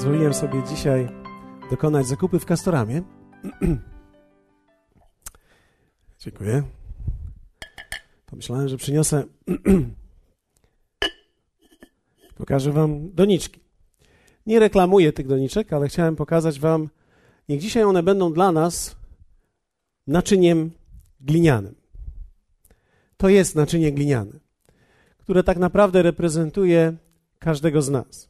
Pozwoliłem 0.00 0.34
sobie 0.34 0.62
dzisiaj 0.62 1.08
dokonać 1.70 2.06
zakupy 2.06 2.38
w 2.38 2.44
Castoramie. 2.44 3.02
Dziękuję. 6.24 6.62
Pomyślałem, 8.26 8.68
że 8.68 8.76
przyniosę. 8.76 9.24
Pokażę 12.38 12.72
Wam 12.72 13.14
doniczki. 13.14 13.60
Nie 14.46 14.58
reklamuję 14.58 15.12
tych 15.12 15.26
doniczek, 15.26 15.72
ale 15.72 15.88
chciałem 15.88 16.16
pokazać 16.16 16.60
Wam, 16.60 16.88
niech 17.48 17.60
dzisiaj 17.60 17.82
one 17.82 18.02
będą 18.02 18.32
dla 18.32 18.52
nas 18.52 18.96
naczyniem 20.06 20.70
glinianym. 21.20 21.74
To 23.16 23.28
jest 23.28 23.56
naczynie 23.56 23.92
gliniane, 23.92 24.40
które 25.18 25.42
tak 25.42 25.58
naprawdę 25.58 26.02
reprezentuje 26.02 26.96
każdego 27.38 27.82
z 27.82 27.90
nas. 27.90 28.29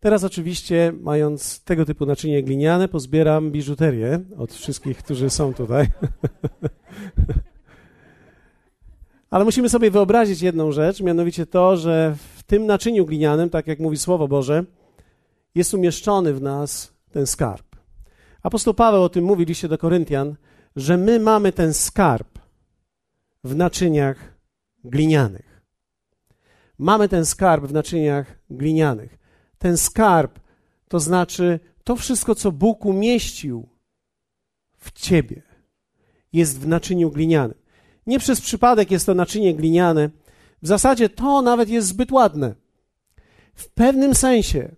Teraz 0.00 0.24
oczywiście, 0.24 0.92
mając 1.00 1.64
tego 1.64 1.84
typu 1.84 2.06
naczynie 2.06 2.42
gliniane, 2.42 2.88
pozbieram 2.88 3.50
biżuterię 3.50 4.20
od 4.36 4.52
wszystkich, 4.52 4.98
którzy 4.98 5.30
są 5.30 5.54
tutaj. 5.54 5.86
Ale 9.30 9.44
musimy 9.44 9.68
sobie 9.68 9.90
wyobrazić 9.90 10.42
jedną 10.42 10.72
rzecz, 10.72 11.00
mianowicie 11.00 11.46
to, 11.46 11.76
że 11.76 12.16
w 12.36 12.42
tym 12.42 12.66
naczyniu 12.66 13.06
glinianym, 13.06 13.50
tak 13.50 13.66
jak 13.66 13.78
mówi 13.78 13.96
Słowo 13.96 14.28
Boże, 14.28 14.64
jest 15.54 15.74
umieszczony 15.74 16.34
w 16.34 16.42
nas 16.42 16.92
ten 17.12 17.26
skarb. 17.26 17.66
Apostoł 18.42 18.74
Paweł 18.74 19.02
o 19.02 19.08
tym 19.08 19.24
mówi 19.24 19.44
liście 19.44 19.68
do 19.68 19.78
Koryntian, 19.78 20.36
że 20.76 20.96
my 20.96 21.20
mamy 21.20 21.52
ten 21.52 21.74
skarb 21.74 22.38
w 23.44 23.56
naczyniach 23.56 24.34
glinianych. 24.84 25.62
Mamy 26.78 27.08
ten 27.08 27.26
skarb 27.26 27.64
w 27.64 27.72
naczyniach 27.72 28.38
glinianych. 28.50 29.17
Ten 29.58 29.76
skarb 29.76 30.38
to 30.88 31.00
znaczy 31.00 31.60
to 31.84 31.96
wszystko, 31.96 32.34
co 32.34 32.52
Bóg 32.52 32.84
umieścił 32.84 33.68
w 34.76 34.92
ciebie, 34.92 35.42
jest 36.32 36.60
w 36.60 36.68
naczyniu 36.68 37.10
glinianym. 37.10 37.58
Nie 38.06 38.18
przez 38.18 38.40
przypadek 38.40 38.90
jest 38.90 39.06
to 39.06 39.14
naczynie 39.14 39.54
gliniane. 39.54 40.10
W 40.62 40.66
zasadzie 40.66 41.08
to 41.08 41.42
nawet 41.42 41.68
jest 41.68 41.88
zbyt 41.88 42.12
ładne. 42.12 42.54
W 43.54 43.68
pewnym 43.70 44.14
sensie 44.14 44.74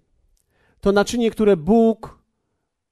to 0.80 0.92
naczynie, 0.92 1.30
które 1.30 1.56
Bóg 1.56 2.18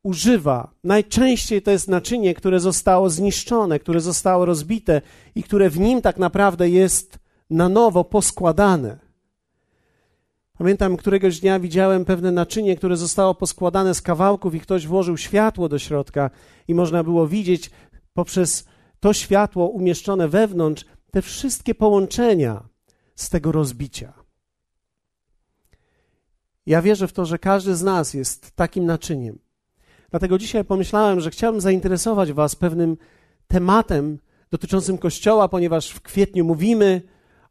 używa, 0.03 0.71
najczęściej 0.85 1.63
to 1.63 1.71
jest 1.71 1.89
naczynie, 1.89 2.35
które 2.35 2.61
zostało 2.61 3.11
zniszczone, 3.11 3.79
które 3.79 4.01
zostało 4.01 4.45
rozbite 4.45 5.03
i 5.35 5.43
które 5.43 5.71
w 5.71 5.79
nim 5.79 6.03
tak 6.03 6.19
naprawdę 6.19 6.71
jest 6.71 7.19
na 7.51 7.69
nowo 7.69 8.05
poskładane. 8.05 9.08
Pamiętam, 10.59 10.97
któregoś 10.97 11.41
dnia 11.41 11.61
widziałem 11.61 12.05
pewne 12.05 12.33
naczynie, 12.33 12.77
które 12.77 12.97
zostało 12.97 13.35
poskładane 13.35 13.95
z 13.95 14.03
kawałków 14.03 14.55
i 14.55 14.61
ktoś 14.61 14.87
włożył 14.87 15.17
światło 15.17 15.69
do 15.69 15.79
środka 15.79 16.31
i 16.69 16.75
można 16.75 17.05
było 17.05 17.29
widzieć 17.29 17.71
poprzez 18.15 18.65
to 19.01 19.13
światło 19.13 19.69
umieszczone 19.69 20.29
wewnątrz 20.29 20.85
te 21.11 21.23
wszystkie 21.23 21.75
połączenia 21.75 22.69
z 23.15 23.31
tego 23.31 23.53
rozbicia. 23.53 24.13
Ja 26.67 26.83
wierzę 26.83 27.09
w 27.09 27.13
to, 27.13 27.25
że 27.25 27.39
każdy 27.39 27.77
z 27.77 27.83
nas 27.83 28.15
jest 28.15 28.51
takim 28.51 28.87
naczyniem. 28.87 29.39
Dlatego 30.11 30.39
dzisiaj 30.39 30.65
pomyślałem, 30.65 31.21
że 31.21 31.31
chciałbym 31.31 31.61
zainteresować 31.61 32.33
Was 32.33 32.57
pewnym 32.57 32.97
tematem 33.49 34.19
dotyczącym 34.51 34.99
Kościoła, 34.99 35.49
ponieważ 35.49 35.91
w 35.91 36.01
kwietniu 36.01 36.45
mówimy 36.45 37.03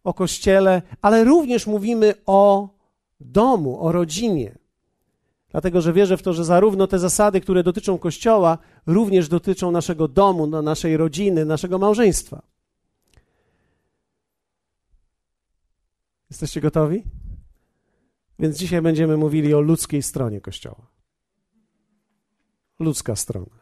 o 0.03 0.13
Kościele, 0.13 0.81
ale 1.01 1.23
również 1.23 1.67
mówimy 1.67 2.13
o 2.25 2.76
domu, 3.19 3.85
o 3.85 3.91
rodzinie. 3.91 4.57
Dlatego, 5.49 5.81
że 5.81 5.93
wierzę 5.93 6.17
w 6.17 6.21
to, 6.21 6.33
że 6.33 6.45
zarówno 6.45 6.87
te 6.87 6.99
zasady, 6.99 7.41
które 7.41 7.63
dotyczą 7.63 7.97
Kościoła, 7.97 8.57
również 8.85 9.29
dotyczą 9.29 9.71
naszego 9.71 10.07
domu, 10.07 10.47
naszej 10.47 10.97
rodziny, 10.97 11.45
naszego 11.45 11.77
małżeństwa. 11.77 12.41
Jesteście 16.29 16.61
gotowi? 16.61 17.03
Więc 18.39 18.57
dzisiaj 18.57 18.81
będziemy 18.81 19.17
mówili 19.17 19.53
o 19.53 19.61
ludzkiej 19.61 20.03
stronie 20.03 20.41
Kościoła. 20.41 20.87
Ludzka 22.79 23.15
strona. 23.15 23.59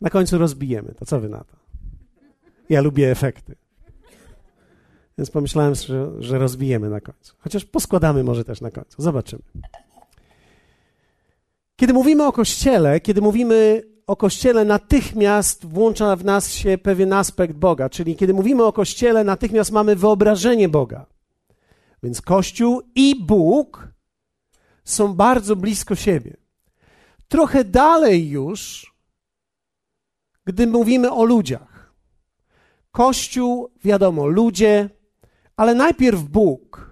Na 0.00 0.10
końcu 0.10 0.38
rozbijemy 0.38 0.94
to. 0.94 1.06
Co 1.06 1.20
wy 1.20 1.28
na 1.28 1.44
to? 1.44 1.56
Ja 2.68 2.80
lubię 2.80 3.10
efekty. 3.10 3.56
Więc 5.18 5.30
pomyślałem, 5.30 5.74
że, 5.74 6.22
że 6.22 6.38
rozbijemy 6.38 6.90
na 6.90 7.00
końcu. 7.00 7.34
Chociaż 7.38 7.64
poskładamy 7.64 8.24
może 8.24 8.44
też 8.44 8.60
na 8.60 8.70
końcu. 8.70 9.02
Zobaczymy. 9.02 9.42
Kiedy 11.76 11.92
mówimy 11.92 12.26
o 12.26 12.32
Kościele, 12.32 13.00
kiedy 13.00 13.20
mówimy 13.20 13.82
o 14.06 14.16
Kościele, 14.16 14.64
natychmiast 14.64 15.66
włącza 15.66 16.16
w 16.16 16.24
nas 16.24 16.52
się 16.52 16.78
pewien 16.78 17.12
aspekt 17.12 17.54
Boga. 17.54 17.88
Czyli 17.88 18.16
kiedy 18.16 18.34
mówimy 18.34 18.64
o 18.64 18.72
Kościele, 18.72 19.24
natychmiast 19.24 19.72
mamy 19.72 19.96
wyobrażenie 19.96 20.68
Boga. 20.68 21.06
Więc 22.02 22.22
Kościół 22.22 22.82
i 22.94 23.24
Bóg 23.24 23.88
są 24.84 25.14
bardzo 25.14 25.56
blisko 25.56 25.94
siebie. 25.94 26.36
Trochę 27.28 27.64
dalej 27.64 28.28
już, 28.28 28.92
gdy 30.44 30.66
mówimy 30.66 31.12
o 31.12 31.24
ludziach. 31.24 31.92
Kościół, 32.92 33.70
wiadomo, 33.84 34.26
ludzie, 34.26 34.90
ale 35.56 35.74
najpierw 35.74 36.22
Bóg, 36.22 36.90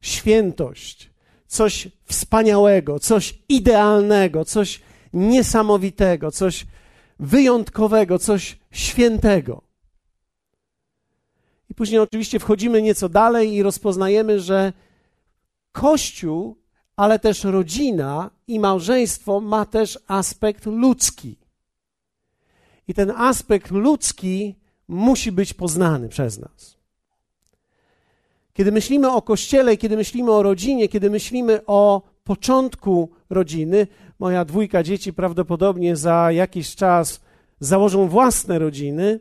świętość, 0.00 1.10
coś 1.46 1.88
wspaniałego, 2.04 2.98
coś 2.98 3.38
idealnego, 3.48 4.44
coś 4.44 4.80
niesamowitego, 5.12 6.30
coś 6.30 6.66
wyjątkowego, 7.18 8.18
coś 8.18 8.58
świętego. 8.70 9.62
I 11.70 11.74
później 11.74 12.00
oczywiście 12.00 12.38
wchodzimy 12.38 12.82
nieco 12.82 13.08
dalej 13.08 13.52
i 13.52 13.62
rozpoznajemy, 13.62 14.40
że 14.40 14.72
Kościół, 15.72 16.56
ale 16.96 17.18
też 17.18 17.44
rodzina 17.44 18.30
i 18.46 18.60
małżeństwo 18.60 19.40
ma 19.40 19.66
też 19.66 19.98
aspekt 20.06 20.66
ludzki. 20.66 21.38
I 22.88 22.94
ten 22.94 23.10
aspekt 23.10 23.70
ludzki 23.70 24.54
musi 24.88 25.32
być 25.32 25.54
poznany 25.54 26.08
przez 26.08 26.38
nas. 26.38 26.77
Kiedy 28.58 28.72
myślimy 28.72 29.10
o 29.12 29.22
kościele, 29.22 29.76
kiedy 29.76 29.96
myślimy 29.96 30.32
o 30.32 30.42
rodzinie, 30.42 30.88
kiedy 30.88 31.10
myślimy 31.10 31.60
o 31.66 32.02
początku 32.24 33.10
rodziny, 33.30 33.86
moja 34.18 34.44
dwójka 34.44 34.82
dzieci 34.82 35.12
prawdopodobnie 35.12 35.96
za 35.96 36.32
jakiś 36.32 36.76
czas 36.76 37.20
założą 37.60 38.08
własne 38.08 38.58
rodziny 38.58 39.20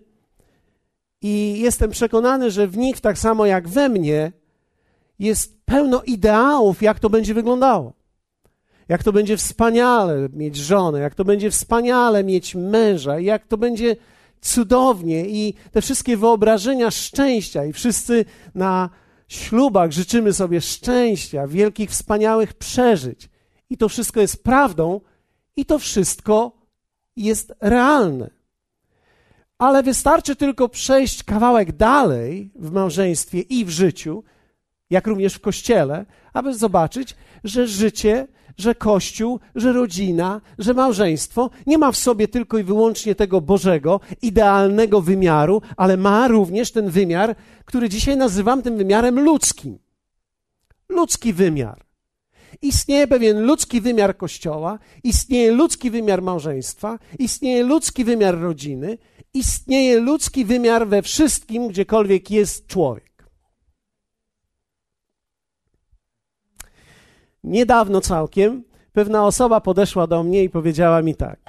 i 1.22 1.60
jestem 1.60 1.92
przekonany, 1.92 2.52
że 2.52 2.68
w 2.68 2.78
nich, 2.78 3.02
tak 3.02 3.18
samo 3.18 3.46
jak 3.46 3.68
we 3.68 3.90
mnie, 3.90 4.32
jest 5.20 5.66
pełno 5.66 6.04
ideałów, 6.04 6.82
jak 6.82 7.00
to 7.00 7.10
będzie 7.10 7.34
wyglądało. 7.34 7.94
Jak 8.90 9.04
to 9.04 9.14
będzie 9.14 9.38
wspaniale 9.38 10.30
mieć 10.34 10.56
żonę, 10.56 11.00
jak 11.00 11.16
to 11.16 11.26
będzie 11.26 11.52
wspaniale 11.52 12.24
mieć 12.24 12.56
męża, 12.56 13.20
jak 13.20 13.48
to 13.48 13.58
będzie 13.58 13.96
cudownie 14.42 15.30
i 15.30 15.54
te 15.72 15.82
wszystkie 15.82 16.18
wyobrażenia 16.18 16.92
szczęścia 16.92 17.66
i 17.66 17.74
wszyscy 17.74 18.26
na 18.56 18.90
ślubach 19.28 19.92
życzymy 19.92 20.34
sobie 20.34 20.62
szczęścia, 20.62 21.48
wielkich, 21.48 21.90
wspaniałych 21.90 22.54
przeżyć. 22.54 23.30
I 23.70 23.78
to 23.78 23.90
wszystko 23.90 24.22
jest 24.22 24.44
prawdą, 24.44 25.02
i 25.56 25.66
to 25.66 25.80
wszystko 25.80 26.52
jest 27.16 27.54
realne. 27.62 28.30
Ale 29.58 29.84
wystarczy 29.84 30.36
tylko 30.36 30.70
przejść 30.70 31.24
kawałek 31.24 31.72
dalej 31.72 32.52
w 32.56 32.72
małżeństwie 32.72 33.42
i 33.42 33.66
w 33.66 33.70
życiu, 33.70 34.24
jak 34.90 35.08
również 35.08 35.34
w 35.34 35.42
kościele, 35.42 36.06
aby 36.34 36.54
zobaczyć, 36.54 37.16
że 37.44 37.68
życie 37.68 38.28
że 38.58 38.76
Kościół, 38.76 39.40
że 39.56 39.74
rodzina, 39.74 40.42
że 40.58 40.74
małżeństwo 40.74 41.50
nie 41.68 41.78
ma 41.78 41.92
w 41.92 41.98
sobie 41.98 42.28
tylko 42.28 42.58
i 42.58 42.64
wyłącznie 42.64 43.16
tego 43.16 43.42
Bożego, 43.42 44.00
idealnego 44.22 45.02
wymiaru, 45.02 45.62
ale 45.78 45.98
ma 45.98 46.28
również 46.28 46.72
ten 46.72 46.90
wymiar, 46.90 47.36
który 47.66 47.90
dzisiaj 47.90 48.18
nazywam 48.18 48.62
tym 48.62 48.78
wymiarem 48.78 49.20
ludzkim. 49.20 49.80
Ludzki 50.90 51.34
wymiar. 51.34 51.88
Istnieje 52.62 53.08
pewien 53.08 53.42
ludzki 53.42 53.82
wymiar 53.82 54.18
Kościoła, 54.18 54.80
istnieje 55.04 55.52
ludzki 55.52 55.92
wymiar 55.92 56.22
małżeństwa, 56.22 57.00
istnieje 57.20 57.64
ludzki 57.64 58.04
wymiar 58.04 58.40
rodziny, 58.40 58.98
istnieje 59.34 60.00
ludzki 60.00 60.46
wymiar 60.46 60.88
we 60.88 61.02
wszystkim, 61.02 61.68
gdziekolwiek 61.68 62.32
jest 62.32 62.68
człowiek. 62.68 63.07
Niedawno 67.48 68.02
całkiem 68.02 68.64
pewna 68.94 69.26
osoba 69.26 69.62
podeszła 69.62 70.08
do 70.08 70.24
mnie 70.24 70.44
i 70.44 70.50
powiedziała 70.50 71.02
mi 71.02 71.16
tak: 71.16 71.40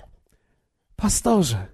Pastorze, 0.97 1.67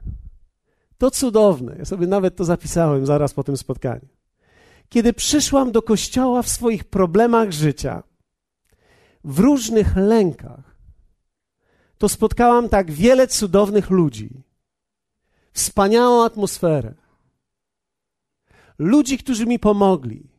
to 0.99 1.11
cudowne. 1.11 1.77
Ja 1.79 1.85
sobie 1.85 2.07
nawet 2.07 2.37
to 2.37 2.45
zapisałem 2.45 3.07
zaraz 3.07 3.35
po 3.35 3.45
tym 3.45 3.57
spotkaniu. 3.57 4.09
Kiedy 4.89 5.13
przyszłam 5.13 5.73
do 5.73 5.83
kościoła 5.83 6.43
w 6.43 6.49
swoich 6.49 6.85
problemach 6.85 7.53
życia, 7.53 8.03
w 9.25 9.39
różnych 9.39 9.97
lękach, 9.97 10.77
to 11.99 12.09
spotkałam 12.09 12.69
tak 12.69 12.91
wiele 12.91 13.27
cudownych 13.27 13.91
ludzi, 13.91 14.43
wspaniałą 15.53 16.25
atmosferę, 16.25 16.95
ludzi, 18.79 19.19
którzy 19.19 19.47
mi 19.47 19.59
pomogli, 19.59 20.31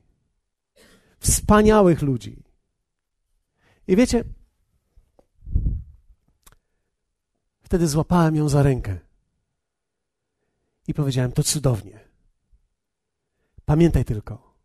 wspaniałych 1.19 2.01
ludzi. 2.01 2.44
I 3.87 3.95
wiecie, 3.95 4.23
wtedy 7.61 7.87
złapałem 7.87 8.35
ją 8.35 8.49
za 8.49 8.63
rękę 8.63 8.99
i 10.87 10.93
powiedziałem: 10.93 11.31
To 11.31 11.43
cudownie. 11.43 11.99
Pamiętaj 13.65 14.05
tylko. 14.05 14.55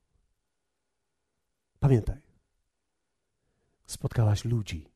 Pamiętaj. 1.80 2.20
Spotkałaś 3.86 4.44
ludzi. 4.44 4.90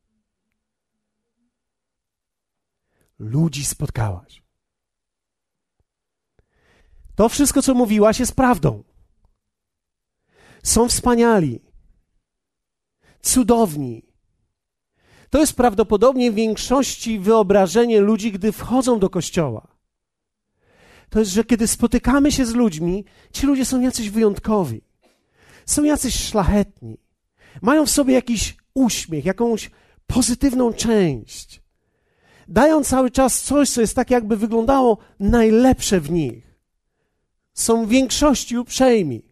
Ludzi 3.18 3.64
spotkałaś. 3.64 4.42
To 7.14 7.28
wszystko, 7.28 7.62
co 7.62 7.74
mówiłaś, 7.74 8.20
jest 8.20 8.34
prawdą. 8.34 8.84
Są 10.62 10.88
wspaniali, 10.88 11.60
cudowni. 13.22 14.02
To 15.34 15.40
jest 15.40 15.56
prawdopodobnie 15.56 16.32
w 16.32 16.34
większości 16.34 17.18
wyobrażenie 17.18 18.00
ludzi, 18.00 18.32
gdy 18.32 18.52
wchodzą 18.52 18.98
do 18.98 19.10
kościoła. 19.10 19.66
To 21.10 21.18
jest, 21.18 21.30
że 21.30 21.44
kiedy 21.44 21.66
spotykamy 21.66 22.32
się 22.32 22.46
z 22.46 22.54
ludźmi, 22.54 23.04
ci 23.32 23.46
ludzie 23.46 23.64
są 23.64 23.80
jacyś 23.80 24.10
wyjątkowi, 24.10 24.80
są 25.66 25.84
jacyś 25.84 26.14
szlachetni, 26.14 26.98
mają 27.62 27.86
w 27.86 27.90
sobie 27.90 28.14
jakiś 28.14 28.56
uśmiech, 28.74 29.24
jakąś 29.24 29.70
pozytywną 30.06 30.72
część. 30.72 31.62
Dają 32.48 32.84
cały 32.84 33.10
czas 33.10 33.42
coś, 33.42 33.70
co 33.70 33.80
jest 33.80 33.96
tak, 33.96 34.10
jakby 34.10 34.36
wyglądało 34.36 34.98
najlepsze 35.20 36.00
w 36.00 36.10
nich. 36.10 36.56
Są 37.54 37.86
w 37.86 37.88
większości 37.88 38.58
uprzejmi, 38.58 39.22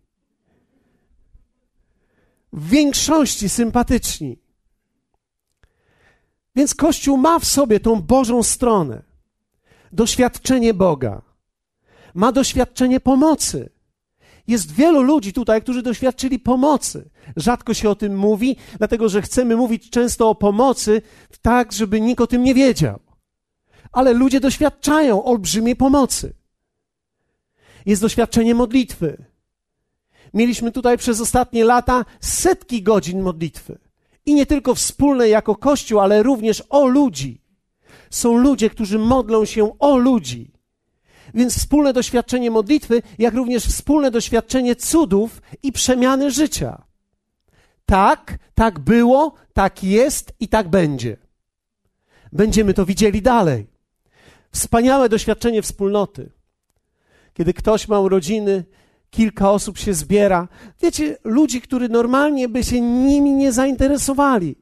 w 2.52 2.68
większości 2.68 3.48
sympatyczni. 3.48 4.41
Więc 6.56 6.74
Kościół 6.74 7.16
ma 7.16 7.38
w 7.38 7.44
sobie 7.44 7.80
tą 7.80 8.02
Bożą 8.02 8.42
stronę, 8.42 9.02
doświadczenie 9.92 10.74
Boga, 10.74 11.22
ma 12.14 12.32
doświadczenie 12.32 13.00
pomocy. 13.00 13.70
Jest 14.46 14.72
wielu 14.72 15.02
ludzi 15.02 15.32
tutaj, 15.32 15.62
którzy 15.62 15.82
doświadczyli 15.82 16.38
pomocy. 16.38 17.10
Rzadko 17.36 17.74
się 17.74 17.90
o 17.90 17.94
tym 17.94 18.16
mówi, 18.16 18.56
dlatego 18.78 19.08
że 19.08 19.22
chcemy 19.22 19.56
mówić 19.56 19.90
często 19.90 20.30
o 20.30 20.34
pomocy 20.34 21.02
tak, 21.42 21.72
żeby 21.72 22.00
nikt 22.00 22.20
o 22.20 22.26
tym 22.26 22.42
nie 22.44 22.54
wiedział. 22.54 23.00
Ale 23.92 24.12
ludzie 24.12 24.40
doświadczają 24.40 25.24
olbrzymiej 25.24 25.76
pomocy. 25.76 26.34
Jest 27.86 28.02
doświadczenie 28.02 28.54
modlitwy. 28.54 29.24
Mieliśmy 30.34 30.72
tutaj 30.72 30.98
przez 30.98 31.20
ostatnie 31.20 31.64
lata 31.64 32.04
setki 32.20 32.82
godzin 32.82 33.22
modlitwy. 33.22 33.78
I 34.26 34.34
nie 34.34 34.46
tylko 34.46 34.74
wspólne 34.74 35.28
jako 35.28 35.56
Kościół, 35.56 36.00
ale 36.00 36.22
również 36.22 36.62
o 36.68 36.86
ludzi. 36.86 37.42
Są 38.10 38.36
ludzie, 38.36 38.70
którzy 38.70 38.98
modlą 38.98 39.44
się 39.44 39.78
o 39.78 39.96
ludzi. 39.96 40.52
Więc 41.34 41.58
wspólne 41.58 41.92
doświadczenie 41.92 42.50
modlitwy, 42.50 43.02
jak 43.18 43.34
również 43.34 43.64
wspólne 43.64 44.10
doświadczenie 44.10 44.76
cudów 44.76 45.42
i 45.62 45.72
przemiany 45.72 46.30
życia. 46.30 46.82
Tak, 47.86 48.38
tak 48.54 48.78
było, 48.78 49.34
tak 49.52 49.84
jest 49.84 50.32
i 50.40 50.48
tak 50.48 50.68
będzie. 50.68 51.16
Będziemy 52.32 52.74
to 52.74 52.86
widzieli 52.86 53.22
dalej. 53.22 53.66
Wspaniałe 54.52 55.08
doświadczenie 55.08 55.62
wspólnoty. 55.62 56.30
Kiedy 57.34 57.54
ktoś 57.54 57.88
ma 57.88 58.00
urodziny, 58.00 58.64
kilka 59.12 59.50
osób 59.50 59.78
się 59.78 59.94
zbiera. 59.94 60.48
Wiecie, 60.82 61.16
ludzi, 61.24 61.60
którzy 61.60 61.88
normalnie 61.88 62.48
by 62.48 62.64
się 62.64 62.80
nimi 62.80 63.32
nie 63.32 63.52
zainteresowali. 63.52 64.56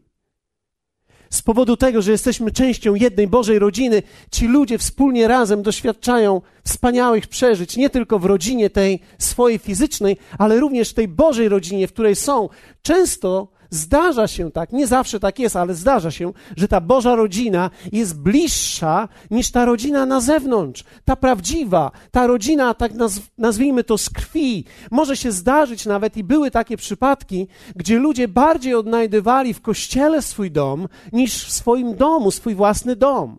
Z 1.30 1.42
powodu 1.42 1.76
tego, 1.76 2.02
że 2.02 2.12
jesteśmy 2.12 2.50
częścią 2.50 2.94
jednej 2.94 3.28
Bożej 3.28 3.58
rodziny, 3.58 4.02
ci 4.30 4.48
ludzie 4.48 4.78
wspólnie 4.78 5.28
razem 5.28 5.62
doświadczają 5.62 6.40
wspaniałych 6.64 7.26
przeżyć, 7.26 7.76
nie 7.76 7.90
tylko 7.90 8.18
w 8.18 8.24
rodzinie 8.24 8.70
tej 8.70 9.00
swojej 9.18 9.58
fizycznej, 9.58 10.16
ale 10.38 10.60
również 10.60 10.90
w 10.90 10.94
tej 10.94 11.08
Bożej 11.08 11.48
rodzinie, 11.48 11.88
w 11.88 11.92
której 11.92 12.16
są. 12.16 12.48
Często 12.82 13.48
Zdarza 13.70 14.28
się 14.28 14.50
tak, 14.50 14.72
nie 14.72 14.86
zawsze 14.86 15.20
tak 15.20 15.38
jest, 15.38 15.56
ale 15.56 15.74
zdarza 15.74 16.10
się, 16.10 16.32
że 16.56 16.68
ta 16.68 16.80
Boża 16.80 17.14
rodzina 17.14 17.70
jest 17.92 18.20
bliższa 18.20 19.08
niż 19.30 19.50
ta 19.50 19.64
rodzina 19.64 20.06
na 20.06 20.20
zewnątrz. 20.20 20.84
Ta 21.04 21.16
prawdziwa, 21.16 21.90
ta 22.10 22.26
rodzina, 22.26 22.74
tak 22.74 22.92
nazwijmy 23.38 23.84
to 23.84 23.98
z 23.98 24.10
krwi. 24.10 24.64
Może 24.90 25.16
się 25.16 25.32
zdarzyć 25.32 25.86
nawet 25.86 26.16
i 26.16 26.24
były 26.24 26.50
takie 26.50 26.76
przypadki, 26.76 27.46
gdzie 27.76 27.98
ludzie 27.98 28.28
bardziej 28.28 28.74
odnajdywali 28.74 29.54
w 29.54 29.60
kościele 29.60 30.22
swój 30.22 30.50
dom 30.50 30.88
niż 31.12 31.44
w 31.44 31.52
swoim 31.52 31.96
domu, 31.96 32.30
swój 32.30 32.54
własny 32.54 32.96
dom. 32.96 33.38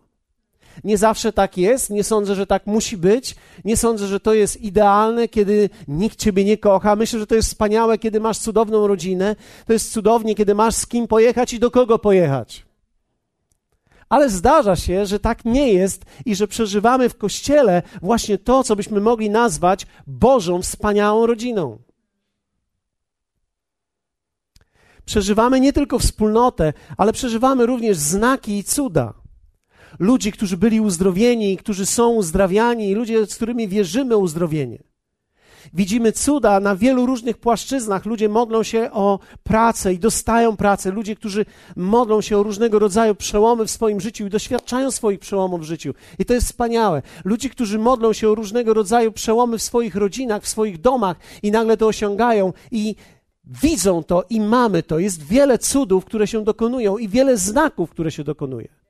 Nie 0.84 0.98
zawsze 0.98 1.32
tak 1.32 1.58
jest, 1.58 1.90
nie 1.90 2.04
sądzę, 2.04 2.34
że 2.34 2.46
tak 2.46 2.66
musi 2.66 2.96
być, 2.96 3.36
nie 3.64 3.76
sądzę, 3.76 4.06
że 4.06 4.20
to 4.20 4.34
jest 4.34 4.60
idealne, 4.60 5.28
kiedy 5.28 5.70
nikt 5.88 6.18
ciebie 6.18 6.44
nie 6.44 6.56
kocha. 6.58 6.96
Myślę, 6.96 7.18
że 7.18 7.26
to 7.26 7.34
jest 7.34 7.48
wspaniałe, 7.48 7.98
kiedy 7.98 8.20
masz 8.20 8.38
cudowną 8.38 8.86
rodzinę, 8.86 9.36
to 9.66 9.72
jest 9.72 9.92
cudownie, 9.92 10.34
kiedy 10.34 10.54
masz 10.54 10.74
z 10.74 10.86
kim 10.86 11.08
pojechać 11.08 11.52
i 11.52 11.58
do 11.58 11.70
kogo 11.70 11.98
pojechać. 11.98 12.66
Ale 14.08 14.30
zdarza 14.30 14.76
się, 14.76 15.06
że 15.06 15.18
tak 15.18 15.44
nie 15.44 15.72
jest 15.72 16.04
i 16.26 16.34
że 16.34 16.48
przeżywamy 16.48 17.08
w 17.08 17.18
kościele 17.18 17.82
właśnie 18.02 18.38
to, 18.38 18.64
co 18.64 18.76
byśmy 18.76 19.00
mogli 19.00 19.30
nazwać 19.30 19.86
Bożą, 20.06 20.62
wspaniałą 20.62 21.26
rodziną. 21.26 21.78
Przeżywamy 25.04 25.60
nie 25.60 25.72
tylko 25.72 25.98
wspólnotę, 25.98 26.72
ale 26.96 27.12
przeżywamy 27.12 27.66
również 27.66 27.96
znaki 27.96 28.58
i 28.58 28.64
cuda 28.64 29.21
ludzi, 29.98 30.32
którzy 30.32 30.56
byli 30.56 30.80
uzdrowieni, 30.80 31.56
którzy 31.56 31.86
są 31.86 32.10
uzdrawiani, 32.10 32.94
ludzie, 32.94 33.26
z 33.26 33.34
którymi 33.34 33.68
wierzymy 33.68 34.16
uzdrowienie. 34.16 34.78
Widzimy 35.74 36.12
cuda 36.12 36.60
na 36.60 36.76
wielu 36.76 37.06
różnych 37.06 37.38
płaszczyznach. 37.38 38.06
Ludzie 38.06 38.28
modlą 38.28 38.62
się 38.62 38.90
o 38.92 39.18
pracę 39.42 39.94
i 39.94 39.98
dostają 39.98 40.56
pracę. 40.56 40.90
Ludzie, 40.90 41.16
którzy 41.16 41.46
modlą 41.76 42.20
się 42.20 42.38
o 42.38 42.42
różnego 42.42 42.78
rodzaju 42.78 43.14
przełomy 43.14 43.66
w 43.66 43.70
swoim 43.70 44.00
życiu 44.00 44.26
i 44.26 44.30
doświadczają 44.30 44.90
swoich 44.90 45.18
przełomów 45.18 45.60
w 45.60 45.64
życiu. 45.64 45.94
I 46.18 46.24
to 46.24 46.34
jest 46.34 46.46
wspaniałe. 46.46 47.02
Ludzie, 47.24 47.48
którzy 47.48 47.78
modlą 47.78 48.12
się 48.12 48.28
o 48.28 48.34
różnego 48.34 48.74
rodzaju 48.74 49.12
przełomy 49.12 49.58
w 49.58 49.62
swoich 49.62 49.94
rodzinach, 49.94 50.42
w 50.42 50.48
swoich 50.48 50.80
domach 50.80 51.16
i 51.42 51.50
nagle 51.50 51.76
to 51.76 51.86
osiągają 51.86 52.52
i 52.70 52.94
widzą 53.44 54.02
to 54.02 54.24
i 54.30 54.40
mamy 54.40 54.82
to. 54.82 54.98
Jest 54.98 55.22
wiele 55.22 55.58
cudów, 55.58 56.04
które 56.04 56.26
się 56.26 56.44
dokonują 56.44 56.98
i 56.98 57.08
wiele 57.08 57.36
znaków, 57.36 57.90
które 57.90 58.10
się 58.10 58.24
dokonuje. 58.24 58.81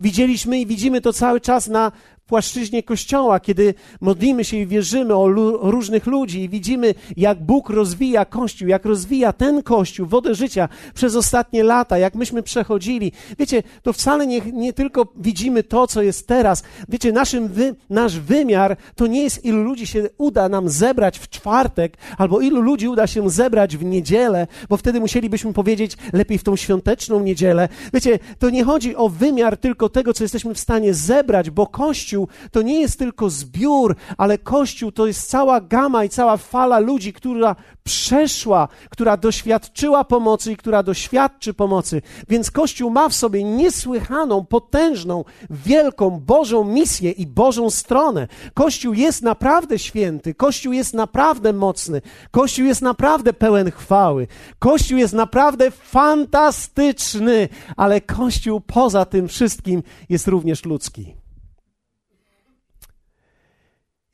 Widzieliśmy 0.00 0.60
i 0.60 0.66
widzimy 0.66 1.00
to 1.00 1.12
cały 1.12 1.40
czas 1.40 1.68
na 1.68 1.92
płaszczyźnie 2.26 2.82
Kościoła, 2.82 3.40
kiedy 3.40 3.74
modlimy 4.00 4.44
się 4.44 4.56
i 4.56 4.66
wierzymy 4.66 5.14
o, 5.14 5.26
lu- 5.26 5.70
różnych 5.70 6.06
ludzi 6.06 6.42
i 6.42 6.48
widzimy, 6.48 6.94
jak 7.16 7.42
Bóg 7.42 7.70
rozwija 7.70 8.24
Kościół, 8.24 8.68
jak 8.68 8.84
rozwija 8.84 9.32
ten 9.32 9.62
Kościół, 9.62 10.06
wodę 10.06 10.34
życia 10.34 10.68
przez 10.94 11.16
ostatnie 11.16 11.64
lata, 11.64 11.98
jak 11.98 12.14
myśmy 12.14 12.42
przechodzili. 12.42 13.12
Wiecie, 13.38 13.62
to 13.82 13.92
wcale 13.92 14.26
nie, 14.26 14.40
nie 14.40 14.72
tylko 14.72 15.12
widzimy 15.16 15.62
to, 15.62 15.86
co 15.86 16.02
jest 16.02 16.26
teraz. 16.26 16.62
Wiecie, 16.88 17.12
naszym 17.12 17.48
wy, 17.48 17.74
nasz 17.90 18.18
wymiar 18.18 18.76
to 18.94 19.06
nie 19.06 19.22
jest, 19.22 19.44
ilu 19.44 19.62
ludzi 19.62 19.86
się 19.86 20.10
uda 20.18 20.48
nam 20.48 20.68
zebrać 20.68 21.18
w 21.18 21.28
czwartek, 21.28 21.96
albo 22.18 22.40
ilu 22.40 22.60
ludzi 22.60 22.88
uda 22.88 23.06
się 23.06 23.30
zebrać 23.30 23.76
w 23.76 23.84
niedzielę, 23.84 24.46
bo 24.68 24.76
wtedy 24.76 25.00
musielibyśmy 25.00 25.52
powiedzieć 25.52 25.96
lepiej 26.12 26.38
w 26.38 26.44
tą 26.44 26.56
świąteczną 26.56 27.20
niedzielę. 27.20 27.68
Wiecie, 27.94 28.18
to 28.38 28.50
nie 28.50 28.64
chodzi 28.64 28.96
o 28.96 29.08
wymiar 29.08 29.56
tylko 29.56 29.88
tego, 29.88 30.14
co 30.14 30.24
jesteśmy 30.24 30.54
w 30.54 30.58
stanie 30.60 30.94
zebrać, 30.94 31.50
bo 31.50 31.66
Kościół 31.66 32.11
Kościół 32.12 32.28
to 32.50 32.62
nie 32.62 32.80
jest 32.80 32.98
tylko 32.98 33.30
zbiór, 33.30 33.96
ale 34.18 34.38
Kościół 34.38 34.92
to 34.92 35.06
jest 35.06 35.30
cała 35.30 35.60
gama 35.60 36.04
i 36.04 36.08
cała 36.08 36.36
fala 36.36 36.78
ludzi, 36.78 37.12
która 37.12 37.56
przeszła, 37.84 38.68
która 38.90 39.16
doświadczyła 39.16 40.04
pomocy 40.04 40.52
i 40.52 40.56
która 40.56 40.82
doświadczy 40.82 41.54
pomocy. 41.54 42.02
Więc 42.28 42.50
Kościół 42.50 42.90
ma 42.90 43.08
w 43.08 43.14
sobie 43.14 43.44
niesłychaną, 43.44 44.44
potężną, 44.44 45.24
wielką 45.50 46.10
Bożą 46.10 46.64
misję 46.64 47.10
i 47.10 47.26
Bożą 47.26 47.70
stronę. 47.70 48.28
Kościół 48.54 48.94
jest 48.94 49.22
naprawdę 49.22 49.78
święty, 49.78 50.34
Kościół 50.34 50.72
jest 50.72 50.94
naprawdę 50.94 51.52
mocny, 51.52 52.02
Kościół 52.30 52.66
jest 52.66 52.82
naprawdę 52.82 53.32
pełen 53.32 53.70
chwały, 53.70 54.26
Kościół 54.58 54.98
jest 54.98 55.14
naprawdę 55.14 55.70
fantastyczny, 55.70 57.48
ale 57.76 58.00
Kościół 58.00 58.60
poza 58.60 59.04
tym 59.04 59.28
wszystkim 59.28 59.82
jest 60.08 60.28
również 60.28 60.64
ludzki. 60.64 61.21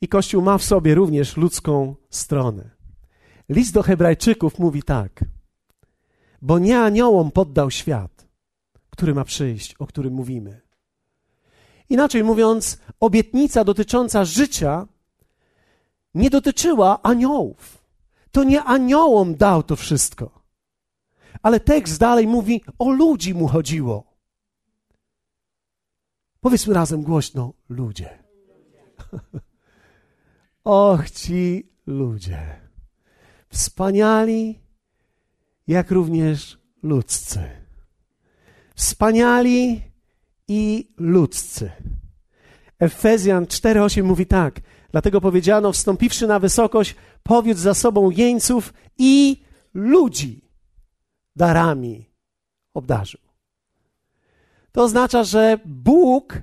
I 0.01 0.07
Kościół 0.07 0.41
ma 0.41 0.57
w 0.57 0.63
sobie 0.63 0.95
również 0.95 1.37
ludzką 1.37 1.95
stronę. 2.09 2.69
List 3.49 3.73
do 3.73 3.83
Hebrajczyków 3.83 4.59
mówi 4.59 4.83
tak. 4.83 5.25
bo 6.41 6.59
nie 6.59 6.79
aniołom 6.79 7.31
poddał 7.31 7.71
świat, 7.71 8.27
który 8.89 9.13
ma 9.13 9.23
przyjść, 9.23 9.75
o 9.75 9.87
którym 9.87 10.13
mówimy. 10.13 10.61
Inaczej 11.89 12.23
mówiąc, 12.23 12.79
obietnica 12.99 13.63
dotycząca 13.63 14.25
życia 14.25 14.87
nie 16.13 16.29
dotyczyła 16.29 17.01
aniołów. 17.01 17.77
To 18.31 18.43
nie 18.43 18.63
aniołom 18.63 19.35
dał 19.35 19.63
to 19.63 19.75
wszystko. 19.75 20.41
Ale 21.41 21.59
tekst 21.59 21.99
dalej 21.99 22.27
mówi, 22.27 22.61
o 22.79 22.89
ludzi 22.91 23.33
mu 23.33 23.47
chodziło. 23.47 24.03
Powiedzmy 26.41 26.73
razem 26.73 27.01
głośno: 27.01 27.53
ludzie. 27.69 28.23
Och, 30.69 31.09
ci 31.09 31.69
ludzie. 31.87 32.59
Wspaniali, 33.49 34.59
jak 35.67 35.91
również 35.91 36.57
ludzcy. 36.83 37.39
Wspaniali 38.75 39.81
i 40.47 40.87
ludzcy. 40.97 41.71
Efezjan 42.79 43.45
4:8 43.45 44.03
mówi 44.03 44.25
tak: 44.25 44.61
Dlatego 44.91 45.21
powiedziano, 45.21 45.71
wstąpiwszy 45.71 46.27
na 46.27 46.39
wysokość, 46.39 46.95
powiedz 47.23 47.57
za 47.57 47.73
sobą 47.73 48.09
jeńców 48.09 48.73
i 48.97 49.43
ludzi 49.73 50.49
darami 51.35 52.09
obdarzył. 52.73 53.21
To 54.71 54.83
oznacza, 54.83 55.23
że 55.23 55.59
Bóg 55.65 56.41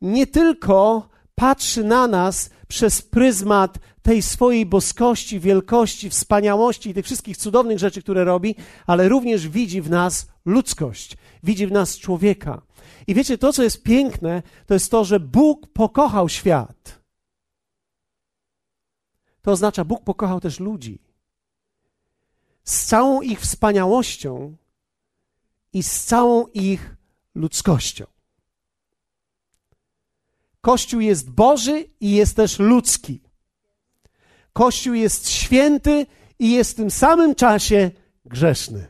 nie 0.00 0.26
tylko 0.26 1.08
patrzy 1.34 1.84
na 1.84 2.06
nas 2.06 2.53
przez 2.68 3.02
pryzmat 3.02 3.78
tej 4.02 4.22
swojej 4.22 4.66
boskości, 4.66 5.40
wielkości, 5.40 6.10
wspaniałości 6.10 6.90
i 6.90 6.94
tych 6.94 7.04
wszystkich 7.04 7.36
cudownych 7.36 7.78
rzeczy, 7.78 8.02
które 8.02 8.24
robi, 8.24 8.54
ale 8.86 9.08
również 9.08 9.48
widzi 9.48 9.82
w 9.82 9.90
nas 9.90 10.26
ludzkość, 10.44 11.16
widzi 11.42 11.66
w 11.66 11.72
nas 11.72 11.98
człowieka. 11.98 12.62
I 13.06 13.14
wiecie, 13.14 13.38
to 13.38 13.52
co 13.52 13.62
jest 13.62 13.82
piękne, 13.82 14.42
to 14.66 14.74
jest 14.74 14.90
to, 14.90 15.04
że 15.04 15.20
Bóg 15.20 15.66
pokochał 15.72 16.28
świat. 16.28 17.04
To 19.42 19.50
oznacza, 19.50 19.84
Bóg 19.84 20.04
pokochał 20.04 20.40
też 20.40 20.60
ludzi. 20.60 20.98
Z 22.64 22.84
całą 22.84 23.20
ich 23.20 23.40
wspaniałością 23.40 24.56
i 25.72 25.82
z 25.82 26.04
całą 26.04 26.46
ich 26.46 26.96
ludzkością. 27.34 28.13
Kościół 30.64 31.00
jest 31.00 31.30
Boży 31.30 31.84
i 32.00 32.10
jest 32.10 32.36
też 32.36 32.58
ludzki. 32.58 33.20
Kościół 34.52 34.94
jest 34.94 35.30
święty 35.30 36.06
i 36.38 36.52
jest 36.52 36.72
w 36.72 36.74
tym 36.74 36.90
samym 36.90 37.34
czasie 37.34 37.90
grzeszny. 38.24 38.86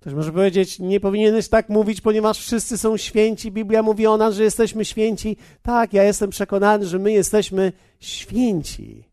Ktoś 0.00 0.14
może 0.14 0.32
powiedzieć, 0.32 0.78
nie 0.78 1.00
powinieneś 1.00 1.48
tak 1.48 1.68
mówić, 1.68 2.00
ponieważ 2.00 2.38
wszyscy 2.38 2.78
są 2.78 2.96
święci. 2.96 3.52
Biblia 3.52 3.82
mówi 3.82 4.06
o 4.06 4.16
nas, 4.16 4.34
że 4.34 4.42
jesteśmy 4.42 4.84
święci. 4.84 5.36
Tak, 5.62 5.92
ja 5.92 6.02
jestem 6.02 6.30
przekonany, 6.30 6.86
że 6.86 6.98
my 6.98 7.12
jesteśmy 7.12 7.72
święci. 8.00 9.04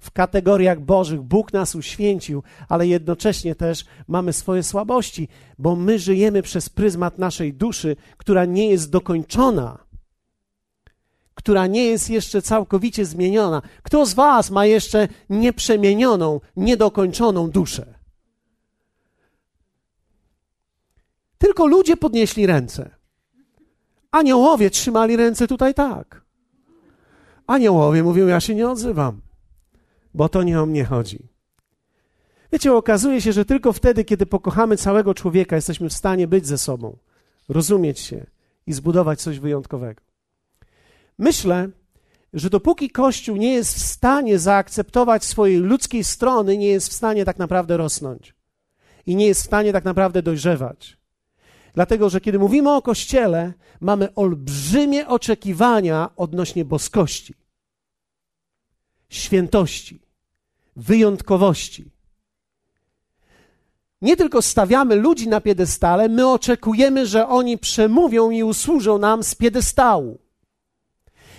W 0.00 0.10
kategoriach 0.10 0.80
Bożych 0.80 1.20
Bóg 1.22 1.52
nas 1.52 1.74
uświęcił, 1.74 2.42
ale 2.68 2.86
jednocześnie 2.86 3.54
też 3.54 3.84
mamy 4.08 4.32
swoje 4.32 4.62
słabości, 4.62 5.28
bo 5.58 5.76
my 5.76 5.98
żyjemy 5.98 6.42
przez 6.42 6.68
pryzmat 6.68 7.18
naszej 7.18 7.54
duszy, 7.54 7.96
która 8.16 8.44
nie 8.44 8.70
jest 8.70 8.90
dokończona 8.90 9.91
która 11.34 11.66
nie 11.66 11.84
jest 11.84 12.10
jeszcze 12.10 12.42
całkowicie 12.42 13.04
zmieniona. 13.04 13.62
Kto 13.82 14.06
z 14.06 14.14
Was 14.14 14.50
ma 14.50 14.66
jeszcze 14.66 15.08
nieprzemienioną, 15.30 16.40
niedokończoną 16.56 17.50
duszę? 17.50 17.94
Tylko 21.38 21.66
ludzie 21.66 21.96
podnieśli 21.96 22.46
ręce. 22.46 22.90
Aniołowie 24.10 24.70
trzymali 24.70 25.16
ręce 25.16 25.48
tutaj 25.48 25.74
tak. 25.74 26.24
Aniołowie 27.46 28.02
mówią: 28.02 28.26
Ja 28.26 28.40
się 28.40 28.54
nie 28.54 28.68
odzywam, 28.68 29.20
bo 30.14 30.28
to 30.28 30.42
nie 30.42 30.60
o 30.60 30.66
mnie 30.66 30.84
chodzi. 30.84 31.28
Wiecie, 32.52 32.72
okazuje 32.72 33.20
się, 33.20 33.32
że 33.32 33.44
tylko 33.44 33.72
wtedy, 33.72 34.04
kiedy 34.04 34.26
pokochamy 34.26 34.76
całego 34.76 35.14
człowieka, 35.14 35.56
jesteśmy 35.56 35.88
w 35.88 35.92
stanie 35.92 36.28
być 36.28 36.46
ze 36.46 36.58
sobą, 36.58 36.96
rozumieć 37.48 38.00
się 38.00 38.26
i 38.66 38.72
zbudować 38.72 39.20
coś 39.20 39.38
wyjątkowego. 39.38 40.11
Myślę, 41.22 41.68
że 42.32 42.50
dopóki 42.50 42.90
Kościół 42.90 43.36
nie 43.36 43.52
jest 43.52 43.74
w 43.74 43.82
stanie 43.82 44.38
zaakceptować 44.38 45.24
swojej 45.24 45.56
ludzkiej 45.56 46.04
strony, 46.04 46.56
nie 46.56 46.66
jest 46.66 46.88
w 46.88 46.92
stanie 46.92 47.24
tak 47.24 47.38
naprawdę 47.38 47.76
rosnąć 47.76 48.34
i 49.06 49.16
nie 49.16 49.26
jest 49.26 49.42
w 49.42 49.44
stanie 49.44 49.72
tak 49.72 49.84
naprawdę 49.84 50.22
dojrzewać. 50.22 50.96
Dlatego, 51.74 52.10
że 52.10 52.20
kiedy 52.20 52.38
mówimy 52.38 52.70
o 52.70 52.82
Kościele, 52.82 53.52
mamy 53.80 54.14
olbrzymie 54.14 55.08
oczekiwania 55.08 56.10
odnośnie 56.16 56.64
boskości, 56.64 57.34
świętości, 59.08 60.02
wyjątkowości. 60.76 61.90
Nie 64.00 64.16
tylko 64.16 64.42
stawiamy 64.42 64.94
ludzi 64.94 65.28
na 65.28 65.40
piedestale, 65.40 66.08
my 66.08 66.28
oczekujemy, 66.28 67.06
że 67.06 67.28
oni 67.28 67.58
przemówią 67.58 68.30
i 68.30 68.42
usłużą 68.42 68.98
nam 68.98 69.22
z 69.22 69.34
piedestału. 69.34 70.21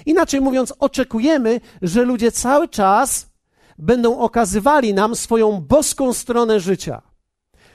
Inaczej 0.05 0.41
mówiąc, 0.41 0.73
oczekujemy, 0.79 1.61
że 1.81 2.03
ludzie 2.03 2.31
cały 2.31 2.67
czas 2.67 3.29
będą 3.77 4.19
okazywali 4.19 4.93
nam 4.93 5.15
swoją 5.15 5.61
boską 5.61 6.13
stronę 6.13 6.59
życia, 6.59 7.01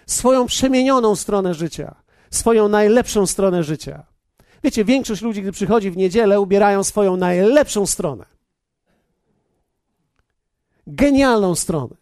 swoją 0.06 0.46
przemienioną 0.46 1.16
stronę 1.16 1.54
życia, 1.54 1.94
swoją 2.30 2.68
najlepszą 2.68 3.26
stronę 3.26 3.62
życia. 3.62 4.02
Wiecie, 4.64 4.84
większość 4.84 5.22
ludzi, 5.22 5.42
gdy 5.42 5.52
przychodzi 5.52 5.90
w 5.90 5.96
niedzielę, 5.96 6.40
ubierają 6.40 6.84
swoją 6.84 7.16
najlepszą 7.16 7.86
stronę. 7.86 8.24
Genialną 10.86 11.54
stronę. 11.54 11.94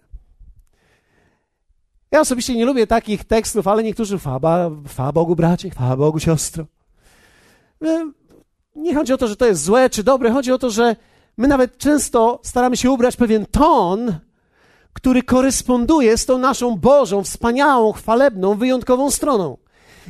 Ja 2.10 2.20
osobiście 2.20 2.54
nie 2.54 2.64
lubię 2.64 2.86
takich 2.86 3.24
tekstów, 3.24 3.68
ale 3.68 3.82
niektórzy 3.82 4.18
chwała, 4.18 4.70
chwała 4.88 5.12
Bogu 5.12 5.36
bracie, 5.36 5.70
chwała 5.70 5.96
Bogu 5.96 6.20
siostro 6.20 6.66
nie 8.76 8.94
chodzi 8.94 9.12
o 9.12 9.16
to, 9.16 9.28
że 9.28 9.36
to 9.36 9.46
jest 9.46 9.64
złe 9.64 9.90
czy 9.90 10.04
dobre, 10.04 10.30
chodzi 10.30 10.52
o 10.52 10.58
to, 10.58 10.70
że 10.70 10.96
my 11.36 11.48
nawet 11.48 11.78
często 11.78 12.40
staramy 12.42 12.76
się 12.76 12.90
ubrać 12.90 13.16
pewien 13.16 13.46
ton, 13.46 14.18
który 14.92 15.22
koresponduje 15.22 16.18
z 16.18 16.26
tą 16.26 16.38
naszą 16.38 16.76
Bożą, 16.76 17.22
wspaniałą, 17.22 17.92
chwalebną, 17.92 18.54
wyjątkową 18.54 19.10
stroną. 19.10 19.56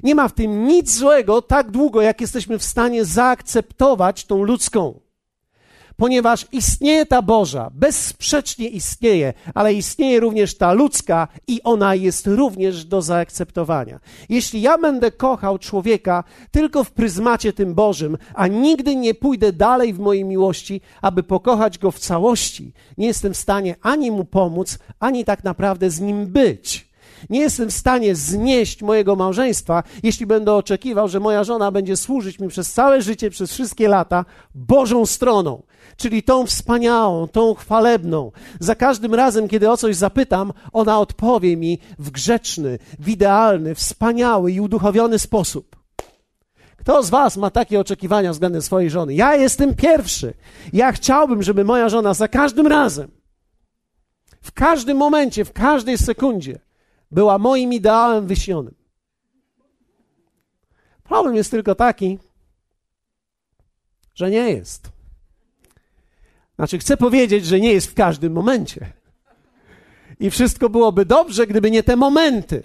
Nie 0.03 0.15
ma 0.15 0.29
w 0.29 0.33
tym 0.33 0.67
nic 0.67 0.97
złego 0.97 1.43
tak 1.43 1.71
długo, 1.71 2.03
jak 2.03 2.21
jesteśmy 2.21 2.59
w 2.59 2.65
stanie 2.65 3.05
zaakceptować 3.05 4.25
tą 4.25 4.43
ludzką 4.43 5.06
ponieważ 5.97 6.47
istnieje 6.53 7.07
ta 7.07 7.23
Boża, 7.23 7.71
bezsprzecznie 7.75 8.69
istnieje, 8.69 9.35
ale 9.55 9.75
istnieje 9.75 10.21
również 10.21 10.57
ta 10.57 10.73
ludzka 10.73 11.29
i 11.47 11.63
ona 11.63 11.95
jest 11.95 12.27
również 12.27 12.85
do 12.85 13.03
zaakceptowania. 13.03 14.01
Jeśli 14.29 14.61
ja 14.61 14.79
będę 14.79 15.11
kochał 15.11 15.59
człowieka 15.59 16.25
tylko 16.51 16.85
w 16.85 16.91
pryzmacie 16.91 17.53
tym 17.53 17.75
Bożym, 17.75 18.19
a 18.35 18.47
nigdy 18.47 18.97
nie 18.97 19.15
pójdę 19.15 19.53
dalej 19.53 19.93
w 19.93 19.99
mojej 19.99 20.25
miłości, 20.25 20.81
aby 21.03 21.23
pokochać 21.23 21.79
go 21.79 21.91
w 21.91 21.99
całości, 21.99 22.73
nie 22.99 23.07
jestem 23.07 23.35
w 23.35 23.37
stanie 23.37 23.75
ani 23.83 24.11
mu 24.11 24.25
pomóc, 24.25 24.79
ani 25.01 25.25
tak 25.25 25.45
naprawdę 25.45 25.91
z 25.91 26.01
nim 26.01 26.27
być. 26.27 26.87
Nie 27.31 27.41
jestem 27.41 27.71
w 27.71 27.73
stanie 27.73 28.15
znieść 28.15 28.83
mojego 28.83 29.17
małżeństwa, 29.17 29.83
jeśli 30.03 30.27
będę 30.27 30.55
oczekiwał, 30.55 31.09
że 31.09 31.21
moja 31.21 31.45
żona 31.45 31.71
będzie 31.73 31.97
służyć 31.97 32.39
mi 32.39 32.49
przez 32.49 32.73
całe 32.73 33.03
życie, 33.03 33.31
przez 33.31 33.53
wszystkie 33.53 33.89
lata 33.89 34.25
Bożą 34.55 35.07
stroną 35.07 35.63
czyli 35.97 36.23
tą 36.23 36.47
wspaniałą, 36.47 37.29
tą 37.29 37.55
chwalebną. 37.55 38.33
Za 38.61 38.75
każdym 38.75 39.15
razem, 39.15 39.49
kiedy 39.49 39.71
o 39.71 39.77
coś 39.77 39.97
zapytam, 39.97 40.53
ona 40.73 41.01
odpowie 41.01 41.57
mi 41.57 41.79
w 41.99 42.11
grzeczny, 42.11 42.79
w 42.99 43.09
idealny, 43.09 43.75
wspaniały 43.75 44.53
i 44.53 44.61
uduchowiony 44.61 45.19
sposób. 45.19 45.77
Kto 46.77 47.03
z 47.03 47.11
Was 47.11 47.37
ma 47.37 47.51
takie 47.51 47.81
oczekiwania 47.81 48.33
względem 48.33 48.63
swojej 48.63 48.91
żony? 48.91 49.15
Ja 49.15 49.37
jestem 49.37 49.75
pierwszy. 49.75 50.35
Ja 50.73 50.93
chciałbym, 50.93 51.43
żeby 51.43 51.65
moja 51.65 51.89
żona 51.89 52.15
za 52.15 52.29
każdym 52.29 52.67
razem, 52.67 53.11
w 54.43 54.53
każdym 54.53 54.97
momencie, 54.97 55.45
w 55.45 55.53
każdej 55.53 55.99
sekundzie 55.99 56.59
była 57.11 57.39
moim 57.39 57.73
ideałem 57.73 58.27
wyśnionym. 58.27 58.75
Problem 61.05 61.37
jest 61.37 61.51
tylko 61.51 61.75
taki, 61.75 62.19
że 64.15 64.31
nie 64.31 64.51
jest. 64.51 64.96
Znaczy, 66.57 66.79
chcę 66.79 66.97
powiedzieć, 66.97 67.47
że 67.47 67.61
nie 67.61 67.73
jest 67.73 67.87
w 67.87 67.95
każdym 67.95 68.33
momencie. 68.33 68.93
I 70.21 70.31
wszystko 70.31 70.69
byłoby 70.69 71.05
dobrze, 71.05 71.47
gdyby 71.47 71.71
nie 71.71 71.83
te 71.83 71.97
momenty. 71.97 72.63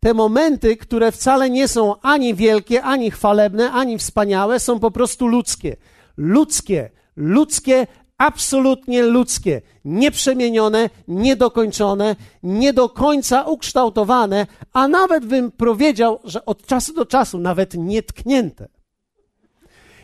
Te 0.00 0.14
momenty, 0.14 0.76
które 0.76 1.12
wcale 1.12 1.50
nie 1.50 1.68
są 1.68 2.00
ani 2.00 2.34
wielkie, 2.34 2.82
ani 2.82 3.10
chwalebne, 3.10 3.70
ani 3.72 3.98
wspaniałe, 3.98 4.60
są 4.60 4.80
po 4.80 4.90
prostu 4.90 5.26
ludzkie. 5.26 5.76
Ludzkie, 6.16 6.90
ludzkie, 7.16 7.86
absolutnie 8.18 9.02
ludzkie, 9.02 9.62
nieprzemienione, 9.84 10.90
niedokończone, 11.08 12.16
nie 12.42 12.72
do 12.72 12.88
końca 12.88 13.42
ukształtowane, 13.42 14.46
a 14.72 14.88
nawet 14.88 15.26
bym 15.26 15.50
powiedział, 15.50 16.20
że 16.24 16.44
od 16.44 16.66
czasu 16.66 16.94
do 16.94 17.06
czasu 17.06 17.38
nawet 17.38 17.74
nietknięte. 17.74 18.68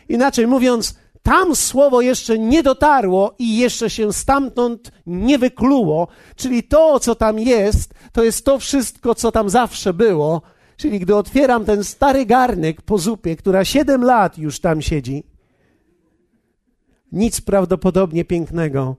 Inaczej 0.09 0.47
mówiąc, 0.47 0.99
tam 1.25 1.55
słowo 1.55 2.01
jeszcze 2.01 2.39
nie 2.39 2.63
dotarło 2.63 3.35
i 3.39 3.57
jeszcze 3.57 3.89
się 3.89 4.13
stamtąd 4.13 4.91
nie 5.05 5.39
wykluło, 5.39 6.07
czyli 6.35 6.63
to, 6.63 6.99
co 6.99 7.15
tam 7.15 7.39
jest, 7.39 7.93
to 8.11 8.23
jest 8.23 8.45
to 8.45 8.59
wszystko, 8.59 9.15
co 9.15 9.31
tam 9.31 9.49
zawsze 9.49 9.93
było. 9.93 10.41
Czyli 10.77 10.99
gdy 10.99 11.15
otwieram 11.15 11.65
ten 11.65 11.83
stary 11.83 12.25
garnek 12.25 12.81
po 12.81 12.97
zupie, 12.97 13.35
która 13.35 13.65
siedem 13.65 14.03
lat 14.03 14.37
już 14.37 14.59
tam 14.59 14.81
siedzi, 14.81 15.23
nic 17.11 17.41
prawdopodobnie 17.41 18.25
pięknego 18.25 18.95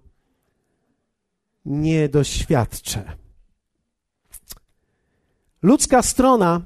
nie 1.64 2.08
doświadczę. 2.08 3.04
Ludzka 5.62 6.02
strona, 6.02 6.60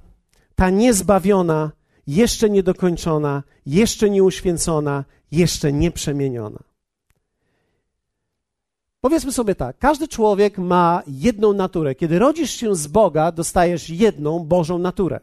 ta 0.55 0.71
niezbawiona, 0.71 1.73
jeszcze 2.07 2.50
niedokończona, 2.50 3.42
jeszcze 3.66 4.11
nieuświęcona, 4.11 5.04
jeszcze 5.30 5.73
nieprzemieniona. 5.73 6.59
Powiedzmy 9.00 9.33
sobie 9.33 9.54
tak, 9.54 9.78
każdy 9.78 10.09
człowiek 10.09 10.59
ma 10.59 11.02
jedną 11.07 11.52
naturę. 11.52 11.95
Kiedy 11.95 12.19
rodzisz 12.19 12.50
się 12.50 12.75
z 12.75 12.87
Boga, 12.87 13.33
dostajesz 13.33 13.90
jedną 13.90 14.38
Bożą 14.45 14.78
naturę. 14.78 15.21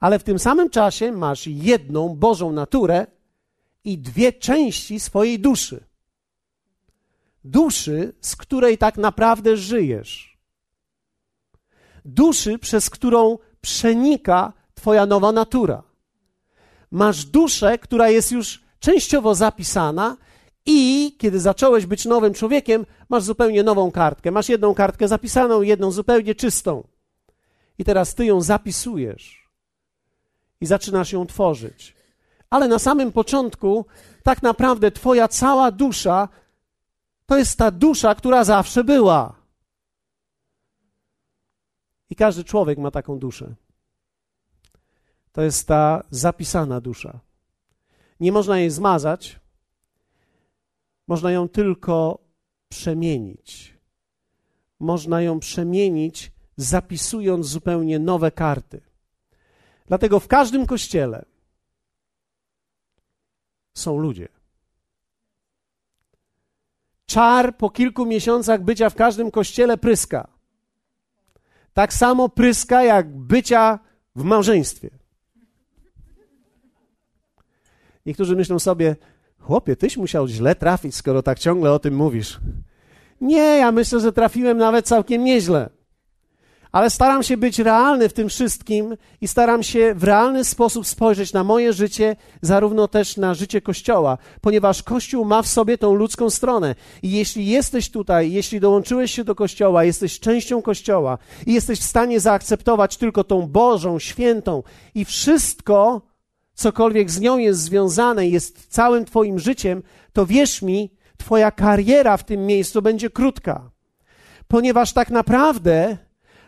Ale 0.00 0.18
w 0.18 0.24
tym 0.24 0.38
samym 0.38 0.70
czasie 0.70 1.12
masz 1.12 1.46
jedną 1.46 2.16
Bożą 2.16 2.52
naturę 2.52 3.06
i 3.84 3.98
dwie 3.98 4.32
części 4.32 5.00
swojej 5.00 5.38
duszy. 5.38 5.84
Duszy, 7.44 8.12
z 8.20 8.36
której 8.36 8.78
tak 8.78 8.98
naprawdę 8.98 9.56
żyjesz. 9.56 10.38
Duszy, 12.04 12.58
przez 12.58 12.90
którą 12.90 13.38
przenika 13.60 14.52
Twoja 14.80 15.06
nowa 15.06 15.32
natura. 15.32 15.82
Masz 16.90 17.24
duszę, 17.24 17.78
która 17.78 18.08
jest 18.08 18.32
już 18.32 18.62
częściowo 18.78 19.34
zapisana, 19.34 20.16
i 20.66 21.12
kiedy 21.18 21.40
zacząłeś 21.40 21.86
być 21.86 22.04
nowym 22.04 22.34
człowiekiem, 22.34 22.86
masz 23.08 23.22
zupełnie 23.22 23.62
nową 23.62 23.90
kartkę. 23.90 24.30
Masz 24.30 24.48
jedną 24.48 24.74
kartkę 24.74 25.08
zapisaną, 25.08 25.62
jedną 25.62 25.90
zupełnie 25.90 26.34
czystą. 26.34 26.86
I 27.78 27.84
teraz 27.84 28.14
ty 28.14 28.24
ją 28.24 28.40
zapisujesz 28.40 29.50
i 30.60 30.66
zaczynasz 30.66 31.12
ją 31.12 31.26
tworzyć. 31.26 31.96
Ale 32.50 32.68
na 32.68 32.78
samym 32.78 33.12
początku, 33.12 33.86
tak 34.22 34.42
naprawdę, 34.42 34.90
Twoja 34.90 35.28
cała 35.28 35.70
dusza 35.70 36.28
to 37.26 37.38
jest 37.38 37.58
ta 37.58 37.70
dusza, 37.70 38.14
która 38.14 38.44
zawsze 38.44 38.84
była. 38.84 39.34
I 42.10 42.16
każdy 42.16 42.44
człowiek 42.44 42.78
ma 42.78 42.90
taką 42.90 43.18
duszę. 43.18 43.54
To 45.32 45.42
jest 45.42 45.68
ta 45.68 46.02
zapisana 46.10 46.80
dusza. 46.80 47.20
Nie 48.20 48.32
można 48.32 48.58
jej 48.58 48.70
zmazać, 48.70 49.40
można 51.06 51.30
ją 51.30 51.48
tylko 51.48 52.18
przemienić. 52.68 53.74
Można 54.80 55.22
ją 55.22 55.40
przemienić, 55.40 56.32
zapisując 56.56 57.46
zupełnie 57.46 57.98
nowe 57.98 58.30
karty. 58.30 58.80
Dlatego 59.86 60.20
w 60.20 60.28
każdym 60.28 60.66
kościele 60.66 61.24
są 63.74 63.98
ludzie. 63.98 64.28
Czar 67.06 67.56
po 67.56 67.70
kilku 67.70 68.06
miesiącach 68.06 68.62
bycia 68.62 68.90
w 68.90 68.94
każdym 68.94 69.30
kościele 69.30 69.78
pryska. 69.78 70.28
Tak 71.72 71.92
samo 71.92 72.28
pryska 72.28 72.82
jak 72.82 73.16
bycia 73.16 73.78
w 74.16 74.22
małżeństwie. 74.22 74.99
Niektórzy 78.06 78.36
myślą 78.36 78.58
sobie, 78.58 78.96
chłopie, 79.38 79.76
tyś 79.76 79.96
musiał 79.96 80.28
źle 80.28 80.54
trafić, 80.54 80.94
skoro 80.94 81.22
tak 81.22 81.38
ciągle 81.38 81.72
o 81.72 81.78
tym 81.78 81.94
mówisz. 81.94 82.40
Nie, 83.20 83.36
ja 83.36 83.72
myślę, 83.72 84.00
że 84.00 84.12
trafiłem 84.12 84.58
nawet 84.58 84.86
całkiem 84.86 85.24
nieźle 85.24 85.70
ale 86.72 86.90
staram 86.90 87.22
się 87.22 87.36
być 87.36 87.58
realny 87.58 88.08
w 88.08 88.12
tym 88.12 88.28
wszystkim 88.28 88.96
i 89.20 89.28
staram 89.28 89.62
się 89.62 89.94
w 89.94 90.04
realny 90.04 90.44
sposób 90.44 90.86
spojrzeć 90.86 91.32
na 91.32 91.44
moje 91.44 91.72
życie, 91.72 92.16
zarówno 92.42 92.88
też 92.88 93.16
na 93.16 93.34
życie 93.34 93.60
Kościoła, 93.60 94.18
ponieważ 94.40 94.82
Kościół 94.82 95.24
ma 95.24 95.42
w 95.42 95.46
sobie 95.46 95.78
tą 95.78 95.94
ludzką 95.94 96.30
stronę. 96.30 96.74
I 97.02 97.10
jeśli 97.10 97.46
jesteś 97.46 97.90
tutaj, 97.90 98.32
jeśli 98.32 98.60
dołączyłeś 98.60 99.10
się 99.10 99.24
do 99.24 99.34
Kościoła, 99.34 99.84
jesteś 99.84 100.20
częścią 100.20 100.62
Kościoła 100.62 101.18
i 101.46 101.52
jesteś 101.52 101.80
w 101.80 101.84
stanie 101.84 102.20
zaakceptować 102.20 102.96
tylko 102.96 103.24
tą 103.24 103.46
Bożą, 103.46 103.98
świętą 103.98 104.62
i 104.94 105.04
wszystko, 105.04 106.09
cokolwiek 106.60 107.10
z 107.10 107.20
nią 107.20 107.38
jest 107.38 107.60
związane, 107.60 108.28
jest 108.28 108.66
całym 108.68 109.04
Twoim 109.04 109.38
życiem, 109.38 109.82
to 110.12 110.26
wierz 110.26 110.62
mi, 110.62 110.90
Twoja 111.16 111.50
kariera 111.50 112.16
w 112.16 112.24
tym 112.24 112.46
miejscu 112.46 112.82
będzie 112.82 113.10
krótka. 113.10 113.70
Ponieważ 114.48 114.92
tak 114.92 115.10
naprawdę 115.10 115.96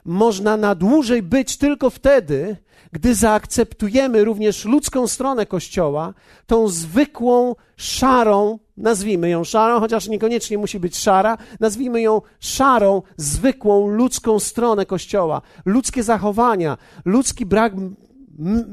można 0.04 0.56
na 0.56 0.74
dłużej 0.74 1.22
być 1.22 1.56
tylko 1.56 1.90
wtedy, 1.90 2.56
gdy 2.92 3.14
zaakceptujemy 3.14 4.24
również 4.24 4.64
ludzką 4.64 5.06
stronę 5.06 5.46
Kościoła, 5.46 6.14
tą 6.46 6.68
zwykłą, 6.68 7.54
szarą, 7.76 8.58
nazwijmy 8.76 9.28
ją 9.28 9.44
szarą, 9.44 9.80
chociaż 9.80 10.08
niekoniecznie 10.08 10.58
musi 10.58 10.80
być 10.80 10.96
szara, 10.96 11.38
nazwijmy 11.60 12.00
ją 12.00 12.20
szarą, 12.40 13.02
zwykłą, 13.16 13.88
ludzką 13.88 14.38
stronę 14.38 14.86
Kościoła, 14.86 15.42
ludzkie 15.64 16.02
zachowania, 16.02 16.78
ludzki 17.04 17.46
brak 17.46 17.72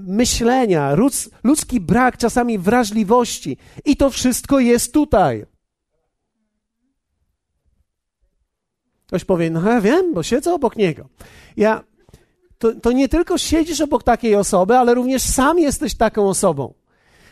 myślenia, 0.05 0.95
ludzki 1.43 1.79
brak 1.79 2.17
czasami 2.17 2.59
wrażliwości. 2.59 3.57
I 3.85 3.97
to 3.97 4.09
wszystko 4.09 4.59
jest 4.59 4.93
tutaj. 4.93 5.45
Ktoś 9.07 9.25
powie, 9.25 9.49
no 9.49 9.69
ja 9.69 9.81
wiem, 9.81 10.13
bo 10.13 10.23
siedzę 10.23 10.53
obok 10.53 10.75
niego. 10.75 11.09
Ja, 11.57 11.83
to, 12.57 12.75
to 12.75 12.91
nie 12.91 13.09
tylko 13.09 13.37
siedzisz 13.37 13.81
obok 13.81 14.03
takiej 14.03 14.35
osoby, 14.35 14.77
ale 14.77 14.93
również 14.93 15.21
sam 15.21 15.59
jesteś 15.59 15.95
taką 15.95 16.29
osobą. 16.29 16.73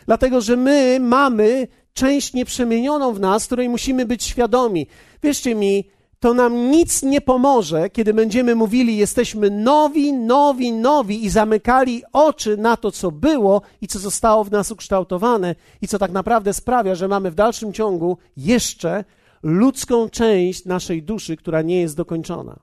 Dlatego, 0.06 0.40
że 0.40 0.56
my 0.56 0.98
mamy 1.00 1.68
część 1.92 2.32
nieprzemienioną 2.32 3.12
w 3.12 3.20
nas, 3.20 3.46
której 3.46 3.68
musimy 3.68 4.06
być 4.06 4.24
świadomi. 4.24 4.86
Wierzcie 5.22 5.54
mi, 5.54 5.90
to 6.20 6.34
nam 6.34 6.70
nic 6.70 7.02
nie 7.02 7.20
pomoże, 7.20 7.90
kiedy 7.90 8.14
będziemy 8.14 8.54
mówili, 8.54 8.96
jesteśmy 8.96 9.50
nowi, 9.50 10.12
nowi, 10.12 10.72
nowi 10.72 11.24
i 11.24 11.30
zamykali 11.30 12.02
oczy 12.12 12.56
na 12.56 12.76
to, 12.76 12.92
co 12.92 13.10
było 13.10 13.62
i 13.80 13.88
co 13.88 13.98
zostało 13.98 14.44
w 14.44 14.50
nas 14.50 14.70
ukształtowane 14.70 15.54
i 15.82 15.88
co 15.88 15.98
tak 15.98 16.10
naprawdę 16.10 16.52
sprawia, 16.52 16.94
że 16.94 17.08
mamy 17.08 17.30
w 17.30 17.34
dalszym 17.34 17.72
ciągu 17.72 18.18
jeszcze 18.36 19.04
ludzką 19.42 20.08
część 20.08 20.64
naszej 20.64 21.02
duszy, 21.02 21.36
która 21.36 21.62
nie 21.62 21.80
jest 21.80 21.96
dokończona. 21.96 22.58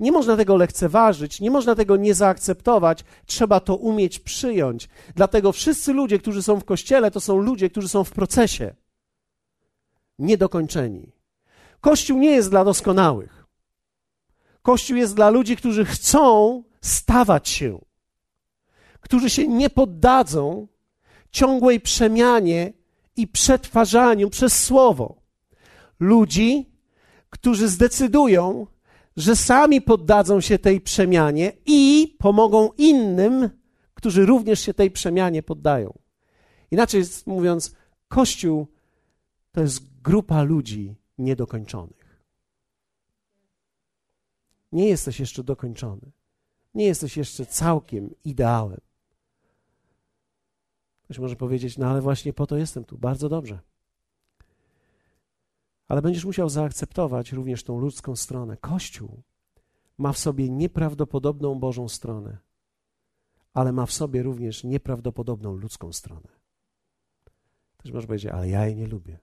Nie 0.00 0.12
można 0.12 0.36
tego 0.36 0.56
lekceważyć, 0.56 1.40
nie 1.40 1.50
można 1.50 1.74
tego 1.74 1.96
nie 1.96 2.14
zaakceptować, 2.14 3.04
trzeba 3.26 3.60
to 3.60 3.76
umieć 3.76 4.18
przyjąć. 4.18 4.88
Dlatego 5.14 5.52
wszyscy 5.52 5.92
ludzie, 5.92 6.18
którzy 6.18 6.42
są 6.42 6.60
w 6.60 6.64
kościele, 6.64 7.10
to 7.10 7.20
są 7.20 7.38
ludzie, 7.38 7.70
którzy 7.70 7.88
są 7.88 8.04
w 8.04 8.10
procesie, 8.10 8.74
niedokończeni. 10.18 11.19
Kościół 11.80 12.18
nie 12.18 12.30
jest 12.30 12.50
dla 12.50 12.64
doskonałych. 12.64 13.46
Kościół 14.62 14.96
jest 14.96 15.14
dla 15.14 15.30
ludzi, 15.30 15.56
którzy 15.56 15.84
chcą 15.84 16.62
stawać 16.80 17.48
się, 17.48 17.78
którzy 19.00 19.30
się 19.30 19.48
nie 19.48 19.70
poddadzą 19.70 20.68
ciągłej 21.30 21.80
przemianie 21.80 22.72
i 23.16 23.28
przetwarzaniu 23.28 24.30
przez 24.30 24.64
słowo 24.64 25.22
ludzi, 26.00 26.70
którzy 27.30 27.68
zdecydują, 27.68 28.66
że 29.16 29.36
sami 29.36 29.80
poddadzą 29.80 30.40
się 30.40 30.58
tej 30.58 30.80
przemianie 30.80 31.52
i 31.66 32.16
pomogą 32.18 32.70
innym, 32.78 33.50
którzy 33.94 34.26
również 34.26 34.60
się 34.60 34.74
tej 34.74 34.90
przemianie 34.90 35.42
poddają. 35.42 35.98
Inaczej 36.70 37.02
mówiąc, 37.26 37.74
Kościół 38.08 38.66
to 39.52 39.60
jest 39.60 40.00
grupa 40.02 40.42
ludzi 40.42 40.99
niedokończonych. 41.20 42.20
Nie 44.72 44.88
jesteś 44.88 45.20
jeszcze 45.20 45.44
dokończony. 45.44 46.10
Nie 46.74 46.86
jesteś 46.86 47.16
jeszcze 47.16 47.46
całkiem 47.46 48.10
ideałem. 48.24 48.80
Ktoś 51.04 51.18
może 51.18 51.36
powiedzieć, 51.36 51.78
no 51.78 51.86
ale 51.86 52.00
właśnie 52.00 52.32
po 52.32 52.46
to 52.46 52.56
jestem 52.56 52.84
tu. 52.84 52.98
Bardzo 52.98 53.28
dobrze 53.28 53.58
ale 55.90 56.02
będziesz 56.02 56.24
musiał 56.24 56.48
zaakceptować 56.48 57.32
również 57.32 57.64
tą 57.64 57.80
ludzką 57.80 58.16
stronę. 58.16 58.56
Kościół 58.56 59.22
ma 59.98 60.12
w 60.12 60.18
sobie 60.18 60.50
nieprawdopodobną 60.50 61.54
Bożą 61.54 61.88
stronę, 61.88 62.38
ale 63.54 63.72
ma 63.72 63.86
w 63.86 63.92
sobie 63.92 64.22
również 64.22 64.64
nieprawdopodobną 64.64 65.54
ludzką 65.54 65.92
stronę. 65.92 66.28
Też 67.76 67.92
możesz 67.92 68.06
powiedzieć, 68.06 68.32
ale 68.32 68.48
ja 68.48 68.66
jej 68.66 68.76
nie 68.76 68.86
lubię. 68.86 69.18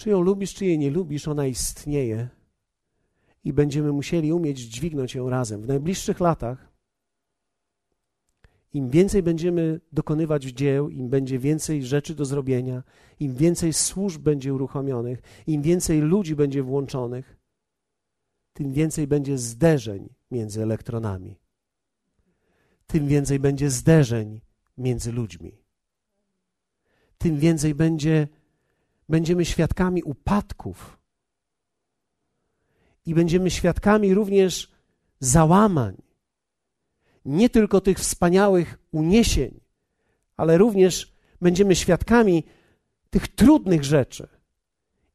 Czy 0.00 0.10
ją 0.10 0.20
lubisz, 0.20 0.54
czy 0.54 0.66
jej 0.66 0.78
nie 0.78 0.90
lubisz, 0.90 1.28
ona 1.28 1.46
istnieje 1.46 2.28
i 3.44 3.52
będziemy 3.52 3.92
musieli 3.92 4.32
umieć 4.32 4.58
dźwignąć 4.58 5.14
ją 5.14 5.30
razem. 5.30 5.62
W 5.62 5.68
najbliższych 5.68 6.20
latach, 6.20 6.68
im 8.72 8.90
więcej 8.90 9.22
będziemy 9.22 9.80
dokonywać 9.92 10.42
dzieł, 10.44 10.88
im 10.88 11.08
będzie 11.08 11.38
więcej 11.38 11.84
rzeczy 11.84 12.14
do 12.14 12.24
zrobienia, 12.24 12.82
im 13.20 13.34
więcej 13.34 13.72
służb 13.72 14.22
będzie 14.22 14.54
uruchomionych, 14.54 15.22
im 15.46 15.62
więcej 15.62 16.00
ludzi 16.00 16.36
będzie 16.36 16.62
włączonych, 16.62 17.36
tym 18.52 18.72
więcej 18.72 19.06
będzie 19.06 19.38
zderzeń 19.38 20.08
między 20.30 20.62
elektronami. 20.62 21.36
Tym 22.86 23.06
więcej 23.06 23.38
będzie 23.38 23.70
zderzeń 23.70 24.40
między 24.78 25.12
ludźmi. 25.12 25.52
Tym 27.18 27.38
więcej 27.38 27.74
będzie, 27.74 28.28
będziemy 29.10 29.44
świadkami 29.44 30.02
upadków 30.02 30.98
i 33.06 33.14
będziemy 33.14 33.50
świadkami 33.50 34.14
również 34.14 34.70
załamań. 35.20 35.96
Nie 37.24 37.50
tylko 37.50 37.80
tych 37.80 37.98
wspaniałych 37.98 38.78
uniesień, 38.92 39.60
ale 40.36 40.58
również 40.58 41.14
będziemy 41.40 41.76
świadkami 41.76 42.44
tych 43.10 43.28
trudnych 43.28 43.84
rzeczy. 43.84 44.28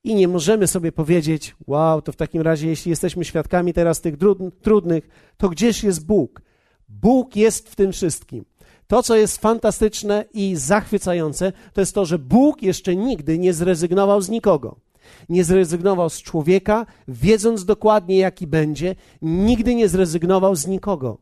I 0.03 0.15
nie 0.15 0.27
możemy 0.27 0.67
sobie 0.67 0.91
powiedzieć, 0.91 1.55
wow, 1.67 2.01
to 2.01 2.11
w 2.11 2.15
takim 2.15 2.41
razie, 2.41 2.67
jeśli 2.67 2.89
jesteśmy 2.89 3.25
świadkami 3.25 3.73
teraz 3.73 4.01
tych 4.01 4.15
trudnych, 4.61 5.07
to 5.37 5.49
gdzież 5.49 5.83
jest 5.83 6.05
Bóg? 6.05 6.41
Bóg 6.89 7.35
jest 7.35 7.69
w 7.69 7.75
tym 7.75 7.91
wszystkim. 7.91 8.45
To, 8.87 9.03
co 9.03 9.15
jest 9.15 9.37
fantastyczne 9.37 10.25
i 10.33 10.55
zachwycające, 10.55 11.53
to 11.73 11.81
jest 11.81 11.95
to, 11.95 12.05
że 12.05 12.19
Bóg 12.19 12.61
jeszcze 12.61 12.95
nigdy 12.95 13.39
nie 13.39 13.53
zrezygnował 13.53 14.21
z 14.21 14.29
nikogo 14.29 14.85
nie 15.29 15.43
zrezygnował 15.43 16.09
z 16.09 16.21
człowieka, 16.21 16.85
wiedząc 17.07 17.65
dokładnie, 17.65 18.17
jaki 18.17 18.47
będzie, 18.47 18.95
nigdy 19.21 19.75
nie 19.75 19.89
zrezygnował 19.89 20.55
z 20.55 20.67
nikogo. 20.67 21.17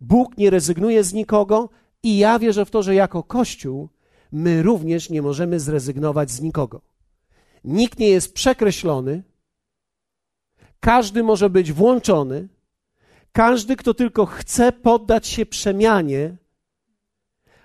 Bóg 0.00 0.38
nie 0.38 0.50
rezygnuje 0.50 1.04
z 1.04 1.12
nikogo 1.12 1.68
i 2.02 2.18
ja 2.18 2.38
wierzę 2.38 2.64
w 2.64 2.70
to, 2.70 2.82
że 2.82 2.94
jako 2.94 3.22
Kościół 3.22 3.88
my 4.32 4.62
również 4.62 5.10
nie 5.10 5.22
możemy 5.22 5.60
zrezygnować 5.60 6.30
z 6.30 6.40
nikogo. 6.40 6.80
Nikt 7.64 7.98
nie 7.98 8.08
jest 8.08 8.34
przekreślony, 8.34 9.22
każdy 10.80 11.22
może 11.22 11.50
być 11.50 11.72
włączony, 11.72 12.48
każdy, 13.32 13.76
kto 13.76 13.94
tylko 13.94 14.26
chce 14.26 14.72
poddać 14.72 15.26
się 15.26 15.46
przemianie, 15.46 16.36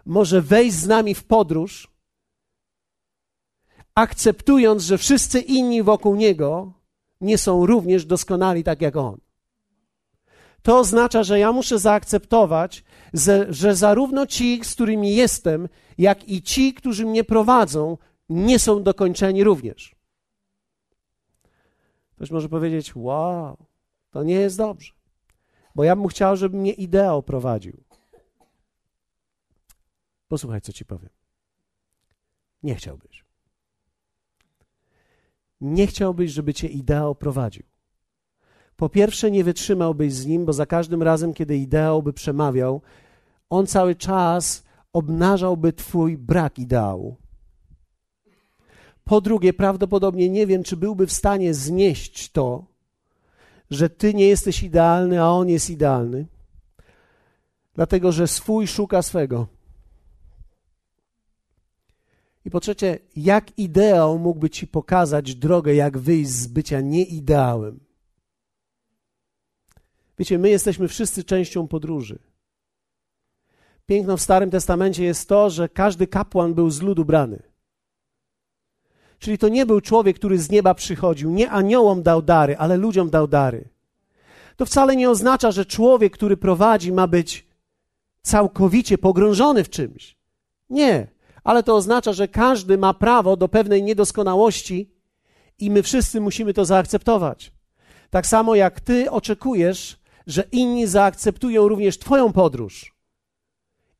może 0.06 0.42
wejść 0.42 0.76
z 0.76 0.88
nami 0.88 1.16
w 1.16 1.24
podróż 1.24 1.96
akceptując, 3.96 4.84
że 4.84 4.98
wszyscy 4.98 5.40
inni 5.40 5.84
wokół 5.84 6.16
niego 6.16 6.74
nie 7.22 7.38
są 7.38 7.66
również 7.66 8.06
doskonali 8.06 8.64
tak 8.64 8.82
jak 8.82 8.96
on. 8.96 9.18
To 10.62 10.80
oznacza, 10.80 11.24
że 11.24 11.40
ja 11.40 11.52
muszę 11.52 11.80
zaakceptować, 11.80 12.84
że, 13.50 13.76
zarówno 13.76 14.28
ci, 14.28 14.62
z 14.64 14.74
którymi 14.74 15.16
jestem, 15.16 15.70
jak 15.98 16.30
i 16.30 16.42
ci, 16.42 16.74
którzy 16.74 17.06
mnie 17.06 17.24
prowadzą, 17.24 17.98
nie 18.30 18.60
są 18.60 18.84
dokończeni 18.84 19.44
również. 19.44 19.96
Ktoś 22.16 22.32
może 22.32 22.50
powiedzieć: 22.50 22.96
Wow, 22.96 23.58
to 24.12 24.24
nie 24.24 24.34
jest 24.34 24.58
dobrze, 24.58 24.94
bo 25.76 25.84
ja 25.84 25.96
bym 25.96 26.08
chciał, 26.08 26.36
żeby 26.36 26.58
mnie 26.58 26.72
ideał 26.72 27.24
prowadził. 27.24 27.85
Posłuchaj, 30.28 30.62
co 30.62 30.74
ci 30.74 30.86
powiem. 30.86 31.10
Nie 32.64 32.76
chciałbyś 32.76 33.26
nie 35.62 35.88
chciałbyś, 35.88 36.32
żeby 36.32 36.54
cię 36.54 36.68
ideał 36.68 37.16
prowadził. 37.16 37.64
Po 38.76 38.90
pierwsze, 38.90 39.32
nie 39.32 39.44
wytrzymałbyś 39.44 40.14
z 40.14 40.26
nim, 40.26 40.46
bo 40.46 40.54
za 40.54 40.66
każdym 40.66 41.04
razem, 41.04 41.34
kiedy 41.34 41.58
ideał 41.58 42.04
by 42.04 42.14
przemawiał, 42.14 42.82
on 43.50 43.68
cały 43.68 43.96
czas 43.96 44.64
obnażałby 44.94 45.74
twój 45.74 46.18
brak 46.18 46.60
ideału. 46.60 47.16
Po 49.04 49.22
drugie, 49.22 49.54
prawdopodobnie 49.54 50.30
nie 50.30 50.48
wiem, 50.48 50.64
czy 50.64 50.78
byłby 50.78 51.08
w 51.08 51.14
stanie 51.14 51.54
znieść 51.54 52.32
to, 52.32 52.66
że 53.70 53.90
ty 53.90 54.14
nie 54.14 54.28
jesteś 54.28 54.64
idealny, 54.64 55.22
a 55.22 55.28
on 55.28 55.50
jest 55.50 55.70
idealny, 55.70 56.26
dlatego 57.74 58.12
że 58.12 58.28
swój 58.28 58.68
szuka 58.68 59.02
swego. 59.02 59.48
I 62.45 62.45
po 62.56 62.60
trzecie, 62.60 63.00
jak 63.16 63.60
ideał 63.60 64.20
mógłby 64.20 64.50
ci 64.50 64.68
pokazać 64.68 65.36
drogę, 65.36 65.76
jak 65.76 65.98
wyjść 65.98 66.30
z 66.32 66.48
bycia 66.48 66.82
nieideałem? 66.82 67.80
Wiecie, 70.20 70.40
my 70.40 70.50
jesteśmy 70.50 70.88
wszyscy 70.88 71.24
częścią 71.24 71.68
podróży. 71.68 72.20
Piękno 73.86 74.18
w 74.18 74.22
Starym 74.22 74.50
Testamencie 74.52 75.04
jest 75.04 75.30
to, 75.30 75.50
że 75.50 75.70
każdy 75.70 76.08
kapłan 76.08 76.54
był 76.54 76.70
z 76.70 76.82
ludu 76.82 77.06
brany. 77.06 77.44
Czyli 79.20 79.38
to 79.38 79.50
nie 79.50 79.66
był 79.66 79.82
człowiek, 79.82 80.16
który 80.16 80.40
z 80.40 80.50
nieba 80.50 80.74
przychodził, 80.74 81.32
nie 81.32 81.52
aniołom 81.52 82.04
dał 82.04 82.22
dary, 82.22 82.58
ale 82.58 82.78
ludziom 82.78 83.10
dał 83.10 83.28
dary. 83.28 83.70
To 84.58 84.66
wcale 84.66 84.96
nie 84.96 85.10
oznacza, 85.10 85.52
że 85.52 85.66
człowiek, 85.66 86.14
który 86.14 86.38
prowadzi, 86.38 86.92
ma 86.92 87.08
być 87.08 87.48
całkowicie 88.22 88.98
pogrążony 88.98 89.64
w 89.64 89.70
czymś. 89.70 90.18
Nie 90.70 91.15
ale 91.46 91.64
to 91.64 91.76
oznacza, 91.76 92.14
że 92.14 92.28
każdy 92.28 92.78
ma 92.78 92.94
prawo 92.94 93.38
do 93.38 93.48
pewnej 93.48 93.84
niedoskonałości 93.84 94.92
i 95.60 95.72
my 95.72 95.84
wszyscy 95.84 96.22
musimy 96.22 96.54
to 96.54 96.66
zaakceptować. 96.66 97.52
Tak 98.10 98.28
samo 98.28 98.56
jak 98.56 98.80
ty 98.80 99.12
oczekujesz, 99.12 100.00
że 100.28 100.44
inni 100.52 100.88
zaakceptują 100.88 101.68
również 101.68 102.00
Twoją 102.00 102.34
podróż 102.34 102.96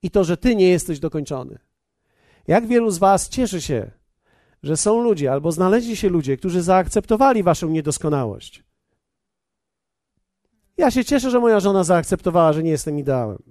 i 0.02 0.12
to, 0.12 0.24
że 0.24 0.38
Ty 0.38 0.56
nie 0.56 0.70
jesteś 0.70 1.00
dokończony. 1.00 1.60
Jak 2.48 2.68
wielu 2.68 2.92
z 2.92 2.98
Was 2.98 3.30
cieszy 3.30 3.62
się, 3.62 3.92
że 4.64 4.78
są 4.78 5.02
ludzie 5.02 5.32
albo 5.32 5.52
znaleźli 5.52 5.96
się 5.96 6.10
ludzie, 6.10 6.38
którzy 6.38 6.62
zaakceptowali 6.62 7.44
Waszą 7.44 7.70
niedoskonałość. 7.70 8.64
Ja 10.78 10.92
się 10.92 11.06
cieszę, 11.06 11.32
że 11.32 11.40
moja 11.40 11.60
żona 11.60 11.84
zaakceptowała, 11.84 12.54
że 12.54 12.64
nie 12.64 12.72
jestem 12.72 13.00
ideałem. 13.00 13.44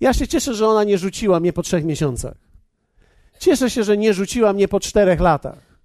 Ja 0.00 0.12
się 0.12 0.28
cieszę, 0.28 0.54
że 0.54 0.68
ona 0.68 0.84
nie 0.84 0.98
rzuciła 0.98 1.40
mnie 1.40 1.52
po 1.52 1.62
trzech 1.62 1.84
miesiącach. 1.84 2.49
Cieszę 3.40 3.70
się, 3.70 3.84
że 3.84 3.96
nie 3.96 4.14
rzuciła 4.14 4.52
mnie 4.52 4.68
po 4.68 4.80
czterech 4.80 5.20
latach. 5.20 5.80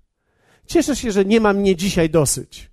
Cieszę 0.66 0.96
się, 0.96 1.12
że 1.12 1.26
nie 1.26 1.40
ma 1.40 1.54
mnie 1.54 1.76
dzisiaj 1.76 2.10
dosyć. 2.10 2.72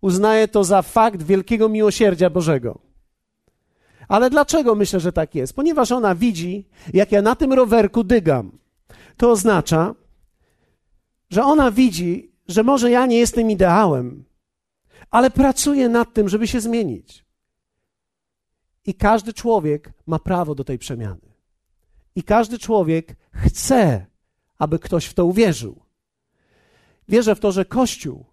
Uznaję 0.00 0.48
to 0.48 0.64
za 0.64 0.82
fakt 0.82 1.22
wielkiego 1.22 1.68
miłosierdzia 1.68 2.30
Bożego. 2.30 2.78
Ale 4.08 4.30
dlaczego 4.30 4.74
myślę, 4.74 5.00
że 5.00 5.12
tak 5.12 5.34
jest? 5.34 5.52
Ponieważ 5.56 5.92
ona 5.92 6.14
widzi, 6.14 6.68
jak 6.92 7.12
ja 7.12 7.22
na 7.22 7.36
tym 7.36 7.52
rowerku 7.52 8.04
dygam. 8.04 8.58
To 9.16 9.30
oznacza, 9.30 9.94
że 11.30 11.44
ona 11.44 11.70
widzi, 11.70 12.32
że 12.48 12.62
może 12.62 12.90
ja 12.90 13.06
nie 13.06 13.18
jestem 13.18 13.50
ideałem, 13.50 14.24
ale 15.10 15.30
pracuję 15.30 15.88
nad 15.88 16.14
tym, 16.14 16.28
żeby 16.28 16.46
się 16.46 16.60
zmienić. 16.60 17.24
I 18.86 18.94
każdy 18.94 19.32
człowiek 19.32 19.92
ma 20.06 20.18
prawo 20.18 20.54
do 20.54 20.64
tej 20.64 20.78
przemiany. 20.78 21.34
I 22.16 22.22
każdy 22.22 22.58
człowiek 22.58 23.16
chce 23.32 24.13
aby 24.64 24.78
ktoś 24.78 25.04
w 25.06 25.14
to 25.14 25.24
uwierzył. 25.24 25.80
Wierzę 27.08 27.34
w 27.34 27.40
to, 27.40 27.52
że 27.52 27.64
Kościół. 27.64 28.24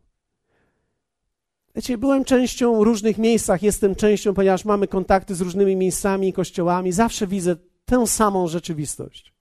Wiecie, 1.76 1.98
byłem 1.98 2.26
częścią 2.26 2.84
różnych 2.84 3.17
miejscach, 3.17 3.63
jestem 3.63 3.96
częścią, 3.96 4.34
ponieważ 4.34 4.65
mamy 4.65 4.88
kontakty 4.88 5.36
z 5.36 5.41
różnymi 5.41 5.76
miejscami 5.76 6.28
i 6.28 6.34
kościołami, 6.34 6.91
zawsze 6.91 7.28
widzę 7.28 7.56
tę 7.86 8.08
samą 8.08 8.48
rzeczywistość. 8.48 9.34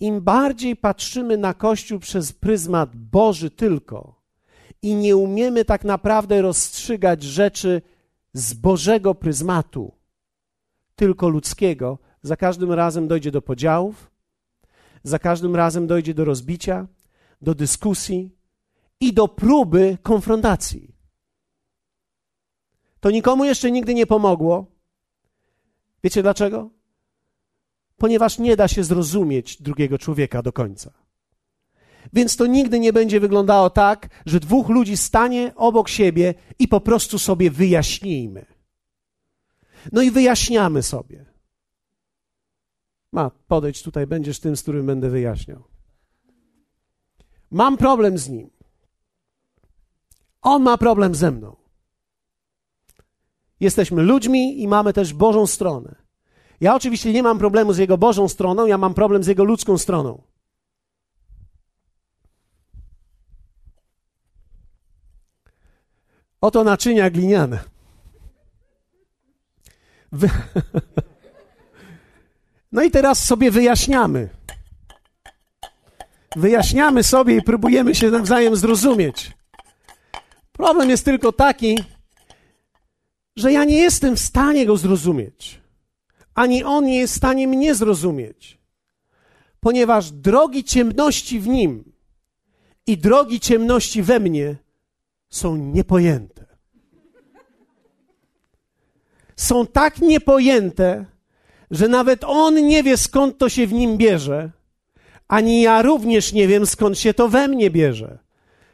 Im 0.00 0.20
bardziej 0.20 0.76
patrzymy 0.76 1.36
na 1.36 1.54
Kościół 1.54 1.98
przez 1.98 2.32
pryzmat 2.32 2.96
Boży 2.96 3.50
tylko 3.50 4.20
i 4.82 4.94
nie 4.94 5.16
umiemy 5.16 5.64
tak 5.64 5.84
naprawdę 5.84 6.42
rozstrzygać 6.42 7.22
rzeczy 7.22 7.82
z 8.32 8.54
Bożego 8.54 9.14
pryzmatu, 9.14 9.92
tylko 10.96 11.28
ludzkiego, 11.28 11.98
za 12.22 12.36
każdym 12.36 12.72
razem 12.72 13.08
dojdzie 13.08 13.30
do 13.30 13.42
podziałów, 13.42 14.10
za 15.02 15.18
każdym 15.18 15.56
razem 15.56 15.86
dojdzie 15.86 16.14
do 16.14 16.24
rozbicia, 16.24 16.86
do 17.42 17.54
dyskusji 17.54 18.36
i 19.00 19.12
do 19.12 19.28
próby 19.28 19.98
konfrontacji. 20.02 20.94
To 23.00 23.10
nikomu 23.10 23.44
jeszcze 23.44 23.70
nigdy 23.70 23.94
nie 23.94 24.06
pomogło. 24.06 24.66
Wiecie 26.04 26.22
dlaczego? 26.22 26.70
Ponieważ 27.96 28.38
nie 28.38 28.56
da 28.56 28.68
się 28.68 28.84
zrozumieć 28.84 29.62
drugiego 29.62 29.98
człowieka 29.98 30.42
do 30.42 30.52
końca. 30.52 30.92
Więc 32.12 32.36
to 32.36 32.46
nigdy 32.46 32.80
nie 32.80 32.92
będzie 32.92 33.20
wyglądało 33.20 33.70
tak, 33.70 34.08
że 34.26 34.40
dwóch 34.40 34.68
ludzi 34.68 34.96
stanie 34.96 35.52
obok 35.56 35.88
siebie 35.88 36.34
i 36.58 36.68
po 36.68 36.80
prostu 36.80 37.18
sobie 37.18 37.50
wyjaśnijmy. 37.50 38.46
No 39.92 40.02
i 40.02 40.10
wyjaśniamy 40.10 40.82
sobie. 40.82 41.29
Ma, 43.12 43.30
podejdź 43.48 43.82
tutaj, 43.82 44.06
będziesz 44.06 44.40
tym, 44.40 44.56
z 44.56 44.62
którym 44.62 44.86
będę 44.86 45.10
wyjaśniał. 45.10 45.64
Mam 47.50 47.76
problem 47.76 48.18
z 48.18 48.28
nim. 48.28 48.50
On 50.42 50.62
ma 50.62 50.78
problem 50.78 51.14
ze 51.14 51.30
mną. 51.30 51.56
Jesteśmy 53.60 54.02
ludźmi 54.02 54.62
i 54.62 54.68
mamy 54.68 54.92
też 54.92 55.14
Bożą 55.14 55.46
stronę. 55.46 55.94
Ja 56.60 56.74
oczywiście 56.74 57.12
nie 57.12 57.22
mam 57.22 57.38
problemu 57.38 57.72
z 57.72 57.78
jego 57.78 57.98
Bożą 57.98 58.28
stroną, 58.28 58.66
ja 58.66 58.78
mam 58.78 58.94
problem 58.94 59.22
z 59.22 59.26
jego 59.26 59.44
ludzką 59.44 59.78
stroną. 59.78 60.22
Oto 66.40 66.64
naczynia 66.64 67.10
gliniane. 67.10 67.64
Wy... 70.12 70.30
No 72.72 72.82
i 72.82 72.90
teraz 72.90 73.26
sobie 73.26 73.50
wyjaśniamy. 73.50 74.28
Wyjaśniamy 76.36 77.02
sobie 77.02 77.36
i 77.36 77.42
próbujemy 77.42 77.94
się 77.94 78.10
nawzajem 78.10 78.56
zrozumieć. 78.56 79.30
Problem 80.52 80.90
jest 80.90 81.04
tylko 81.04 81.32
taki, 81.32 81.78
że 83.36 83.52
ja 83.52 83.64
nie 83.64 83.76
jestem 83.76 84.16
w 84.16 84.20
stanie 84.20 84.66
go 84.66 84.76
zrozumieć, 84.76 85.60
ani 86.34 86.64
on 86.64 86.84
nie 86.84 86.98
jest 86.98 87.14
w 87.14 87.16
stanie 87.16 87.48
mnie 87.48 87.74
zrozumieć, 87.74 88.58
ponieważ 89.60 90.10
drogi 90.10 90.64
ciemności 90.64 91.40
w 91.40 91.48
nim 91.48 91.92
i 92.86 92.98
drogi 92.98 93.40
ciemności 93.40 94.02
we 94.02 94.20
mnie 94.20 94.56
są 95.28 95.56
niepojęte. 95.56 96.46
Są 99.36 99.66
tak 99.66 99.98
niepojęte, 99.98 101.06
że 101.70 101.88
nawet 101.88 102.24
on 102.24 102.66
nie 102.66 102.82
wie 102.82 102.96
skąd 102.96 103.38
to 103.38 103.48
się 103.48 103.66
w 103.66 103.72
nim 103.72 103.96
bierze, 103.96 104.50
ani 105.28 105.62
ja 105.62 105.82
również 105.82 106.32
nie 106.32 106.48
wiem 106.48 106.66
skąd 106.66 106.98
się 106.98 107.14
to 107.14 107.28
we 107.28 107.48
mnie 107.48 107.70
bierze. 107.70 108.18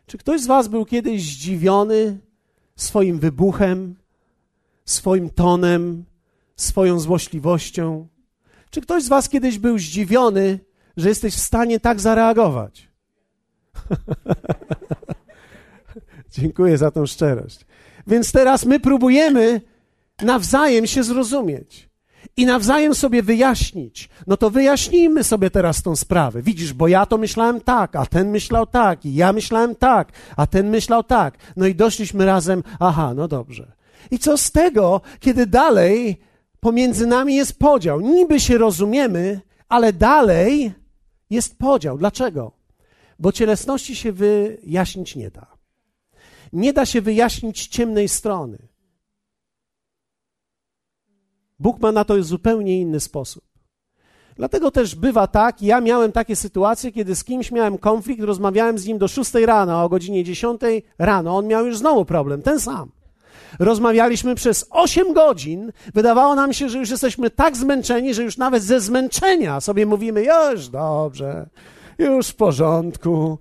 Czy 0.07 0.19
ktoś 0.19 0.41
z 0.41 0.47
Was 0.47 0.69
był 0.69 0.85
kiedyś 0.85 1.23
zdziwiony 1.23 2.19
swoim 2.77 3.19
wybuchem, 3.19 3.95
swoim 4.85 5.31
tonem, 5.31 6.05
swoją 6.57 7.01
złośliwością? 7.01 8.07
Czy 8.71 8.81
ktoś 8.81 9.03
z 9.03 9.09
Was 9.09 9.29
kiedyś 9.29 9.59
był 9.59 9.79
zdziwiony, 9.79 10.59
że 10.97 11.09
jesteś 11.09 11.35
w 11.35 11.41
stanie 11.41 11.81
tak 11.81 12.01
zareagować? 12.01 12.89
Dziękuję 16.39 16.79
za 16.79 16.91
tą 16.91 17.07
szczerość. 17.07 17.61
Więc 18.07 18.33
teraz 18.33 18.65
my 18.65 18.81
próbujemy 18.81 19.61
nawzajem 20.23 20.87
się 20.87 21.03
zrozumieć 21.03 21.89
i 22.37 22.47
nawzajem 22.47 22.95
sobie 22.95 23.23
wyjaśnić. 23.23 24.09
No 24.27 24.37
to 24.37 24.51
wyjaśnijmy 24.51 25.25
sobie 25.25 25.51
teraz 25.51 25.83
tą 25.83 25.97
sprawę. 25.97 26.43
Widzisz, 26.43 26.73
bo 26.73 26.89
ja 26.89 27.07
to 27.07 27.19
myślałem 27.19 27.61
tak, 27.61 27.97
a 27.97 28.07
ten 28.07 28.31
myślał 28.31 28.67
tak, 28.67 29.05
i 29.05 29.15
ja 29.15 29.33
myślałem 29.33 29.75
tak, 29.75 30.13
a 30.37 30.47
ten 30.47 30.71
myślał 30.71 31.03
tak. 31.03 31.39
No 31.57 31.67
i 31.67 31.75
doszliśmy 31.75 32.27
razem, 32.27 32.63
aha, 32.81 33.15
no 33.15 33.29
dobrze. 33.29 33.73
I 34.11 34.19
co 34.19 34.39
z 34.39 34.51
tego, 34.51 35.01
kiedy 35.21 35.47
dalej 35.47 36.21
pomiędzy 36.61 37.07
nami 37.07 37.35
jest 37.35 37.59
podział? 37.59 38.01
Niby 38.01 38.41
się 38.41 38.59
rozumiemy, 38.59 39.41
ale 39.69 39.93
dalej 39.93 40.73
jest 41.31 41.59
podział. 41.59 41.99
Dlaczego? 41.99 42.53
Bo 43.19 43.33
cielesności 43.33 43.97
się 43.97 44.13
wyjaśnić 44.13 45.17
nie 45.17 45.31
da. 45.31 45.47
Nie 46.53 46.73
da 46.73 46.87
się 46.87 47.01
wyjaśnić 47.01 47.67
ciemnej 47.67 48.09
strony. 48.09 48.59
Bóg 51.59 51.81
ma 51.81 51.93
na 51.93 52.05
to 52.05 52.23
zupełnie 52.23 52.81
inny 52.81 53.01
sposób. 53.01 53.45
Dlatego 54.37 54.71
też 54.71 54.95
bywa 54.95 55.27
tak, 55.27 55.63
ja 55.63 55.81
miałem 55.81 56.13
takie 56.13 56.37
sytuacje, 56.37 56.93
kiedy 56.93 57.15
z 57.15 57.25
kimś 57.25 57.53
miałem 57.53 57.79
konflikt, 57.79 58.23
rozmawiałem 58.23 58.79
z 58.79 58.87
nim 58.87 58.99
do 58.99 59.09
6 59.09 59.35
rano, 59.35 59.81
a 59.81 59.85
o 59.85 59.89
godzinie 59.89 60.25
10 60.25 60.61
rano 60.99 61.37
on 61.37 61.47
miał 61.47 61.67
już 61.67 61.79
znowu 61.79 62.05
problem, 62.05 62.43
ten 62.43 62.61
sam. 62.61 62.91
Rozmawialiśmy 63.59 64.35
przez 64.35 64.67
8 64.71 65.13
godzin. 65.13 65.73
Wydawało 65.95 66.35
nam 66.35 66.53
się, 66.53 66.69
że 66.69 66.79
już 66.79 66.91
jesteśmy 66.91 67.31
tak 67.31 67.57
zmęczeni, 67.57 68.15
że 68.15 68.23
już 68.23 68.37
nawet 68.37 68.63
ze 68.63 68.81
zmęczenia 68.81 69.61
sobie 69.61 69.87
mówimy: 69.87 70.25
Już 70.25 70.69
dobrze, 70.69 71.49
już 71.99 72.29
w 72.29 72.35
porządku. 72.35 73.39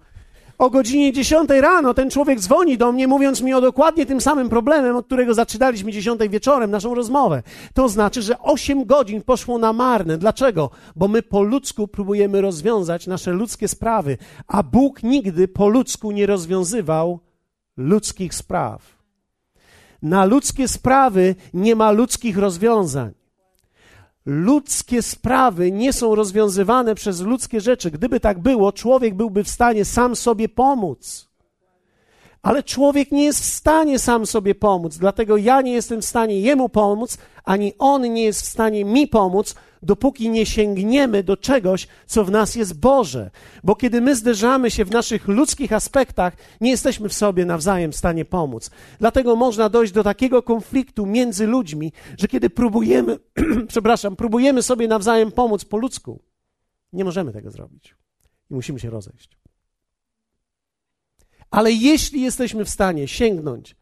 O 0.57 0.69
godzinie 0.69 1.13
10 1.13 1.49
rano 1.49 1.93
ten 1.93 2.09
człowiek 2.09 2.39
dzwoni 2.39 2.77
do 2.77 2.91
mnie, 2.91 3.07
mówiąc 3.07 3.41
mi 3.41 3.53
o 3.53 3.61
dokładnie 3.61 4.05
tym 4.05 4.21
samym 4.21 4.49
problemem, 4.49 4.95
od 4.95 5.05
którego 5.05 5.33
zaczynaliśmy 5.33 5.91
10 5.91 6.21
wieczorem 6.29 6.71
naszą 6.71 6.95
rozmowę. 6.95 7.43
To 7.73 7.89
znaczy, 7.89 8.21
że 8.21 8.39
8 8.39 8.85
godzin 8.85 9.21
poszło 9.21 9.57
na 9.57 9.73
marne. 9.73 10.17
Dlaczego? 10.17 10.69
Bo 10.95 11.07
my 11.07 11.21
po 11.21 11.41
ludzku 11.41 11.87
próbujemy 11.87 12.41
rozwiązać 12.41 13.07
nasze 13.07 13.31
ludzkie 13.31 13.67
sprawy, 13.67 14.17
a 14.47 14.63
Bóg 14.63 15.03
nigdy 15.03 15.47
po 15.47 15.67
ludzku 15.67 16.11
nie 16.11 16.25
rozwiązywał 16.25 17.19
ludzkich 17.77 18.33
spraw. 18.33 18.95
Na 20.01 20.25
ludzkie 20.25 20.67
sprawy 20.67 21.35
nie 21.53 21.75
ma 21.75 21.91
ludzkich 21.91 22.37
rozwiązań 22.37 23.24
ludzkie 24.25 25.01
sprawy 25.01 25.71
nie 25.71 25.93
są 25.93 26.15
rozwiązywane 26.15 26.95
przez 26.95 27.21
ludzkie 27.21 27.61
rzeczy. 27.61 27.91
Gdyby 27.91 28.19
tak 28.19 28.39
było, 28.39 28.73
człowiek 28.73 29.15
byłby 29.15 29.43
w 29.43 29.49
stanie 29.49 29.85
sam 29.85 30.15
sobie 30.15 30.49
pomóc. 30.49 31.29
Ale 32.45 32.63
człowiek 32.63 33.11
nie 33.11 33.23
jest 33.23 33.41
w 33.41 33.45
stanie 33.45 33.99
sam 33.99 34.25
sobie 34.25 34.55
pomóc, 34.55 34.97
dlatego 34.97 35.37
ja 35.37 35.61
nie 35.61 35.71
jestem 35.71 36.01
w 36.01 36.05
stanie 36.05 36.39
jemu 36.39 36.69
pomóc, 36.69 37.17
ani 37.43 37.73
on 37.79 38.13
nie 38.13 38.23
jest 38.23 38.41
w 38.41 38.45
stanie 38.45 38.85
mi 38.85 39.07
pomóc, 39.07 39.55
dopóki 39.81 40.29
nie 40.29 40.45
sięgniemy 40.45 41.23
do 41.23 41.37
czegoś, 41.37 41.87
co 42.05 42.25
w 42.25 42.31
nas 42.31 42.55
jest 42.55 42.79
Boże. 42.79 43.31
Bo 43.63 43.75
kiedy 43.75 44.01
my 44.01 44.15
zderzamy 44.15 44.71
się 44.71 44.85
w 44.85 44.91
naszych 44.91 45.27
ludzkich 45.27 45.73
aspektach, 45.73 46.33
nie 46.61 46.69
jesteśmy 46.69 47.09
w 47.09 47.13
sobie 47.13 47.45
nawzajem 47.45 47.91
w 47.91 47.95
stanie 47.95 48.25
pomóc. 48.25 48.71
Dlatego 48.99 49.35
można 49.35 49.69
dojść 49.69 49.93
do 49.93 50.03
takiego 50.03 50.43
konfliktu 50.43 51.05
między 51.05 51.47
ludźmi, 51.47 51.91
że 52.17 52.27
kiedy 52.27 52.49
próbujemy, 52.49 53.19
przepraszam, 53.67 54.15
próbujemy 54.15 54.63
sobie 54.63 54.87
nawzajem 54.87 55.31
pomóc 55.31 55.65
po 55.65 55.77
ludzku, 55.77 56.19
nie 56.93 57.05
możemy 57.05 57.33
tego 57.33 57.51
zrobić. 57.51 57.95
I 58.51 58.53
musimy 58.53 58.79
się 58.79 58.89
rozejść. 58.89 59.44
Ale 61.51 61.71
jeśli 61.71 62.21
jesteśmy 62.21 62.65
w 62.65 62.69
stanie 62.69 63.07
sięgnąć 63.07 63.75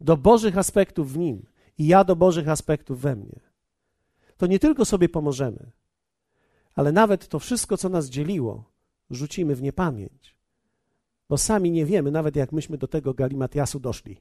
do 0.00 0.16
Bożych 0.16 0.58
aspektów 0.58 1.12
w 1.12 1.18
Nim 1.18 1.46
i 1.78 1.86
ja 1.86 2.04
do 2.04 2.16
Bożych 2.16 2.48
aspektów 2.48 3.00
we 3.00 3.16
mnie, 3.16 3.40
to 4.36 4.46
nie 4.46 4.58
tylko 4.58 4.84
sobie 4.84 5.08
pomożemy, 5.08 5.70
ale 6.74 6.92
nawet 6.92 7.28
to 7.28 7.38
wszystko, 7.38 7.76
co 7.76 7.88
nas 7.88 8.06
dzieliło, 8.06 8.64
rzucimy 9.10 9.54
w 9.54 9.62
niepamięć. 9.62 10.38
Bo 11.28 11.38
sami 11.38 11.70
nie 11.70 11.86
wiemy, 11.86 12.10
nawet 12.10 12.36
jak 12.36 12.52
myśmy 12.52 12.78
do 12.78 12.88
tego 12.88 13.14
galimatiasu 13.14 13.80
doszli. 13.80 14.20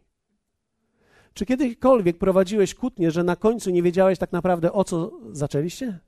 Czy 1.34 1.46
kiedykolwiek 1.46 2.18
prowadziłeś 2.18 2.76
kłótnię, 2.76 3.12
że 3.12 3.24
na 3.24 3.36
końcu 3.36 3.70
nie 3.70 3.84
wiedziałeś 3.84 4.20
tak 4.20 4.32
naprawdę 4.32 4.74
o 4.74 4.84
co 4.84 5.12
zaczęliście? 5.32 6.00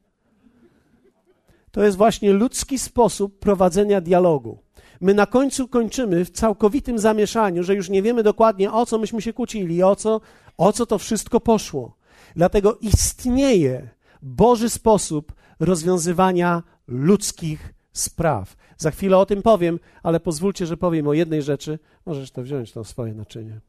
To 1.72 1.84
jest 1.84 1.98
właśnie 1.98 2.34
ludzki 2.34 2.80
sposób 2.80 3.40
prowadzenia 3.40 4.02
dialogu. 4.02 4.58
My 5.02 5.14
na 5.14 5.26
końcu 5.26 5.68
kończymy 5.68 6.26
w 6.26 6.30
całkowitym 6.30 7.00
zamieszaniu, 7.00 7.64
że 7.64 7.76
już 7.76 7.90
nie 7.90 8.02
wiemy 8.02 8.24
dokładnie 8.24 8.72
o 8.72 8.86
co 8.86 8.98
myśmy 8.98 9.22
się 9.22 9.34
kłócili, 9.34 9.84
o 9.84 9.96
co, 9.96 10.22
o 10.58 10.74
co 10.74 10.86
to 10.86 10.98
wszystko 10.98 11.40
poszło. 11.40 11.96
Dlatego 12.36 12.78
istnieje 12.82 13.90
Boży 14.22 14.70
sposób 14.70 15.34
rozwiązywania 15.60 16.64
ludzkich 16.88 17.74
spraw. 17.94 18.56
Za 18.78 18.92
chwilę 18.92 19.18
o 19.18 19.26
tym 19.26 19.42
powiem, 19.42 19.80
ale 20.04 20.20
pozwólcie, 20.20 20.66
że 20.66 20.78
powiem 20.78 21.08
o 21.08 21.14
jednej 21.14 21.42
rzeczy. 21.42 21.80
Możesz 22.06 22.32
to 22.32 22.44
wziąć, 22.44 22.72
to 22.72 22.84
swoje 22.84 23.14
naczynie. 23.14 23.62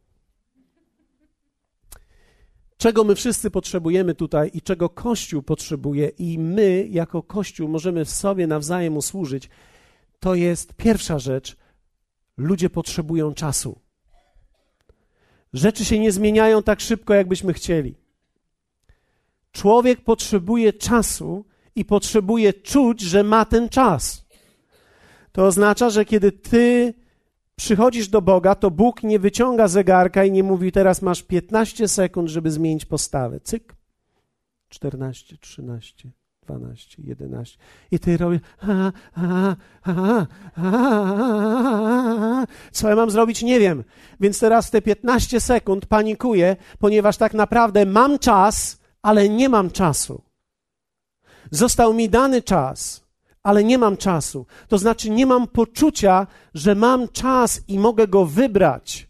Czego 2.77 3.05
my 3.05 3.15
wszyscy 3.15 3.51
potrzebujemy 3.51 4.15
tutaj 4.15 4.51
i 4.55 4.63
czego 4.63 4.89
Kościół 4.89 5.43
potrzebuje, 5.43 6.09
i 6.09 6.39
my, 6.39 6.87
jako 6.91 7.23
Kościół, 7.23 7.69
możemy 7.69 8.05
w 8.05 8.11
sobie 8.11 8.47
nawzajem 8.47 8.97
usłużyć, 8.97 9.49
to 10.21 10.35
jest 10.35 10.75
pierwsza 10.75 11.19
rzecz. 11.19 11.57
Ludzie 12.37 12.71
potrzebują 12.71 13.35
czasu. 13.35 13.81
Rzeczy 15.53 15.85
się 15.85 15.99
nie 15.99 16.13
zmieniają 16.13 16.63
tak 16.63 16.81
szybko, 16.81 17.15
jakbyśmy 17.15 17.53
chcieli. 17.53 17.95
Człowiek 19.53 20.05
potrzebuje 20.05 20.73
czasu 20.73 21.45
i 21.75 21.85
potrzebuje 21.85 22.53
czuć, 22.53 23.01
że 23.01 23.23
ma 23.23 23.45
ten 23.45 23.69
czas. 23.69 24.27
To 25.33 25.47
oznacza, 25.47 25.91
że 25.91 26.05
kiedy 26.05 26.33
ty 26.33 26.95
przychodzisz 27.57 28.09
do 28.09 28.23
Boga, 28.23 28.55
to 28.55 28.71
Bóg 28.71 29.03
nie 29.03 29.19
wyciąga 29.19 29.69
zegarka 29.69 30.25
i 30.25 30.33
nie 30.33 30.43
mówi: 30.43 30.73
Teraz 30.73 31.03
masz 31.03 31.23
15 31.23 31.89
sekund, 31.89 32.29
żeby 32.29 32.51
zmienić 32.51 32.85
postawę. 32.85 33.41
Cyk. 33.41 33.75
14, 34.69 35.37
13, 35.39 36.11
12, 36.59 37.03
11. 37.05 37.59
I 37.91 37.99
ty 37.99 38.17
robisz. 38.17 38.41
Co 42.73 42.89
ja 42.89 42.97
mam 42.97 43.11
zrobić? 43.11 43.43
Nie 43.43 43.61
wiem. 43.61 43.85
Więc 44.21 44.41
teraz 44.41 44.71
te 44.71 44.83
15 44.83 45.41
sekund 45.41 45.87
panikuję, 45.87 46.57
ponieważ 46.79 47.17
tak 47.17 47.35
naprawdę 47.35 47.87
mam 47.87 48.19
czas 48.19 48.81
ale 49.03 49.29
nie 49.29 49.49
mam 49.49 49.71
czasu. 49.71 50.23
Został 51.51 51.95
mi 51.95 52.09
dany 52.09 52.43
czas, 52.43 53.07
ale 53.43 53.65
nie 53.65 53.79
mam 53.79 53.97
czasu. 53.97 54.47
To 54.69 54.79
znaczy, 54.79 55.11
nie 55.11 55.27
mam 55.27 55.49
poczucia, 55.49 56.27
że 56.55 56.75
mam 56.75 57.09
czas 57.09 57.61
i 57.69 57.79
mogę 57.79 58.09
go 58.09 58.27
wybrać 58.27 59.10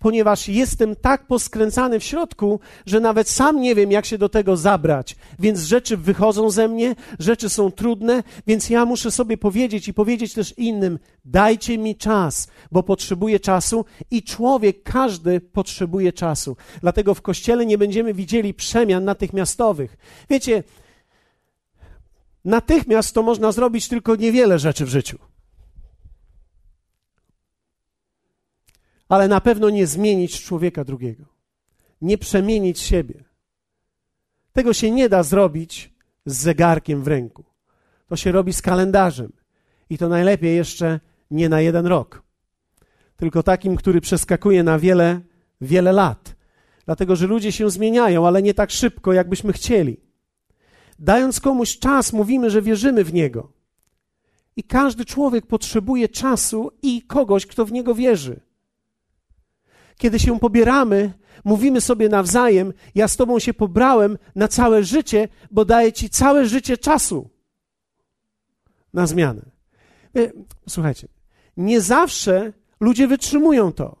ponieważ 0.00 0.48
jestem 0.48 0.96
tak 0.96 1.26
poskręcany 1.26 2.00
w 2.00 2.04
środku, 2.04 2.60
że 2.86 3.00
nawet 3.00 3.28
sam 3.28 3.60
nie 3.60 3.74
wiem, 3.74 3.92
jak 3.92 4.06
się 4.06 4.18
do 4.18 4.28
tego 4.28 4.56
zabrać. 4.56 5.16
Więc 5.38 5.60
rzeczy 5.60 5.96
wychodzą 5.96 6.50
ze 6.50 6.68
mnie, 6.68 6.94
rzeczy 7.18 7.48
są 7.48 7.70
trudne, 7.70 8.22
więc 8.46 8.70
ja 8.70 8.84
muszę 8.84 9.10
sobie 9.10 9.36
powiedzieć 9.36 9.88
i 9.88 9.94
powiedzieć 9.94 10.32
też 10.32 10.54
innym: 10.58 10.98
dajcie 11.24 11.78
mi 11.78 11.96
czas, 11.96 12.48
bo 12.72 12.82
potrzebuję 12.82 13.40
czasu 13.40 13.84
i 14.10 14.22
człowiek, 14.22 14.82
każdy 14.82 15.40
potrzebuje 15.40 16.12
czasu. 16.12 16.56
Dlatego 16.80 17.14
w 17.14 17.22
kościele 17.22 17.66
nie 17.66 17.78
będziemy 17.78 18.14
widzieli 18.14 18.54
przemian 18.54 19.04
natychmiastowych. 19.04 19.96
Wiecie, 20.30 20.62
natychmiast 22.44 23.14
to 23.14 23.22
można 23.22 23.52
zrobić 23.52 23.88
tylko 23.88 24.16
niewiele 24.16 24.58
rzeczy 24.58 24.84
w 24.84 24.88
życiu. 24.88 25.29
Ale 29.10 29.28
na 29.28 29.40
pewno 29.40 29.70
nie 29.70 29.86
zmienić 29.86 30.42
człowieka 30.42 30.84
drugiego, 30.84 31.24
nie 32.02 32.18
przemienić 32.18 32.78
siebie. 32.78 33.24
Tego 34.52 34.72
się 34.72 34.90
nie 34.90 35.08
da 35.08 35.22
zrobić 35.22 35.92
z 36.26 36.36
zegarkiem 36.36 37.02
w 37.02 37.08
ręku. 37.08 37.44
To 38.06 38.16
się 38.16 38.32
robi 38.32 38.52
z 38.52 38.62
kalendarzem 38.62 39.32
i 39.90 39.98
to 39.98 40.08
najlepiej 40.08 40.56
jeszcze 40.56 41.00
nie 41.30 41.48
na 41.48 41.60
jeden 41.60 41.86
rok, 41.86 42.22
tylko 43.16 43.42
takim, 43.42 43.76
który 43.76 44.00
przeskakuje 44.00 44.62
na 44.62 44.78
wiele, 44.78 45.20
wiele 45.60 45.92
lat. 45.92 46.34
Dlatego, 46.86 47.16
że 47.16 47.26
ludzie 47.26 47.52
się 47.52 47.70
zmieniają, 47.70 48.26
ale 48.26 48.42
nie 48.42 48.54
tak 48.54 48.70
szybko, 48.70 49.12
jakbyśmy 49.12 49.52
chcieli. 49.52 50.00
Dając 50.98 51.40
komuś 51.40 51.78
czas, 51.78 52.12
mówimy, 52.12 52.50
że 52.50 52.62
wierzymy 52.62 53.04
w 53.04 53.12
niego. 53.12 53.52
I 54.56 54.62
każdy 54.62 55.04
człowiek 55.04 55.46
potrzebuje 55.46 56.08
czasu 56.08 56.70
i 56.82 57.02
kogoś, 57.02 57.46
kto 57.46 57.66
w 57.66 57.72
niego 57.72 57.94
wierzy. 57.94 58.49
Kiedy 60.00 60.18
się 60.18 60.38
pobieramy, 60.38 61.12
mówimy 61.44 61.80
sobie 61.80 62.08
nawzajem: 62.08 62.72
Ja 62.94 63.08
z 63.08 63.16
Tobą 63.16 63.38
się 63.38 63.54
pobrałem 63.54 64.18
na 64.34 64.48
całe 64.48 64.84
życie, 64.84 65.28
bo 65.50 65.64
daję 65.64 65.92
Ci 65.92 66.10
całe 66.10 66.46
życie 66.46 66.78
czasu 66.78 67.30
na 68.92 69.06
zmianę. 69.06 69.42
E, 70.16 70.30
słuchajcie, 70.68 71.08
nie 71.56 71.80
zawsze 71.80 72.52
ludzie 72.80 73.08
wytrzymują 73.08 73.72
to, 73.72 73.96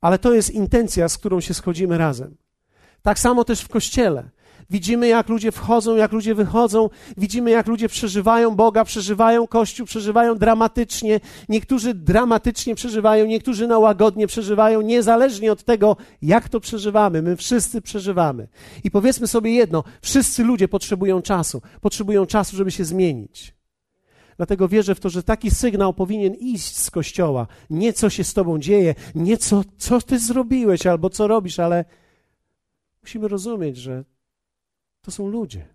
ale 0.00 0.18
to 0.18 0.34
jest 0.34 0.50
intencja, 0.50 1.08
z 1.08 1.18
którą 1.18 1.40
się 1.40 1.54
schodzimy 1.54 1.98
razem. 1.98 2.36
Tak 3.02 3.18
samo 3.18 3.44
też 3.44 3.60
w 3.60 3.68
kościele. 3.68 4.30
Widzimy, 4.70 5.08
jak 5.08 5.28
ludzie 5.28 5.52
wchodzą, 5.52 5.96
jak 5.96 6.12
ludzie 6.12 6.34
wychodzą, 6.34 6.90
widzimy, 7.16 7.50
jak 7.50 7.66
ludzie 7.66 7.88
przeżywają 7.88 8.56
Boga, 8.56 8.84
przeżywają 8.84 9.46
Kościół, 9.46 9.86
przeżywają 9.86 10.38
dramatycznie. 10.38 11.20
Niektórzy 11.48 11.94
dramatycznie 11.94 12.74
przeżywają, 12.74 13.26
niektórzy 13.26 13.66
na 13.66 13.78
łagodnie 13.78 14.26
przeżywają, 14.26 14.80
niezależnie 14.80 15.52
od 15.52 15.64
tego, 15.64 15.96
jak 16.22 16.48
to 16.48 16.60
przeżywamy. 16.60 17.22
My 17.22 17.36
wszyscy 17.36 17.82
przeżywamy. 17.82 18.48
I 18.84 18.90
powiedzmy 18.90 19.26
sobie 19.26 19.54
jedno: 19.54 19.84
wszyscy 20.02 20.44
ludzie 20.44 20.68
potrzebują 20.68 21.22
czasu, 21.22 21.62
potrzebują 21.80 22.26
czasu, 22.26 22.56
żeby 22.56 22.70
się 22.70 22.84
zmienić. 22.84 23.56
Dlatego 24.36 24.68
wierzę 24.68 24.94
w 24.94 25.00
to, 25.00 25.10
że 25.10 25.22
taki 25.22 25.50
sygnał 25.50 25.94
powinien 25.94 26.34
iść 26.34 26.76
z 26.76 26.90
kościoła. 26.90 27.46
Nie 27.70 27.92
co 27.92 28.10
się 28.10 28.24
z 28.24 28.34
tobą 28.34 28.58
dzieje, 28.58 28.94
nie 29.14 29.38
co, 29.38 29.62
co 29.78 30.00
ty 30.00 30.18
zrobiłeś 30.18 30.86
albo 30.86 31.10
co 31.10 31.26
robisz, 31.26 31.58
ale 31.58 31.84
musimy 33.02 33.28
rozumieć, 33.28 33.76
że 33.76 34.04
to 35.06 35.10
są 35.10 35.28
ludzie. 35.28 35.66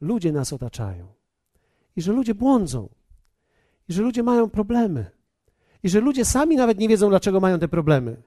Ludzie 0.00 0.32
nas 0.32 0.52
otaczają. 0.52 1.06
I 1.96 2.02
że 2.02 2.12
ludzie 2.12 2.34
błądzą. 2.34 2.88
I 3.88 3.92
że 3.92 4.02
ludzie 4.02 4.22
mają 4.22 4.50
problemy. 4.50 5.10
I 5.82 5.88
że 5.88 6.00
ludzie 6.00 6.24
sami 6.24 6.56
nawet 6.56 6.78
nie 6.78 6.88
wiedzą, 6.88 7.08
dlaczego 7.08 7.40
mają 7.40 7.58
te 7.58 7.68
problemy. 7.68 8.22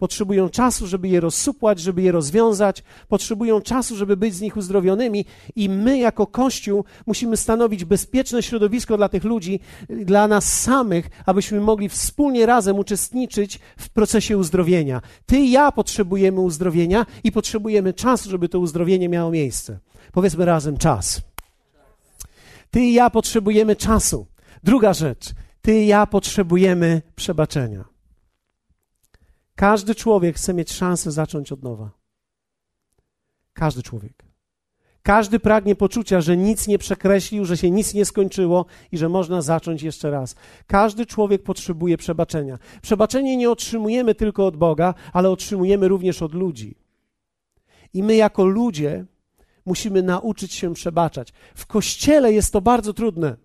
Potrzebują 0.00 0.48
czasu, 0.48 0.86
żeby 0.86 1.08
je 1.08 1.20
rozsupłać, 1.20 1.80
żeby 1.80 2.02
je 2.02 2.12
rozwiązać, 2.12 2.82
potrzebują 3.08 3.60
czasu, 3.60 3.96
żeby 3.96 4.16
być 4.16 4.34
z 4.34 4.40
nich 4.40 4.56
uzdrowionymi, 4.56 5.24
i 5.56 5.68
my, 5.68 5.98
jako 5.98 6.26
Kościół, 6.26 6.84
musimy 7.06 7.36
stanowić 7.36 7.84
bezpieczne 7.84 8.42
środowisko 8.42 8.96
dla 8.96 9.08
tych 9.08 9.24
ludzi, 9.24 9.60
dla 9.88 10.28
nas 10.28 10.60
samych, 10.60 11.10
abyśmy 11.26 11.60
mogli 11.60 11.88
wspólnie 11.88 12.46
razem 12.46 12.78
uczestniczyć 12.78 13.58
w 13.78 13.88
procesie 13.88 14.38
uzdrowienia. 14.38 15.02
Ty 15.26 15.38
i 15.38 15.50
ja 15.50 15.72
potrzebujemy 15.72 16.40
uzdrowienia 16.40 17.06
i 17.24 17.32
potrzebujemy 17.32 17.92
czasu, 17.92 18.30
żeby 18.30 18.48
to 18.48 18.58
uzdrowienie 18.58 19.08
miało 19.08 19.30
miejsce. 19.30 19.78
Powiedzmy 20.12 20.44
razem 20.44 20.76
czas. 20.76 21.22
Ty 22.70 22.80
i 22.80 22.92
ja 22.92 23.10
potrzebujemy 23.10 23.76
czasu. 23.76 24.26
Druga 24.64 24.94
rzecz. 24.94 25.32
Ty 25.62 25.82
i 25.82 25.86
ja 25.86 26.06
potrzebujemy 26.06 27.02
przebaczenia. 27.16 27.89
Każdy 29.60 29.94
człowiek 29.94 30.36
chce 30.36 30.54
mieć 30.54 30.72
szansę 30.72 31.10
zacząć 31.10 31.52
od 31.52 31.62
nowa. 31.62 31.90
Każdy 33.52 33.82
człowiek. 33.82 34.24
Każdy 35.02 35.40
pragnie 35.40 35.76
poczucia, 35.76 36.20
że 36.20 36.36
nic 36.36 36.68
nie 36.68 36.78
przekreślił, 36.78 37.44
że 37.44 37.56
się 37.56 37.70
nic 37.70 37.94
nie 37.94 38.04
skończyło 38.04 38.66
i 38.92 38.98
że 38.98 39.08
można 39.08 39.42
zacząć 39.42 39.82
jeszcze 39.82 40.10
raz. 40.10 40.34
Każdy 40.66 41.06
człowiek 41.06 41.42
potrzebuje 41.42 41.96
przebaczenia. 41.96 42.58
Przebaczenie 42.82 43.36
nie 43.36 43.50
otrzymujemy 43.50 44.14
tylko 44.14 44.46
od 44.46 44.56
Boga, 44.56 44.94
ale 45.12 45.30
otrzymujemy 45.30 45.88
również 45.88 46.22
od 46.22 46.34
ludzi. 46.34 46.74
I 47.94 48.02
my, 48.02 48.16
jako 48.16 48.44
ludzie, 48.44 49.04
musimy 49.66 50.02
nauczyć 50.02 50.52
się 50.52 50.74
przebaczać. 50.74 51.32
W 51.54 51.66
kościele 51.66 52.32
jest 52.32 52.52
to 52.52 52.60
bardzo 52.60 52.92
trudne. 52.92 53.36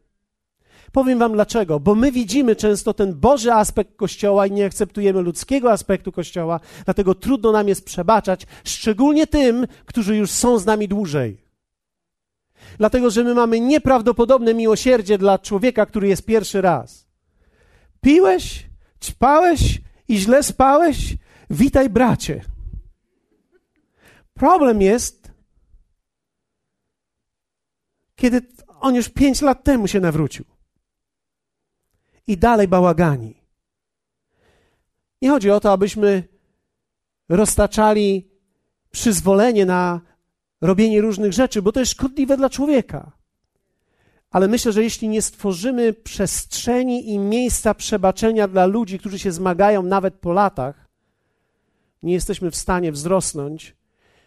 Powiem 0.95 1.19
Wam 1.19 1.34
dlaczego. 1.34 1.79
Bo 1.79 1.95
my 1.95 2.12
widzimy 2.12 2.55
często 2.55 2.93
ten 2.93 3.13
Boży 3.13 3.53
aspekt 3.53 3.95
Kościoła 3.95 4.47
i 4.47 4.51
nie 4.51 4.65
akceptujemy 4.65 5.21
ludzkiego 5.21 5.71
aspektu 5.71 6.12
Kościoła, 6.12 6.60
dlatego 6.86 7.15
trudno 7.15 7.51
nam 7.51 7.67
jest 7.67 7.86
przebaczać, 7.86 8.47
szczególnie 8.63 9.27
tym, 9.27 9.67
którzy 9.86 10.15
już 10.17 10.31
są 10.31 10.60
z 10.60 10.65
nami 10.65 10.88
dłużej. 10.88 11.38
Dlatego, 12.77 13.10
że 13.10 13.23
my 13.23 13.34
mamy 13.34 13.60
nieprawdopodobne 13.60 14.53
miłosierdzie 14.53 15.17
dla 15.17 15.39
człowieka, 15.39 15.86
który 15.86 16.08
jest 16.08 16.25
pierwszy 16.25 16.62
raz. 16.62 17.08
Piłeś, 18.01 18.65
ćpałeś 19.03 19.81
i 20.08 20.17
źle 20.17 20.43
spałeś? 20.43 21.17
Witaj, 21.49 21.89
bracie. 21.89 22.41
Problem 24.34 24.81
jest, 24.81 25.31
kiedy 28.15 28.41
on 28.79 28.95
już 28.95 29.10
pięć 29.10 29.41
lat 29.41 29.63
temu 29.63 29.88
się 29.88 29.99
nawrócił 29.99 30.54
i 32.27 32.38
dalej 32.38 32.67
bałagani. 32.67 33.33
Nie 35.21 35.29
chodzi 35.29 35.51
o 35.51 35.59
to, 35.59 35.71
abyśmy 35.71 36.23
roztaczali 37.29 38.27
przyzwolenie 38.91 39.65
na 39.65 40.01
robienie 40.61 41.01
różnych 41.01 41.33
rzeczy, 41.33 41.61
bo 41.61 41.71
to 41.71 41.79
jest 41.79 41.91
szkodliwe 41.91 42.38
dla 42.38 42.49
człowieka. 42.49 43.11
Ale 44.31 44.47
myślę, 44.47 44.71
że 44.71 44.83
jeśli 44.83 45.07
nie 45.09 45.21
stworzymy 45.21 45.93
przestrzeni 45.93 47.09
i 47.13 47.19
miejsca 47.19 47.73
przebaczenia 47.73 48.47
dla 48.47 48.65
ludzi, 48.65 48.99
którzy 48.99 49.19
się 49.19 49.31
zmagają 49.31 49.83
nawet 49.83 50.15
po 50.15 50.33
latach, 50.33 50.88
nie 52.03 52.13
jesteśmy 52.13 52.51
w 52.51 52.55
stanie 52.55 52.91
wzrosnąć, 52.91 53.75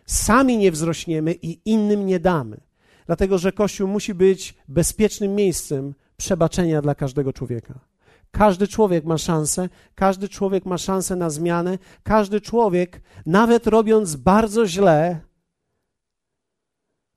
sami 0.07 0.59
nie 0.59 0.73
wzrośniemy 0.73 1.33
i 1.43 1.61
innym 1.65 2.07
nie 2.07 2.21
damy. 2.21 2.61
Dlatego, 3.07 3.39
że 3.39 3.53
Kościół 3.53 3.89
musi 3.89 4.15
być 4.15 4.55
bezpiecznym 4.69 5.35
miejscem 5.35 5.95
przebaczenia 6.17 6.83
dla 6.83 6.95
każdego 6.95 7.33
człowieka. 7.33 7.88
Każdy 8.31 8.69
człowiek 8.69 9.05
ma 9.05 9.19
szansę, 9.19 9.69
każdy 9.95 10.29
człowiek 10.29 10.67
ma 10.67 10.79
szansę 10.79 11.17
na 11.17 11.31
zmianę, 11.31 11.79
każdy 12.03 12.41
człowiek, 12.41 13.03
nawet 13.27 13.67
robiąc 13.67 14.17
bardzo 14.17 14.67
źle, 14.67 15.21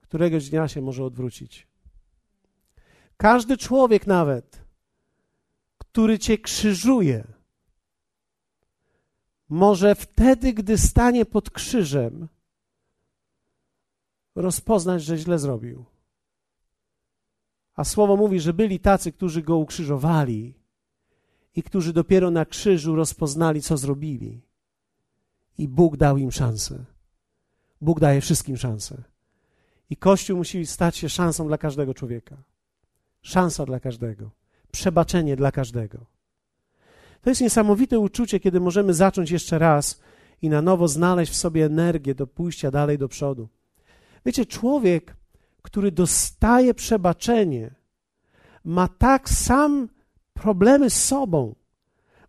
któregoś 0.02 0.50
dnia 0.50 0.68
się 0.68 0.82
może 0.82 1.04
odwrócić. 1.04 1.68
Każdy 3.18 3.58
człowiek, 3.58 4.08
nawet, 4.08 4.64
który 5.78 6.20
cię 6.20 6.38
krzyżuje, 6.38 7.28
może 9.50 9.96
wtedy, 9.96 10.54
gdy 10.54 10.78
stanie 10.78 11.26
pod 11.26 11.50
krzyżem, 11.50 12.28
rozpoznać, 14.36 15.04
że 15.04 15.18
źle 15.18 15.40
zrobił. 15.40 15.86
A 17.76 17.84
słowo 17.84 18.18
mówi, 18.18 18.40
że 18.40 18.54
byli 18.54 18.80
tacy, 18.80 19.12
którzy 19.12 19.42
go 19.42 19.58
ukrzyżowali 19.58 20.61
i 21.56 21.64
którzy 21.64 21.94
dopiero 21.94 22.32
na 22.32 22.46
krzyżu 22.46 22.96
rozpoznali, 22.96 23.62
co 23.62 23.78
zrobili. 23.78 24.42
I 25.58 25.68
Bóg 25.68 25.98
dał 25.98 26.18
im 26.18 26.32
szansę. 26.32 26.86
Bóg 27.82 28.00
daje 28.00 28.22
wszystkim 28.22 28.58
szansę. 28.58 29.04
I 29.90 29.98
Kościół 29.98 30.38
musi 30.38 30.66
stać 30.66 30.98
się 30.98 31.10
szansą 31.10 31.48
dla 31.48 31.58
każdego 31.58 31.94
człowieka. 31.94 32.38
Szansa 33.22 33.66
dla 33.66 33.80
każdego. 33.80 34.32
Przebaczenie 34.72 35.36
dla 35.36 35.52
każdego. 35.52 36.06
To 37.22 37.30
jest 37.30 37.42
niesamowite 37.42 38.00
uczucie, 38.00 38.40
kiedy 38.40 38.60
możemy 38.60 38.94
zacząć 38.94 39.32
jeszcze 39.32 39.60
raz 39.60 40.02
i 40.42 40.50
na 40.50 40.62
nowo 40.62 40.88
znaleźć 40.88 41.32
w 41.32 41.36
sobie 41.36 41.66
energię 41.66 42.16
do 42.16 42.28
pójścia 42.28 42.72
dalej 42.72 42.98
do 42.98 43.08
przodu. 43.08 43.50
Wiecie, 44.26 44.46
człowiek 44.46 45.16
który 45.62 45.92
dostaje 45.92 46.74
przebaczenie, 46.74 47.76
ma 48.64 48.88
tak 48.88 49.30
sam 49.30 49.90
problemy 50.42 50.90
z 50.90 51.04
sobą, 51.04 51.56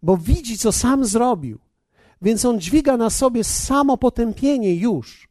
bo 0.02 0.16
widzi, 0.16 0.58
co 0.58 0.72
sam 0.72 1.04
zrobił. 1.04 1.58
Więc 2.22 2.44
on 2.44 2.60
dźwiga 2.60 2.96
na 2.96 3.10
sobie 3.10 3.44
samo 3.44 3.96
potępienie 3.96 4.74
już. 4.74 5.28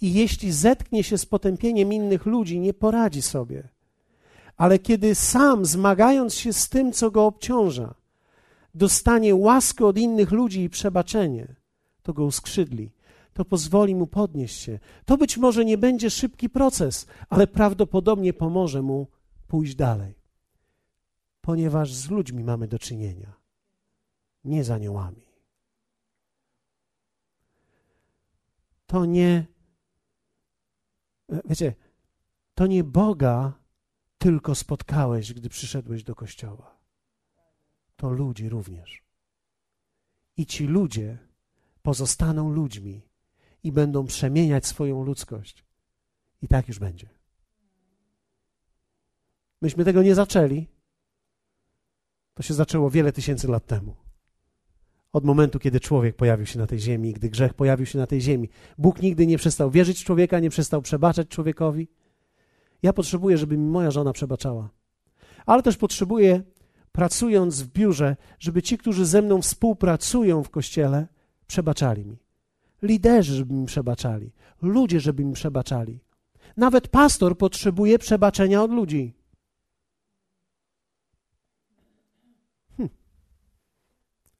I 0.00 0.12
jeśli 0.12 0.52
zetknie 0.52 1.02
się 1.04 1.18
z 1.18 1.26
potępieniem 1.26 1.92
innych 1.92 2.26
ludzi, 2.26 2.60
nie 2.60 2.74
poradzi 2.74 3.22
sobie. 3.22 3.68
Ale 4.56 4.78
kiedy 4.78 5.14
sam, 5.14 5.64
zmagając 5.64 6.34
się 6.34 6.52
z 6.52 6.68
tym, 6.68 6.92
co 6.92 7.10
go 7.10 7.26
obciąża, 7.26 7.94
dostanie 8.74 9.34
łaskę 9.34 9.86
od 9.86 9.98
innych 9.98 10.30
ludzi 10.30 10.62
i 10.62 10.70
przebaczenie, 10.70 11.54
to 12.02 12.12
go 12.12 12.24
uskrzydli. 12.24 12.90
To 13.32 13.44
pozwoli 13.44 13.94
mu 13.94 14.06
podnieść 14.06 14.60
się. 14.60 14.78
To 15.04 15.16
być 15.16 15.36
może 15.36 15.64
nie 15.64 15.78
będzie 15.78 16.10
szybki 16.10 16.48
proces, 16.50 17.06
ale 17.28 17.46
prawdopodobnie 17.46 18.32
pomoże 18.32 18.82
mu 18.82 19.06
pójść 19.48 19.74
dalej. 19.74 20.17
Ponieważ 21.48 21.92
z 21.92 22.10
ludźmi 22.10 22.44
mamy 22.44 22.68
do 22.68 22.78
czynienia, 22.78 23.32
nie 24.44 24.64
z 24.64 24.70
aniołami. 24.70 25.26
To 28.86 29.04
nie, 29.04 29.46
wiecie, 31.44 31.74
to 32.54 32.66
nie 32.66 32.84
Boga 32.84 33.52
tylko 34.18 34.54
spotkałeś, 34.54 35.32
gdy 35.32 35.48
przyszedłeś 35.48 36.04
do 36.04 36.14
kościoła. 36.14 36.78
To 37.96 38.10
ludzi 38.10 38.48
również. 38.48 39.02
I 40.36 40.46
ci 40.46 40.66
ludzie 40.66 41.18
pozostaną 41.82 42.50
ludźmi 42.50 43.02
i 43.62 43.72
będą 43.72 44.06
przemieniać 44.06 44.66
swoją 44.66 45.04
ludzkość. 45.04 45.64
I 46.42 46.48
tak 46.48 46.68
już 46.68 46.78
będzie. 46.78 47.08
Myśmy 49.60 49.84
tego 49.84 50.02
nie 50.02 50.14
zaczęli. 50.14 50.77
To 52.38 52.42
się 52.42 52.54
zaczęło 52.54 52.90
wiele 52.90 53.12
tysięcy 53.12 53.48
lat 53.48 53.66
temu. 53.66 53.94
Od 55.12 55.24
momentu, 55.24 55.58
kiedy 55.58 55.80
człowiek 55.80 56.16
pojawił 56.16 56.46
się 56.46 56.58
na 56.58 56.66
tej 56.66 56.80
ziemi, 56.80 57.12
gdy 57.12 57.28
grzech 57.28 57.54
pojawił 57.54 57.86
się 57.86 57.98
na 57.98 58.06
tej 58.06 58.20
ziemi. 58.20 58.48
Bóg 58.78 59.02
nigdy 59.02 59.26
nie 59.26 59.38
przestał 59.38 59.70
wierzyć 59.70 60.00
w 60.00 60.04
człowieka, 60.04 60.40
nie 60.40 60.50
przestał 60.50 60.82
przebaczać 60.82 61.28
człowiekowi. 61.28 61.88
Ja 62.82 62.92
potrzebuję, 62.92 63.38
żeby 63.38 63.58
mi 63.58 63.66
moja 63.66 63.90
żona 63.90 64.12
przebaczała. 64.12 64.70
Ale 65.46 65.62
też 65.62 65.76
potrzebuję, 65.76 66.42
pracując 66.92 67.62
w 67.62 67.72
biurze, 67.72 68.16
żeby 68.38 68.62
ci, 68.62 68.78
którzy 68.78 69.06
ze 69.06 69.22
mną 69.22 69.42
współpracują 69.42 70.42
w 70.42 70.50
kościele, 70.50 71.06
przebaczali 71.46 72.06
mi. 72.06 72.18
Liderzy, 72.82 73.34
żeby 73.34 73.54
mi 73.54 73.66
przebaczali. 73.66 74.32
Ludzie, 74.62 75.00
żeby 75.00 75.24
mi 75.24 75.32
przebaczali. 75.32 76.00
Nawet 76.56 76.88
pastor 76.88 77.38
potrzebuje 77.38 77.98
przebaczenia 77.98 78.62
od 78.62 78.70
ludzi. 78.70 79.17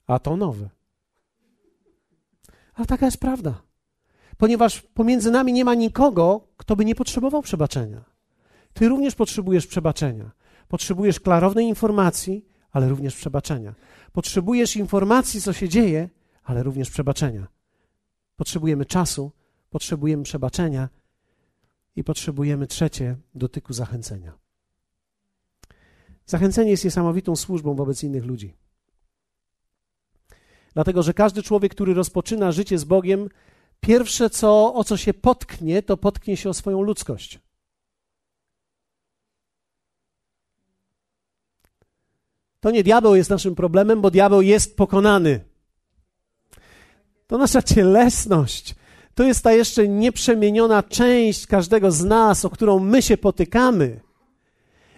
A 0.08 0.18
to 0.18 0.36
nowe. 0.36 0.70
Ale 2.74 2.86
taka 2.86 3.06
jest 3.06 3.18
prawda. 3.18 3.62
Ponieważ 4.38 4.82
pomiędzy 4.82 5.30
nami 5.30 5.52
nie 5.52 5.64
ma 5.64 5.74
nikogo, 5.74 6.48
kto 6.56 6.76
by 6.76 6.84
nie 6.84 6.94
potrzebował 6.94 7.42
przebaczenia. 7.42 8.04
Ty 8.72 8.88
również 8.88 9.14
potrzebujesz 9.14 9.66
przebaczenia. 9.66 10.30
Potrzebujesz 10.68 11.20
klarownej 11.20 11.66
informacji, 11.66 12.46
ale 12.70 12.88
również 12.88 13.16
przebaczenia. 13.16 13.74
Potrzebujesz 14.12 14.76
informacji, 14.76 15.40
co 15.40 15.52
się 15.52 15.68
dzieje, 15.68 16.08
ale 16.44 16.62
również 16.62 16.90
przebaczenia. 16.90 17.46
Potrzebujemy 18.36 18.84
czasu, 18.84 19.32
potrzebujemy 19.70 20.22
przebaczenia 20.22 20.88
i 21.96 22.04
potrzebujemy 22.04 22.66
trzecie 22.66 23.16
dotyku 23.34 23.72
zachęcenia. 23.72 24.38
Zachęcenie 26.26 26.70
jest 26.70 26.84
niesamowitą 26.84 27.36
służbą 27.36 27.74
wobec 27.74 28.02
innych 28.02 28.24
ludzi. 28.24 28.54
Dlatego, 30.74 31.02
że 31.02 31.14
każdy 31.14 31.42
człowiek, 31.42 31.74
który 31.74 31.94
rozpoczyna 31.94 32.52
życie 32.52 32.78
z 32.78 32.84
Bogiem, 32.84 33.28
pierwsze 33.80 34.30
co, 34.30 34.74
o 34.74 34.84
co 34.84 34.96
się 34.96 35.14
potknie, 35.14 35.82
to 35.82 35.96
potknie 35.96 36.36
się 36.36 36.48
o 36.48 36.54
swoją 36.54 36.82
ludzkość. 36.82 37.38
To 42.60 42.70
nie 42.70 42.82
diabeł 42.82 43.14
jest 43.14 43.30
naszym 43.30 43.54
problemem, 43.54 44.00
bo 44.00 44.10
diabeł 44.10 44.42
jest 44.42 44.76
pokonany. 44.76 45.40
To 47.26 47.38
nasza 47.38 47.62
cielesność. 47.62 48.74
To 49.14 49.24
jest 49.24 49.44
ta 49.44 49.52
jeszcze 49.52 49.88
nieprzemieniona 49.88 50.82
część 50.82 51.46
każdego 51.46 51.90
z 51.90 52.04
nas, 52.04 52.44
o 52.44 52.50
którą 52.50 52.78
my 52.78 53.02
się 53.02 53.16
potykamy 53.16 54.00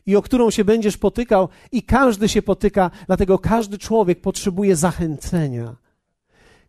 i 0.06 0.16
o 0.16 0.22
którą 0.22 0.50
się 0.50 0.64
będziesz 0.64 0.96
potykał, 0.96 1.48
i 1.72 1.82
każdy 1.82 2.28
się 2.28 2.42
potyka, 2.42 2.90
dlatego 3.06 3.38
każdy 3.38 3.78
człowiek 3.78 4.20
potrzebuje 4.20 4.76
zachęcenia. 4.76 5.76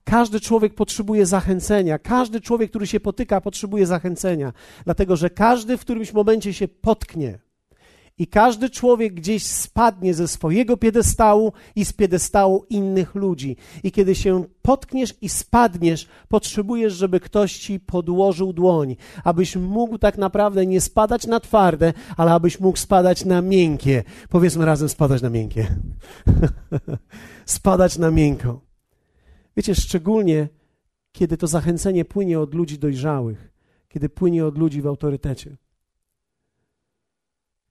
Każdy 0.04 0.40
człowiek 0.40 0.76
potrzebuje 0.76 1.26
zachęcenia. 1.26 2.00
Każdy 2.00 2.42
człowiek, 2.42 2.70
który 2.70 2.88
się 2.88 3.00
potyka, 3.00 3.42
potrzebuje 3.42 3.86
zachęcenia, 3.86 4.54
dlatego 4.84 5.16
że 5.16 5.30
każdy 5.30 5.78
w 5.78 5.82
którymś 5.82 6.14
momencie 6.14 6.54
się 6.54 6.68
potknie. 6.68 7.40
I 8.18 8.28
każdy 8.28 8.70
człowiek 8.70 9.14
gdzieś 9.14 9.46
spadnie 9.46 10.14
ze 10.14 10.28
swojego 10.28 10.78
piedestału 10.78 11.54
i 11.76 11.86
z 11.86 11.94
piedestału 11.94 12.66
innych 12.70 13.16
ludzi. 13.16 13.58
I 13.84 13.92
kiedy 13.92 14.16
się 14.16 14.44
potkniesz 14.62 15.14
i 15.22 15.30
spadniesz, 15.30 16.08
potrzebujesz, 16.28 16.94
żeby 16.94 17.20
ktoś 17.20 17.58
ci 17.58 17.80
podłożył 17.80 18.54
dłoń, 18.54 18.96
abyś 19.24 19.56
mógł 19.56 19.98
tak 19.98 20.18
naprawdę 20.18 20.66
nie 20.66 20.82
spadać 20.82 21.28
na 21.28 21.40
twarde, 21.40 21.94
ale 22.18 22.32
abyś 22.32 22.60
mógł 22.60 22.78
spadać 22.78 23.26
na 23.26 23.42
miękkie. 23.42 24.04
Powiedzmy 24.30 24.66
razem 24.66 24.90
spadać 24.90 25.22
na 25.22 25.30
miękkie. 25.30 25.68
spadać 27.46 27.98
na 27.98 28.12
miękko. 28.12 28.62
Wiecie, 29.58 29.76
szczególnie 29.76 30.50
kiedy 31.12 31.38
to 31.38 31.48
zachęcenie 31.48 32.06
płynie 32.06 32.40
od 32.40 32.54
ludzi 32.54 32.80
dojrzałych, 32.80 33.52
kiedy 33.90 34.10
płynie 34.10 34.46
od 34.46 34.58
ludzi 34.58 34.82
w 34.82 34.88
autorytecie. 34.88 35.58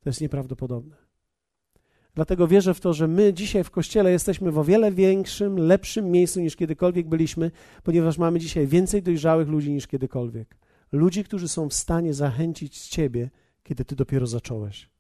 To 0.01 0.09
jest 0.09 0.21
nieprawdopodobne. 0.21 0.97
Dlatego 2.15 2.49
wierzę 2.49 2.75
w 2.75 2.81
to, 2.81 2.93
że 2.93 3.09
my 3.09 3.35
dzisiaj 3.35 3.65
w 3.65 3.71
Kościele 3.71 4.13
jesteśmy 4.13 4.53
w 4.53 4.59
o 4.59 4.65
wiele 4.65 4.93
większym, 4.93 5.59
lepszym 5.59 6.11
miejscu 6.11 6.41
niż 6.41 6.57
kiedykolwiek 6.57 7.09
byliśmy, 7.09 7.51
ponieważ 7.83 8.19
mamy 8.19 8.39
dzisiaj 8.39 8.67
więcej 8.67 9.03
dojrzałych 9.03 9.49
ludzi 9.49 9.73
niż 9.73 9.87
kiedykolwiek. 9.87 10.57
Ludzi, 10.93 11.25
którzy 11.25 11.49
są 11.49 11.69
w 11.69 11.75
stanie 11.75 12.15
zachęcić 12.15 12.89
Ciebie, 12.89 13.31
kiedy 13.63 13.85
Ty 13.85 13.97
dopiero 13.97 14.27
zacząłeś. 14.27 14.91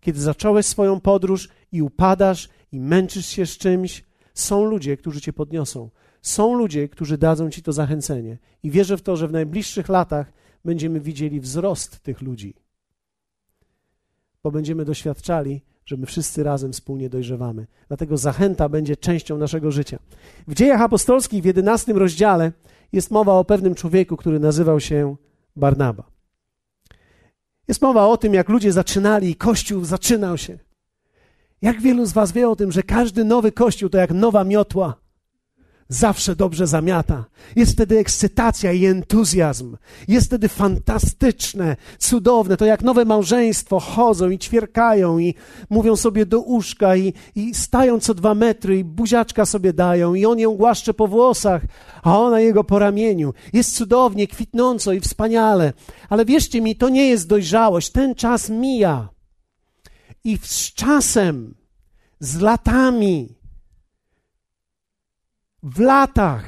Kiedy 0.00 0.20
zacząłeś 0.20 0.66
swoją 0.66 1.00
podróż 1.00 1.48
i 1.72 1.82
upadasz 1.82 2.48
i 2.72 2.80
męczysz 2.80 3.26
się 3.26 3.46
z 3.46 3.58
czymś, 3.58 4.04
są 4.34 4.64
ludzie, 4.64 4.96
którzy 4.96 5.20
Cię 5.20 5.32
podniosą. 5.32 5.90
Są 6.22 6.54
ludzie, 6.58 6.88
którzy 6.88 7.18
dadzą 7.18 7.50
Ci 7.50 7.62
to 7.62 7.72
zachęcenie. 7.72 8.38
I 8.62 8.70
wierzę 8.70 8.96
w 8.96 9.02
to, 9.02 9.16
że 9.16 9.28
w 9.28 9.32
najbliższych 9.32 9.88
latach 9.88 10.32
będziemy 10.64 11.00
widzieli 11.00 11.40
wzrost 11.40 12.00
tych 12.00 12.20
ludzi 12.20 12.65
bo 14.46 14.50
będziemy 14.50 14.84
doświadczali, 14.84 15.62
że 15.84 15.96
my 15.96 16.06
wszyscy 16.06 16.42
razem 16.42 16.72
wspólnie 16.72 17.10
dojrzewamy. 17.10 17.66
Dlatego 17.88 18.16
zachęta 18.16 18.68
będzie 18.68 18.96
częścią 18.96 19.38
naszego 19.38 19.70
życia. 19.70 19.98
W 20.48 20.54
dziejach 20.54 20.80
apostolskich 20.80 21.42
w 21.42 21.46
jedenastym 21.46 21.96
rozdziale 21.96 22.52
jest 22.92 23.10
mowa 23.10 23.32
o 23.32 23.44
pewnym 23.44 23.74
człowieku, 23.74 24.16
który 24.16 24.40
nazywał 24.40 24.80
się 24.80 25.16
Barnaba. 25.56 26.10
Jest 27.68 27.82
mowa 27.82 28.06
o 28.06 28.16
tym, 28.16 28.34
jak 28.34 28.48
ludzie 28.48 28.72
zaczynali 28.72 29.30
i 29.30 29.36
Kościół 29.36 29.84
zaczynał 29.84 30.38
się. 30.38 30.58
Jak 31.62 31.80
wielu 31.80 32.06
z 32.06 32.12
Was 32.12 32.32
wie 32.32 32.48
o 32.48 32.56
tym, 32.56 32.72
że 32.72 32.82
każdy 32.82 33.24
nowy 33.24 33.52
Kościół 33.52 33.88
to 33.88 33.98
jak 33.98 34.10
nowa 34.10 34.44
miotła 34.44 34.96
zawsze 35.88 36.36
dobrze 36.36 36.66
zamiata. 36.66 37.24
Jest 37.56 37.72
wtedy 37.72 37.98
ekscytacja 37.98 38.72
i 38.72 38.86
entuzjazm. 38.86 39.76
Jest 40.08 40.26
wtedy 40.26 40.48
fantastyczne, 40.48 41.76
cudowne. 41.98 42.56
To 42.56 42.64
jak 42.64 42.82
nowe 42.82 43.04
małżeństwo 43.04 43.80
chodzą 43.80 44.30
i 44.30 44.38
ćwierkają 44.38 45.18
i 45.18 45.34
mówią 45.70 45.96
sobie 45.96 46.26
do 46.26 46.40
uszka 46.40 46.96
i, 46.96 47.12
i 47.34 47.54
stają 47.54 48.00
co 48.00 48.14
dwa 48.14 48.34
metry 48.34 48.78
i 48.78 48.84
buziaczka 48.84 49.46
sobie 49.46 49.72
dają 49.72 50.14
i 50.14 50.26
on 50.26 50.38
ją 50.38 50.54
głaszcze 50.54 50.94
po 50.94 51.06
włosach, 51.06 51.62
a 52.02 52.18
ona 52.18 52.40
jego 52.40 52.64
po 52.64 52.78
ramieniu. 52.78 53.34
Jest 53.52 53.76
cudownie, 53.76 54.26
kwitnąco 54.26 54.92
i 54.92 55.00
wspaniale. 55.00 55.72
Ale 56.08 56.24
wierzcie 56.24 56.60
mi, 56.60 56.76
to 56.76 56.88
nie 56.88 57.08
jest 57.08 57.28
dojrzałość. 57.28 57.90
Ten 57.90 58.14
czas 58.14 58.50
mija. 58.50 59.08
I 60.24 60.38
z 60.42 60.74
czasem, 60.74 61.54
z 62.20 62.40
latami, 62.40 63.36
latach. 65.78 66.44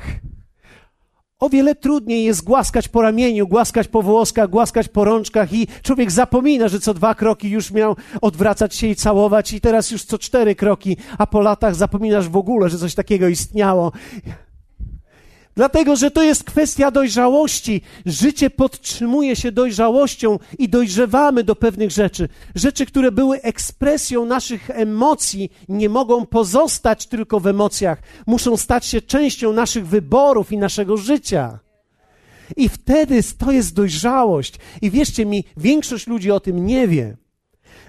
O 1.40 1.48
wiele 1.48 1.74
trudniej 1.74 2.24
jest 2.24 2.44
głaskać 2.44 2.88
po 2.88 3.02
ramieniu, 3.02 3.48
głaskać 3.48 3.88
po 3.88 4.02
włoskach, 4.02 4.50
głaskać 4.50 4.88
po 4.88 5.04
rączkach 5.04 5.52
i 5.52 5.66
człowiek 5.82 6.10
zapomina, 6.10 6.68
że 6.68 6.80
co 6.80 6.94
dwa 6.94 7.14
kroki 7.14 7.50
już 7.50 7.70
miał 7.70 7.96
odwracać 8.20 8.74
się 8.74 8.86
i 8.86 8.96
całować 8.96 9.52
i 9.52 9.60
teraz 9.60 9.90
już 9.90 10.04
co 10.04 10.18
cztery 10.18 10.54
kroki, 10.54 10.96
a 11.18 11.26
po 11.26 11.40
latach 11.40 11.74
zapominasz 11.74 12.28
w 12.28 12.36
ogóle, 12.36 12.68
że 12.68 12.78
coś 12.78 12.94
takiego 12.94 13.28
istniało. 13.28 13.92
Dlatego, 15.58 15.96
że 15.96 16.10
to 16.10 16.22
jest 16.22 16.44
kwestia 16.44 16.90
dojrzałości. 16.90 17.80
Życie 18.06 18.50
podtrzymuje 18.50 19.36
się 19.36 19.52
dojrzałością 19.52 20.38
i 20.58 20.68
dojrzewamy 20.68 21.44
do 21.44 21.56
pewnych 21.56 21.90
rzeczy. 21.90 22.28
Rzeczy, 22.54 22.86
które 22.86 23.12
były 23.12 23.42
ekspresją 23.42 24.24
naszych 24.24 24.70
emocji, 24.70 25.52
nie 25.68 25.88
mogą 25.88 26.26
pozostać 26.26 27.06
tylko 27.06 27.40
w 27.40 27.46
emocjach. 27.46 28.02
Muszą 28.26 28.56
stać 28.56 28.86
się 28.86 29.02
częścią 29.02 29.52
naszych 29.52 29.86
wyborów 29.86 30.52
i 30.52 30.58
naszego 30.58 30.96
życia. 30.96 31.58
I 32.56 32.68
wtedy 32.68 33.20
to 33.38 33.52
jest 33.52 33.74
dojrzałość. 33.74 34.54
I 34.82 34.90
wierzcie 34.90 35.26
mi, 35.26 35.44
większość 35.56 36.06
ludzi 36.06 36.30
o 36.30 36.40
tym 36.40 36.66
nie 36.66 36.88
wie. 36.88 37.16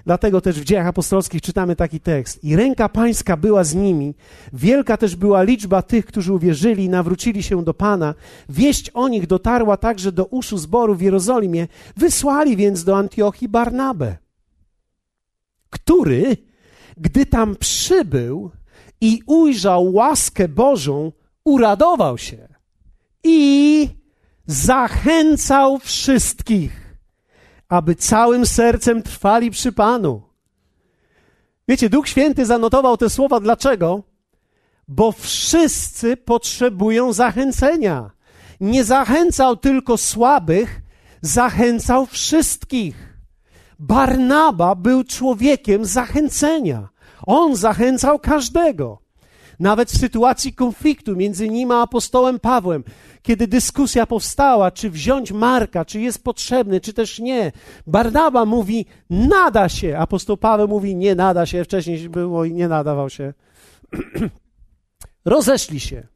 Dlatego 0.06 0.40
też 0.40 0.60
w 0.60 0.64
dziejach 0.64 0.86
apostolskich 0.86 1.42
czytamy 1.42 1.76
taki 1.76 2.00
tekst. 2.00 2.44
I 2.44 2.56
ręka 2.56 2.88
pańska 2.88 3.36
była 3.36 3.64
z 3.64 3.74
nimi. 3.74 4.14
Wielka 4.52 4.96
też 4.96 5.16
była 5.16 5.42
liczba 5.42 5.82
tych, 5.82 6.06
którzy 6.06 6.32
uwierzyli 6.32 6.84
i 6.84 6.88
nawrócili 6.88 7.42
się 7.42 7.64
do 7.64 7.74
Pana. 7.74 8.14
Wieść 8.48 8.90
o 8.90 9.08
nich 9.08 9.26
dotarła 9.26 9.76
także 9.76 10.12
do 10.12 10.24
uszu 10.24 10.58
zboru 10.58 10.94
w 10.94 11.00
Jerozolimie. 11.00 11.68
Wysłali 11.96 12.56
więc 12.56 12.84
do 12.84 12.96
Antiochii 12.96 13.48
Barnabę, 13.48 14.16
który, 15.70 16.36
gdy 16.96 17.26
tam 17.26 17.56
przybył 17.56 18.50
i 19.00 19.22
ujrzał 19.26 19.92
łaskę 19.92 20.48
Bożą, 20.48 21.12
uradował 21.44 22.18
się 22.18 22.48
i 23.24 23.88
zachęcał 24.46 25.78
wszystkich 25.78 26.89
aby 27.70 27.94
całym 27.94 28.46
sercem 28.46 29.02
trwali 29.02 29.50
przy 29.50 29.72
Panu. 29.72 30.22
Wiecie, 31.68 31.88
Duch 31.88 32.08
Święty 32.08 32.46
zanotował 32.46 32.96
te 32.96 33.10
słowa 33.10 33.40
dlaczego? 33.40 34.02
Bo 34.88 35.12
wszyscy 35.12 36.16
potrzebują 36.16 37.12
zachęcenia. 37.12 38.10
Nie 38.60 38.84
zachęcał 38.84 39.56
tylko 39.56 39.96
słabych, 39.96 40.80
zachęcał 41.22 42.06
wszystkich. 42.06 43.18
Barnaba 43.78 44.74
był 44.74 45.04
człowiekiem 45.04 45.84
zachęcenia. 45.84 46.88
On 47.26 47.56
zachęcał 47.56 48.18
każdego. 48.18 48.98
Nawet 49.60 49.90
w 49.90 49.98
sytuacji 49.98 50.52
konfliktu 50.52 51.16
między 51.16 51.48
nim 51.48 51.70
a 51.70 51.82
apostołem 51.82 52.40
Pawłem, 52.40 52.84
kiedy 53.22 53.46
dyskusja 53.46 54.06
powstała, 54.06 54.70
czy 54.70 54.90
wziąć 54.90 55.32
Marka, 55.32 55.84
czy 55.84 56.00
jest 56.00 56.24
potrzebny, 56.24 56.80
czy 56.80 56.92
też 56.92 57.18
nie, 57.18 57.52
Barnaba 57.86 58.44
mówi, 58.44 58.86
nada 59.10 59.68
się. 59.68 59.98
Apostoł 59.98 60.36
Paweł 60.36 60.68
mówi, 60.68 60.96
nie 60.96 61.14
nada 61.14 61.46
się. 61.46 61.64
Wcześniej 61.64 62.08
było 62.08 62.44
i 62.44 62.52
nie 62.52 62.68
nadawał 62.68 63.10
się. 63.10 63.32
Rozeszli 65.24 65.80
się. 65.80 66.06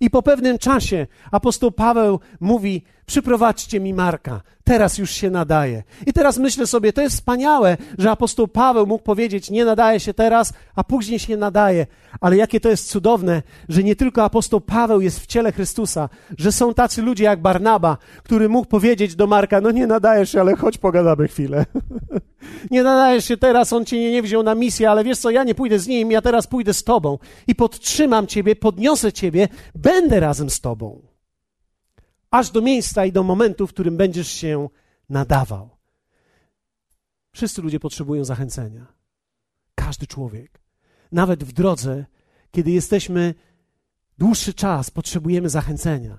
I 0.00 0.10
po 0.10 0.22
pewnym 0.22 0.58
czasie 0.58 1.06
apostoł 1.30 1.72
Paweł 1.72 2.20
mówi: 2.40 2.84
Przyprowadźcie 3.10 3.80
mi 3.80 3.94
Marka, 3.94 4.40
teraz 4.64 4.98
już 4.98 5.10
się 5.10 5.30
nadaje. 5.30 5.82
I 6.06 6.12
teraz 6.12 6.38
myślę 6.38 6.66
sobie, 6.66 6.92
to 6.92 7.02
jest 7.02 7.16
wspaniałe, 7.16 7.76
że 7.98 8.10
apostoł 8.10 8.48
Paweł 8.48 8.86
mógł 8.86 9.04
powiedzieć: 9.04 9.50
Nie 9.50 9.64
nadaje 9.64 10.00
się 10.00 10.14
teraz, 10.14 10.52
a 10.76 10.84
później 10.84 11.18
się 11.18 11.36
nadaje. 11.36 11.86
Ale 12.20 12.36
jakie 12.36 12.60
to 12.60 12.68
jest 12.68 12.88
cudowne, 12.88 13.42
że 13.68 13.82
nie 13.82 13.96
tylko 13.96 14.24
apostoł 14.24 14.60
Paweł 14.60 15.00
jest 15.00 15.20
w 15.20 15.26
ciele 15.26 15.52
Chrystusa, 15.52 16.08
że 16.38 16.52
są 16.52 16.74
tacy 16.74 17.02
ludzie 17.02 17.24
jak 17.24 17.42
Barnaba, 17.42 17.96
który 18.22 18.48
mógł 18.48 18.68
powiedzieć 18.68 19.16
do 19.16 19.26
Marka: 19.26 19.60
No 19.60 19.70
nie 19.70 19.86
nadajesz 19.86 20.32
się, 20.32 20.40
ale 20.40 20.56
chodź 20.56 20.78
pogadamy 20.78 21.28
chwilę. 21.28 21.66
nie 22.70 22.82
nadajesz 22.82 23.24
się 23.24 23.36
teraz, 23.36 23.72
on 23.72 23.84
cię 23.84 24.10
nie 24.10 24.22
wziął 24.22 24.42
na 24.42 24.54
misję, 24.54 24.90
ale 24.90 25.04
wiesz 25.04 25.18
co, 25.18 25.30
ja 25.30 25.44
nie 25.44 25.54
pójdę 25.54 25.78
z 25.78 25.86
nim, 25.86 26.10
ja 26.10 26.22
teraz 26.22 26.46
pójdę 26.46 26.74
z 26.74 26.84
tobą 26.84 27.18
i 27.46 27.54
podtrzymam 27.54 28.26
ciebie, 28.26 28.56
podniosę 28.56 29.12
ciebie, 29.12 29.48
będę 29.74 30.20
razem 30.20 30.50
z 30.50 30.60
tobą 30.60 31.09
aż 32.30 32.50
do 32.50 32.60
miejsca 32.60 33.04
i 33.04 33.12
do 33.12 33.22
momentu, 33.22 33.66
w 33.66 33.72
którym 33.72 33.96
będziesz 33.96 34.28
się 34.28 34.68
nadawał. 35.08 35.70
Wszyscy 37.32 37.62
ludzie 37.62 37.80
potrzebują 37.80 38.24
zachęcenia. 38.24 38.86
Każdy 39.74 40.06
człowiek. 40.06 40.60
Nawet 41.12 41.44
w 41.44 41.52
drodze, 41.52 42.04
kiedy 42.50 42.70
jesteśmy 42.70 43.34
dłuższy 44.18 44.54
czas, 44.54 44.90
potrzebujemy 44.90 45.48
zachęcenia. 45.48 46.18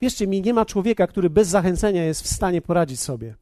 Wierzcie 0.00 0.26
mi, 0.26 0.42
nie 0.42 0.54
ma 0.54 0.64
człowieka, 0.64 1.06
który 1.06 1.30
bez 1.30 1.48
zachęcenia 1.48 2.04
jest 2.04 2.22
w 2.22 2.28
stanie 2.28 2.62
poradzić 2.62 3.00
sobie. 3.00 3.36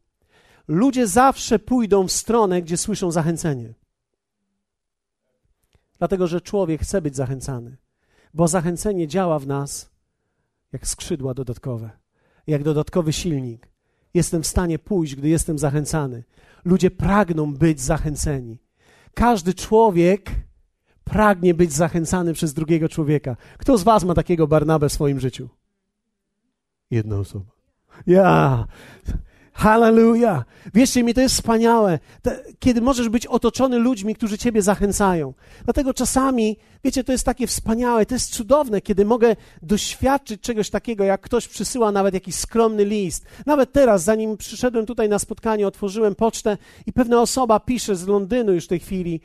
Ludzie 0.68 1.06
zawsze 1.06 1.58
pójdą 1.58 2.06
w 2.06 2.12
stronę, 2.12 2.62
gdzie 2.62 2.76
słyszą 2.76 3.10
zachęcenie. 3.10 3.74
Dlatego, 5.98 6.26
że 6.26 6.40
człowiek 6.40 6.82
chce 6.82 7.02
być 7.02 7.16
zachęcany, 7.16 7.76
bo 8.34 8.48
zachęcenie 8.48 9.08
działa 9.08 9.38
w 9.38 9.46
nas 9.46 9.90
jak 10.72 10.86
skrzydła 10.86 11.34
dodatkowe, 11.34 11.90
jak 12.46 12.62
dodatkowy 12.62 13.12
silnik. 13.12 13.68
Jestem 14.14 14.42
w 14.42 14.46
stanie 14.46 14.78
pójść, 14.78 15.16
gdy 15.16 15.28
jestem 15.28 15.58
zachęcany. 15.58 16.24
Ludzie 16.64 16.90
pragną 16.90 17.54
być 17.54 17.80
zachęceni. 17.80 18.58
Każdy 19.14 19.54
człowiek 19.54 20.30
pragnie 21.04 21.54
być 21.54 21.72
zachęcany 21.72 22.32
przez 22.32 22.54
drugiego 22.54 22.88
człowieka. 22.88 23.36
Kto 23.58 23.78
z 23.78 23.82
Was 23.82 24.04
ma 24.04 24.14
takiego 24.14 24.46
Barnabę 24.46 24.88
w 24.88 24.92
swoim 24.92 25.20
życiu? 25.20 25.48
Jedna 26.90 27.18
osoba. 27.18 27.50
Ja. 28.06 28.66
Hallelujah. 29.58 30.44
Wierzcie 30.74 31.02
mi, 31.02 31.14
to 31.14 31.20
jest 31.20 31.34
wspaniałe, 31.34 31.98
kiedy 32.58 32.80
możesz 32.80 33.08
być 33.08 33.26
otoczony 33.26 33.78
ludźmi, 33.78 34.14
którzy 34.14 34.38
ciebie 34.38 34.62
zachęcają. 34.62 35.34
Dlatego 35.64 35.94
czasami, 35.94 36.56
wiecie, 36.84 37.04
to 37.04 37.12
jest 37.12 37.24
takie 37.24 37.46
wspaniałe, 37.46 38.06
to 38.06 38.14
jest 38.14 38.30
cudowne, 38.30 38.80
kiedy 38.80 39.04
mogę 39.04 39.36
doświadczyć 39.62 40.40
czegoś 40.40 40.70
takiego, 40.70 41.04
jak 41.04 41.20
ktoś 41.20 41.48
przysyła 41.48 41.92
nawet 41.92 42.14
jakiś 42.14 42.34
skromny 42.34 42.84
list. 42.84 43.24
Nawet 43.46 43.72
teraz, 43.72 44.04
zanim 44.04 44.36
przyszedłem 44.36 44.86
tutaj 44.86 45.08
na 45.08 45.18
spotkanie, 45.18 45.66
otworzyłem 45.66 46.14
pocztę 46.14 46.56
i 46.86 46.92
pewna 46.92 47.20
osoba 47.20 47.60
pisze 47.60 47.96
z 47.96 48.06
Londynu 48.06 48.52
już 48.52 48.64
w 48.64 48.68
tej 48.68 48.80
chwili, 48.80 49.20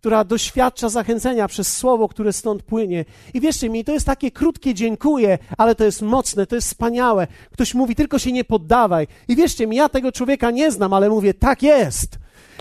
która 0.00 0.24
doświadcza 0.24 0.88
zachęcenia 0.88 1.48
przez 1.48 1.76
słowo, 1.76 2.08
które 2.08 2.32
stąd 2.32 2.62
płynie. 2.62 3.04
I 3.34 3.40
wierzcie 3.40 3.70
mi, 3.70 3.84
to 3.84 3.92
jest 3.92 4.06
takie 4.06 4.30
krótkie 4.30 4.74
dziękuję, 4.74 5.38
ale 5.58 5.74
to 5.74 5.84
jest 5.84 6.02
mocne, 6.02 6.46
to 6.46 6.54
jest 6.54 6.68
wspaniałe. 6.68 7.26
Ktoś 7.52 7.74
mówi, 7.74 7.94
tylko 7.94 8.18
się 8.18 8.32
nie 8.32 8.44
poddawaj. 8.44 9.06
I 9.28 9.36
wierzcie 9.36 9.66
mi, 9.66 9.76
ja 9.76 9.88
tego 9.88 10.12
człowieka 10.12 10.50
nie 10.50 10.70
znam, 10.70 10.92
ale 10.92 11.10
mówię, 11.10 11.34
tak 11.34 11.62
jest. 11.62 12.18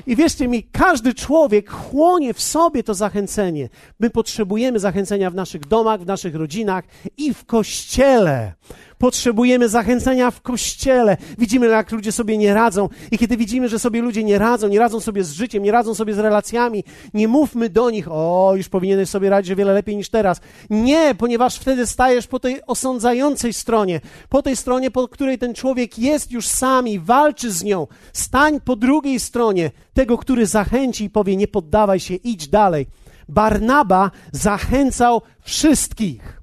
I 0.08 0.16
wierzcie 0.16 0.48
mi, 0.48 0.64
każdy 0.64 1.14
człowiek 1.14 1.70
chłonie 1.70 2.34
w 2.34 2.42
sobie 2.42 2.84
to 2.84 2.94
zachęcenie. 2.94 3.70
My 4.00 4.10
potrzebujemy 4.10 4.80
zachęcenia 4.80 5.30
w 5.30 5.36
naszych 5.36 5.68
domach, 5.68 6.02
w 6.02 6.06
naszych 6.06 6.36
rodzinach 6.36 6.86
i 7.18 7.34
w 7.34 7.46
kościele. 7.46 8.54
Potrzebujemy 9.00 9.70
zachęcenia 9.70 10.32
w 10.32 10.41
kościele. 10.41 11.18
Widzimy, 11.38 11.68
jak 11.68 11.91
ludzie 11.91 12.12
sobie 12.12 12.38
nie 12.38 12.54
radzą. 12.54 12.89
I 13.12 13.18
kiedy 13.18 13.38
widzimy, 13.38 13.70
że 13.70 13.80
sobie 13.80 14.02
ludzie 14.02 14.24
nie 14.24 14.39
radzą, 14.39 14.68
nie 14.68 14.80
radzą 14.80 15.00
sobie 15.00 15.24
z 15.24 15.32
życiem, 15.32 15.64
nie 15.64 15.72
radzą 15.72 15.95
sobie 15.95 16.14
z 16.14 16.20
relacjami, 16.20 16.84
nie 17.14 17.28
mówmy 17.28 17.70
do 17.70 17.89
nich, 17.89 18.08
o, 18.12 18.54
już 18.56 18.70
powinieneś 18.70 19.10
sobie 19.10 19.30
radzić 19.30 19.52
o 19.52 19.56
wiele 19.56 19.74
lepiej 19.74 19.97
niż 19.97 20.10
teraz. 20.10 20.41
Nie, 20.70 21.16
ponieważ 21.16 21.56
wtedy 21.56 21.88
stajesz 21.88 22.28
po 22.28 22.39
tej 22.39 22.66
osądzającej 22.66 23.54
stronie, 23.54 24.02
po 24.30 24.41
tej 24.41 24.56
stronie, 24.56 24.91
po 24.91 25.08
której 25.08 25.38
ten 25.38 25.54
człowiek 25.54 26.00
jest 26.00 26.32
już 26.32 26.47
sami, 26.47 27.00
walczy 27.00 27.52
z 27.52 27.64
nią. 27.64 27.88
Stań 28.14 28.62
po 28.62 28.76
drugiej 28.76 29.20
stronie 29.20 29.72
tego, 29.93 30.18
który 30.18 30.45
zachęci 30.45 31.04
i 31.04 31.10
powie: 31.10 31.36
Nie 31.36 31.47
poddawaj 31.47 32.00
się, 32.00 32.16
idź 32.16 32.47
dalej. 32.47 32.88
Barnaba 33.30 34.12
zachęcał 34.32 35.22
wszystkich, 35.41 36.41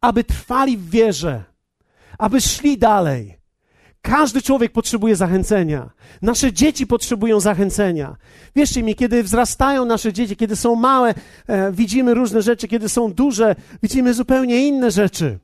aby 0.00 0.24
trwali 0.24 0.76
w 0.76 0.90
wierze 0.90 1.57
aby 2.18 2.40
szli 2.40 2.78
dalej. 2.78 3.38
Każdy 4.02 4.42
człowiek 4.42 4.72
potrzebuje 4.72 5.16
zachęcenia. 5.16 5.90
Nasze 6.22 6.52
dzieci 6.52 6.86
potrzebują 6.86 7.40
zachęcenia. 7.40 8.16
Wierzcie 8.56 8.82
mi, 8.82 8.94
kiedy 8.94 9.22
wzrastają 9.22 9.84
nasze 9.84 10.12
dzieci, 10.12 10.36
kiedy 10.36 10.56
są 10.56 10.74
małe, 10.74 11.14
e, 11.46 11.72
widzimy 11.72 12.14
różne 12.14 12.42
rzeczy, 12.42 12.68
kiedy 12.68 12.88
są 12.88 13.12
duże, 13.12 13.56
widzimy 13.82 14.14
zupełnie 14.14 14.66
inne 14.66 14.90
rzeczy. 14.90 15.38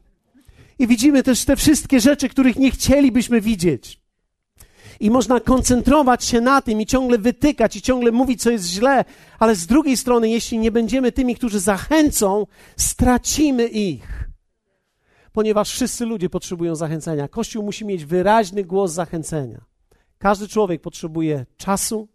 I 0.78 0.86
widzimy 0.86 1.22
też 1.22 1.44
te 1.44 1.56
wszystkie 1.56 2.00
rzeczy, 2.00 2.28
których 2.28 2.56
nie 2.56 2.70
chcielibyśmy 2.70 3.40
widzieć. 3.40 4.00
I 5.00 5.10
można 5.10 5.40
koncentrować 5.40 6.24
się 6.24 6.40
na 6.40 6.62
tym 6.62 6.80
i 6.80 6.86
ciągle 6.86 7.18
wytykać 7.18 7.76
i 7.76 7.82
ciągle 7.82 8.12
mówić, 8.12 8.42
co 8.42 8.50
jest 8.50 8.66
źle, 8.66 9.04
ale 9.38 9.54
z 9.54 9.66
drugiej 9.66 9.96
strony, 9.96 10.28
jeśli 10.28 10.58
nie 10.58 10.70
będziemy 10.70 11.12
tymi, 11.12 11.36
którzy 11.36 11.60
zachęcą, 11.60 12.46
stracimy 12.76 13.66
ich 13.66 14.24
ponieważ 15.34 15.70
wszyscy 15.70 16.06
ludzie 16.06 16.30
potrzebują 16.30 16.76
zachęcenia. 16.76 17.28
Kościół 17.28 17.64
musi 17.64 17.84
mieć 17.84 18.04
wyraźny 18.04 18.64
głos 18.64 18.92
zachęcenia. 18.92 19.64
Każdy 20.18 20.48
człowiek 20.48 20.82
potrzebuje 20.82 21.46
czasu, 21.56 22.08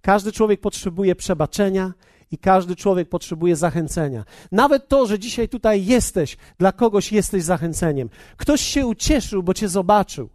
każdy 0.00 0.32
człowiek 0.32 0.60
potrzebuje 0.60 1.14
przebaczenia 1.14 1.92
i 2.30 2.38
każdy 2.38 2.76
człowiek 2.76 3.08
potrzebuje 3.08 3.56
zachęcenia. 3.56 4.24
Nawet 4.52 4.88
to, 4.88 5.06
że 5.06 5.18
dzisiaj 5.18 5.48
tutaj 5.48 5.86
jesteś, 5.86 6.36
dla 6.58 6.72
kogoś 6.72 7.12
jesteś 7.12 7.42
zachęceniem. 7.42 8.10
Ktoś 8.36 8.60
się 8.60 8.86
ucieszył, 8.86 9.42
bo 9.42 9.54
cię 9.54 9.68
zobaczył. 9.68 10.28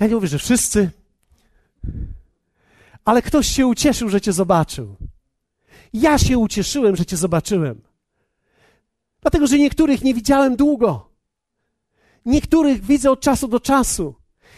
Ja 0.00 0.06
nie 0.06 0.14
mówię, 0.14 0.28
że 0.28 0.38
wszyscy, 0.38 0.90
ale 3.04 3.22
ktoś 3.22 3.46
się 3.46 3.66
ucieszył, 3.66 4.08
że 4.08 4.20
cię 4.20 4.32
zobaczył. 4.32 4.96
Ja 5.92 6.18
się 6.18 6.38
ucieszyłem, 6.38 6.96
że 6.96 7.06
cię 7.06 7.16
zobaczyłem. 7.16 7.80
Dlatego, 9.20 9.46
że 9.46 9.58
niektórych 9.58 10.04
nie 10.04 10.14
widziałem 10.14 10.56
długo. 10.56 11.13
Niektórych 12.24 12.84
widzę 12.84 13.10
od 13.10 13.20
czasu 13.20 13.48
do 13.48 13.60
czasu. 13.60 14.14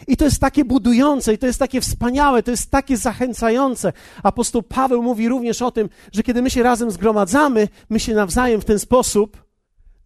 I 0.07 0.17
to 0.17 0.25
jest 0.25 0.41
takie 0.41 0.65
budujące, 0.65 1.35
i 1.35 1.39
to 1.39 1.47
jest 1.47 1.59
takie 1.59 1.81
wspaniałe, 1.81 2.43
to 2.43 2.51
jest 2.51 2.71
takie 2.71 2.97
zachęcające. 2.97 3.93
Apostoł 4.23 4.63
Paweł 4.63 5.03
mówi 5.03 5.29
również 5.29 5.63
o 5.63 5.71
tym, 5.71 5.89
że 6.13 6.23
kiedy 6.23 6.43
my 6.43 6.51
się 6.51 6.63
razem 6.63 6.91
zgromadzamy, 6.91 7.69
my 7.89 8.01
się 8.01 8.15
nawzajem 8.15 8.61
w 8.61 8.65
ten 8.65 8.79
sposób 8.79 9.45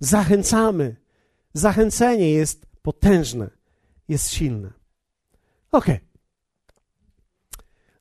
zachęcamy. 0.00 0.96
Zachęcenie 1.52 2.30
jest 2.30 2.66
potężne, 2.82 3.50
jest 4.08 4.30
silne. 4.30 4.72
Okay. 5.72 6.00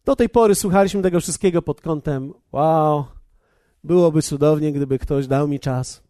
Do 0.06 0.16
tej 0.16 0.30
pory 0.30 0.56
słuchaliśmy 0.56 1.02
tego 1.02 1.20
wszystkiego 1.20 1.62
pod 1.62 1.82
kątem: 1.82 2.34
wow, 2.52 3.06
byłoby 3.84 4.22
cudownie, 4.22 4.74
gdyby 4.74 5.00
ktoś 5.00 5.28
dał 5.28 5.48
mi 5.48 5.60
czas, 5.60 6.04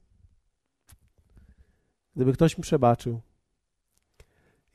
gdyby 2.16 2.34
ktoś 2.34 2.58
mi 2.58 2.62
przebaczył 2.62 3.22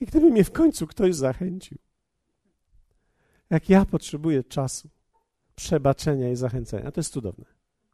i 0.01 0.07
gdyby 0.07 0.31
mnie 0.31 0.45
w 0.45 0.53
końcu 0.53 0.87
ktoś 0.87 1.15
zachęcił. 1.15 1.79
Jak 3.51 3.69
ja 3.69 3.85
potrzebuję 3.85 4.45
czasu, 4.45 4.89
przebaczenia 5.55 6.31
i 6.31 6.37
zachęcenia, 6.37 6.93
to 6.93 7.01
jest 7.01 7.13
cudowne. 7.13 7.45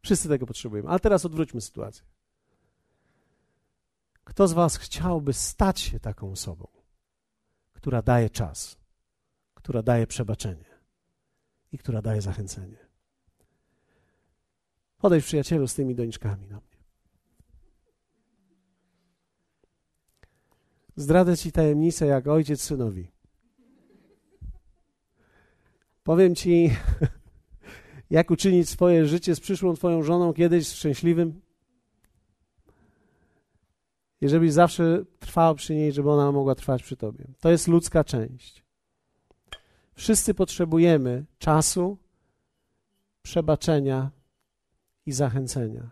Wszyscy 0.03 0.29
tego 0.29 0.45
potrzebujemy. 0.45 0.89
Ale 0.89 0.99
teraz 0.99 1.25
odwróćmy 1.25 1.61
sytuację. 1.61 2.03
Kto 4.23 4.47
z 4.47 4.53
Was 4.53 4.77
chciałby 4.77 5.33
stać 5.33 5.79
się 5.79 5.99
taką 5.99 6.31
osobą, 6.31 6.67
która 7.73 8.01
daje 8.01 8.29
czas, 8.29 8.77
która 9.53 9.83
daje 9.83 10.07
przebaczenie 10.07 10.65
i 11.71 11.77
która 11.77 12.01
daje 12.01 12.21
zachęcenie? 12.21 12.77
Podejdź 14.97 15.25
przyjacielu 15.25 15.67
z 15.67 15.73
tymi 15.73 15.95
doniczkami 15.95 16.47
do 16.47 16.70
Zdradzę 21.01 21.37
Ci 21.37 21.51
tajemnicę 21.51 22.05
jak 22.05 22.27
ojciec 22.27 22.61
synowi. 22.61 23.07
Powiem 26.03 26.35
Ci, 26.35 26.71
jak 28.09 28.31
uczynić 28.31 28.69
swoje 28.69 29.05
życie 29.05 29.35
z 29.35 29.39
przyszłą 29.39 29.73
Twoją 29.73 30.03
żoną 30.03 30.33
kiedyś 30.33 30.67
szczęśliwym 30.67 31.41
i 34.21 34.29
żebyś 34.29 34.53
zawsze 34.53 35.03
trwał 35.19 35.55
przy 35.55 35.75
niej, 35.75 35.91
żeby 35.91 36.11
ona 36.11 36.31
mogła 36.31 36.55
trwać 36.55 36.83
przy 36.83 36.97
Tobie. 36.97 37.25
To 37.39 37.49
jest 37.49 37.67
ludzka 37.67 38.03
część. 38.03 38.63
Wszyscy 39.93 40.33
potrzebujemy 40.33 41.25
czasu, 41.37 41.97
przebaczenia 43.21 44.11
i 45.05 45.11
zachęcenia. 45.11 45.89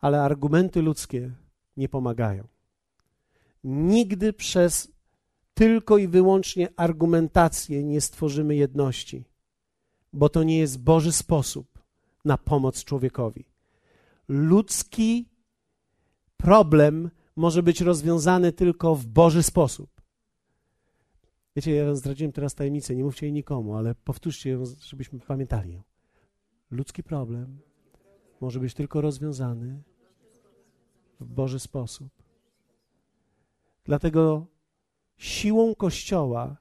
Ale 0.00 0.22
argumenty 0.22 0.82
ludzkie 0.82 1.30
nie 1.76 1.88
pomagają. 1.88 2.51
Nigdy 3.64 4.32
przez 4.32 4.92
tylko 5.54 5.98
i 5.98 6.08
wyłącznie 6.08 6.68
argumentację 6.76 7.84
nie 7.84 8.00
stworzymy 8.00 8.56
jedności, 8.56 9.24
bo 10.12 10.28
to 10.28 10.42
nie 10.42 10.58
jest 10.58 10.82
Boży 10.82 11.12
sposób 11.12 11.78
na 12.24 12.38
pomoc 12.38 12.84
człowiekowi. 12.84 13.44
Ludzki 14.28 15.28
problem 16.36 17.10
może 17.36 17.62
być 17.62 17.80
rozwiązany 17.80 18.52
tylko 18.52 18.94
w 18.94 19.06
Boży 19.06 19.42
sposób. 19.42 20.02
Wiecie, 21.56 21.74
ja 21.74 21.94
zdradziłem 21.94 22.32
teraz 22.32 22.54
tajemnicę, 22.54 22.96
nie 22.96 23.04
mówcie 23.04 23.26
jej 23.26 23.32
nikomu, 23.32 23.76
ale 23.76 23.94
powtórzcie 23.94 24.50
ją, 24.50 24.64
żebyśmy 24.80 25.20
pamiętali 25.20 25.72
ją. 25.72 25.82
Ludzki 26.70 27.02
problem 27.02 27.58
może 28.40 28.60
być 28.60 28.74
tylko 28.74 29.00
rozwiązany 29.00 29.82
w 31.20 31.26
Boży 31.26 31.60
sposób. 31.60 32.21
Dlatego 33.84 34.46
siłą 35.16 35.74
Kościoła 35.74 36.56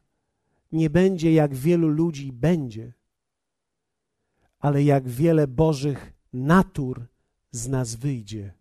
nie 0.72 0.89
będzie 0.89 1.34
jak 1.34 1.55
wielu 1.55 1.88
ludzi 1.88 2.32
będzie, 2.32 2.93
ale 4.59 4.84
jak 4.84 5.07
wiele 5.07 5.47
Bożych 5.47 6.13
natur 6.34 7.07
z 7.51 7.67
nas 7.67 7.95
wyjdzie. 7.95 8.53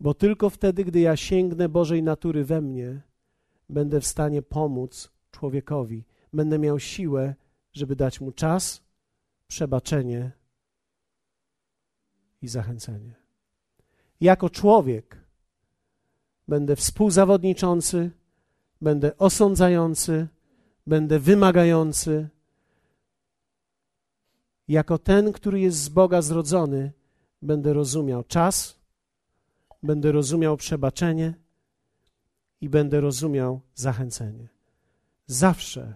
Bo 0.00 0.14
tylko 0.14 0.50
wtedy, 0.50 0.84
gdy 0.84 1.00
ja 1.00 1.16
sięgnę 1.16 1.68
Bożej 1.68 2.02
natury 2.02 2.44
we 2.44 2.60
mnie, 2.60 3.02
będę 3.68 4.00
w 4.00 4.06
stanie 4.06 4.42
pomóc 4.42 5.10
człowiekowi. 5.30 6.04
Będę 6.32 6.58
miał 6.58 6.78
siłę, 6.78 7.34
żeby 7.72 7.96
dać 7.96 8.20
mu 8.20 8.32
czas, 8.32 8.82
przebaczenie 9.46 10.32
i 12.42 12.48
zachęcenie. 12.48 13.14
Jako 14.20 14.50
człowiek 14.50 15.25
będę 16.48 16.76
współzawodniczący, 16.76 18.10
będę 18.80 19.18
osądzający, 19.18 20.28
będę 20.86 21.18
wymagający. 21.18 22.28
Jako 24.68 24.98
ten, 24.98 25.32
który 25.32 25.60
jest 25.60 25.78
z 25.78 25.88
Boga 25.88 26.22
zrodzony, 26.22 26.92
będę 27.42 27.72
rozumiał 27.72 28.24
czas, 28.24 28.78
będę 29.82 30.12
rozumiał 30.12 30.56
przebaczenie 30.56 31.34
i 32.60 32.68
będę 32.68 33.00
rozumiał 33.00 33.60
zachęcenie. 33.74 34.48
Zawsze 35.26 35.94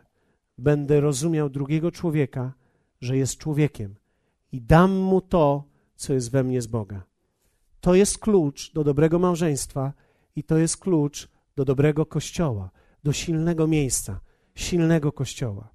będę 0.59 1.01
rozumiał 1.01 1.51
drugiego 1.51 1.91
człowieka, 1.91 2.53
że 3.01 3.17
jest 3.17 3.37
człowiekiem 3.37 3.95
i 4.53 4.63
dam 4.63 4.93
mu 4.97 5.21
to, 5.21 5.65
co 5.97 6.13
jest 6.13 6.31
we 6.31 6.45
mnie 6.45 6.63
z 6.63 6.67
Boga. 6.67 7.03
To 7.81 7.95
jest 7.95 8.19
klucz 8.19 8.73
do 8.73 8.85
dobrego 8.85 9.19
małżeństwa 9.19 9.93
i 10.37 10.45
to 10.45 10.59
jest 10.59 10.77
klucz 10.77 11.29
do 11.57 11.65
dobrego 11.65 12.07
kościoła, 12.07 12.71
do 13.05 13.13
silnego 13.13 13.67
miejsca, 13.67 14.21
silnego 14.55 15.13
kościoła. 15.13 15.69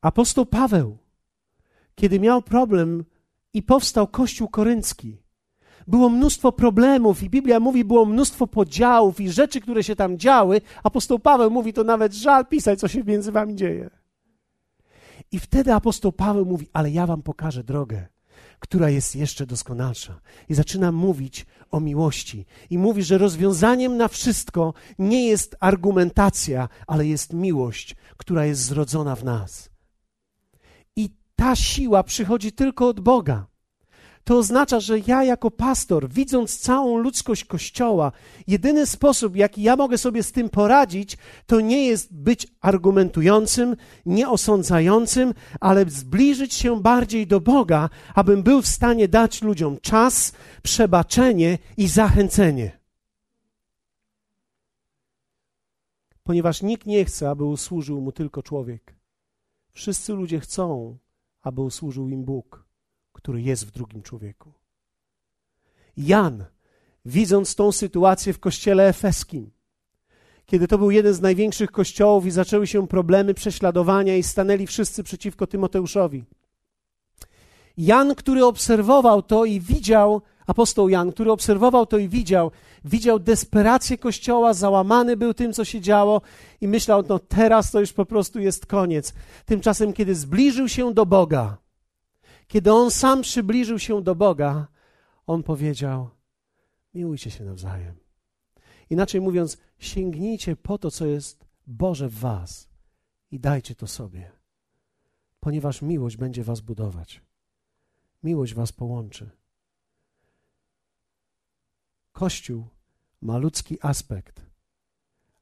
Apostoł 0.00 0.46
Paweł, 0.46 0.98
kiedy 1.94 2.20
miał 2.20 2.42
problem 2.42 3.04
i 3.54 3.62
powstał 3.62 4.06
Kościół 4.06 4.48
Koryncki, 4.48 5.22
było 5.86 6.08
mnóstwo 6.08 6.52
problemów 6.52 7.22
i 7.22 7.30
Biblia 7.30 7.60
mówi, 7.60 7.84
było 7.84 8.06
mnóstwo 8.06 8.46
podziałów 8.46 9.20
i 9.20 9.30
rzeczy, 9.30 9.60
które 9.60 9.84
się 9.84 9.96
tam 9.96 10.18
działy. 10.18 10.60
Apostoł 10.82 11.18
Paweł 11.18 11.50
mówi, 11.50 11.72
to 11.72 11.84
nawet 11.84 12.14
żal 12.14 12.46
pisać, 12.46 12.80
co 12.80 12.88
się 12.88 13.04
między 13.04 13.32
wami 13.32 13.56
dzieje. 13.56 13.90
I 15.32 15.38
wtedy 15.38 15.74
apostoł 15.74 16.12
Paweł 16.12 16.44
mówi, 16.44 16.68
ale 16.72 16.90
ja 16.90 17.06
wam 17.06 17.22
pokażę 17.22 17.64
drogę, 17.64 18.06
która 18.60 18.90
jest 18.90 19.16
jeszcze 19.16 19.46
doskonalsza. 19.46 20.20
I 20.48 20.54
zaczyna 20.54 20.92
mówić 20.92 21.46
o 21.70 21.80
miłości. 21.80 22.46
I 22.70 22.78
mówi, 22.78 23.02
że 23.02 23.18
rozwiązaniem 23.18 23.96
na 23.96 24.08
wszystko 24.08 24.74
nie 24.98 25.26
jest 25.26 25.56
argumentacja, 25.60 26.68
ale 26.86 27.06
jest 27.06 27.32
miłość, 27.32 27.96
która 28.16 28.44
jest 28.46 28.60
zrodzona 28.60 29.16
w 29.16 29.24
nas. 29.24 29.70
I 30.96 31.10
ta 31.36 31.56
siła 31.56 32.02
przychodzi 32.02 32.52
tylko 32.52 32.88
od 32.88 33.00
Boga 33.00 33.49
to 34.30 34.38
oznacza, 34.38 34.80
że 34.80 34.98
ja 34.98 35.24
jako 35.24 35.50
pastor, 35.50 36.08
widząc 36.08 36.58
całą 36.58 36.98
ludzkość 36.98 37.44
Kościoła, 37.44 38.12
jedyny 38.46 38.86
sposób, 38.86 39.36
jaki 39.36 39.62
ja 39.62 39.76
mogę 39.76 39.98
sobie 39.98 40.22
z 40.22 40.32
tym 40.32 40.50
poradzić, 40.50 41.16
to 41.46 41.60
nie 41.60 41.86
jest 41.86 42.14
być 42.14 42.46
argumentującym, 42.60 43.76
nie 44.06 44.28
osądzającym, 44.28 45.34
ale 45.60 45.84
zbliżyć 45.90 46.54
się 46.54 46.80
bardziej 46.82 47.26
do 47.26 47.40
Boga, 47.40 47.88
abym 48.14 48.42
był 48.42 48.62
w 48.62 48.66
stanie 48.66 49.08
dać 49.08 49.42
ludziom 49.42 49.78
czas, 49.80 50.32
przebaczenie 50.62 51.58
i 51.76 51.88
zachęcenie. 51.88 52.78
Ponieważ 56.22 56.62
nikt 56.62 56.86
nie 56.86 57.04
chce, 57.04 57.30
aby 57.30 57.44
usłużył 57.44 58.00
mu 58.00 58.12
tylko 58.12 58.42
człowiek. 58.42 58.94
Wszyscy 59.72 60.12
ludzie 60.12 60.40
chcą, 60.40 60.98
aby 61.42 61.60
usłużył 61.60 62.08
im 62.08 62.24
Bóg 62.24 62.69
który 63.22 63.42
jest 63.42 63.66
w 63.66 63.70
drugim 63.70 64.02
człowieku. 64.02 64.52
Jan, 65.96 66.44
widząc 67.04 67.54
tą 67.54 67.72
sytuację 67.72 68.32
w 68.32 68.38
kościele 68.38 68.88
efeskim, 68.88 69.50
kiedy 70.46 70.68
to 70.68 70.78
był 70.78 70.90
jeden 70.90 71.14
z 71.14 71.20
największych 71.20 71.70
kościołów 71.70 72.26
i 72.26 72.30
zaczęły 72.30 72.66
się 72.66 72.88
problemy 72.88 73.34
prześladowania 73.34 74.16
i 74.16 74.22
stanęli 74.22 74.66
wszyscy 74.66 75.02
przeciwko 75.02 75.46
Tymoteuszowi. 75.46 76.24
Jan, 77.76 78.14
który 78.14 78.44
obserwował 78.44 79.22
to 79.22 79.44
i 79.44 79.60
widział, 79.60 80.22
apostoł 80.46 80.88
Jan, 80.88 81.12
który 81.12 81.32
obserwował 81.32 81.86
to 81.86 81.98
i 81.98 82.08
widział, 82.08 82.50
widział 82.84 83.18
desperację 83.18 83.98
kościoła, 83.98 84.54
załamany 84.54 85.16
był 85.16 85.34
tym, 85.34 85.52
co 85.52 85.64
się 85.64 85.80
działo 85.80 86.20
i 86.60 86.68
myślał, 86.68 87.04
no 87.08 87.18
teraz 87.18 87.70
to 87.70 87.80
już 87.80 87.92
po 87.92 88.06
prostu 88.06 88.40
jest 88.40 88.66
koniec. 88.66 89.14
Tymczasem, 89.46 89.92
kiedy 89.92 90.14
zbliżył 90.14 90.68
się 90.68 90.94
do 90.94 91.06
Boga, 91.06 91.56
kiedy 92.50 92.72
on 92.72 92.90
sam 92.90 93.22
przybliżył 93.22 93.78
się 93.78 94.02
do 94.02 94.14
Boga, 94.14 94.66
on 95.26 95.42
powiedział: 95.42 96.10
Miłujcie 96.94 97.30
się 97.30 97.44
nawzajem. 97.44 97.96
Inaczej 98.90 99.20
mówiąc, 99.20 99.58
sięgnijcie 99.78 100.56
po 100.56 100.78
to, 100.78 100.90
co 100.90 101.06
jest 101.06 101.44
Boże 101.66 102.08
w 102.08 102.18
Was 102.18 102.68
i 103.30 103.40
dajcie 103.40 103.74
to 103.74 103.86
sobie, 103.86 104.32
ponieważ 105.40 105.82
miłość 105.82 106.16
będzie 106.16 106.44
Was 106.44 106.60
budować. 106.60 107.22
Miłość 108.22 108.54
Was 108.54 108.72
połączy. 108.72 109.30
Kościół 112.12 112.66
ma 113.20 113.38
ludzki 113.38 113.78
aspekt, 113.82 114.46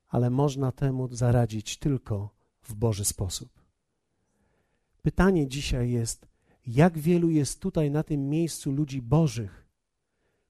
ale 0.09 0.31
można 0.31 0.73
temu 0.73 1.09
zaradzić 1.15 1.77
tylko 1.77 2.31
w 2.63 2.75
Boży 2.75 3.05
sposób. 3.05 3.49
Pytanie 5.03 5.49
dzisiaj 5.49 5.91
jest, 5.91 6.29
jak 6.69 6.99
wielu 6.99 7.31
jest 7.31 7.61
tutaj 7.61 7.91
na 7.91 8.03
tym 8.03 8.29
miejscu 8.29 8.73
ludzi 8.73 9.03
Bożych, 9.03 9.67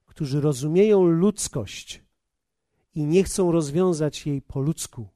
którzy 0.07 0.41
rozumieją 0.41 1.05
ludzkość 1.05 2.03
i 2.95 3.05
nie 3.05 3.25
chcą 3.25 3.53
rozwiązać 3.53 4.27
jej 4.27 4.43
po 4.43 4.61
ludzku, 4.61 5.09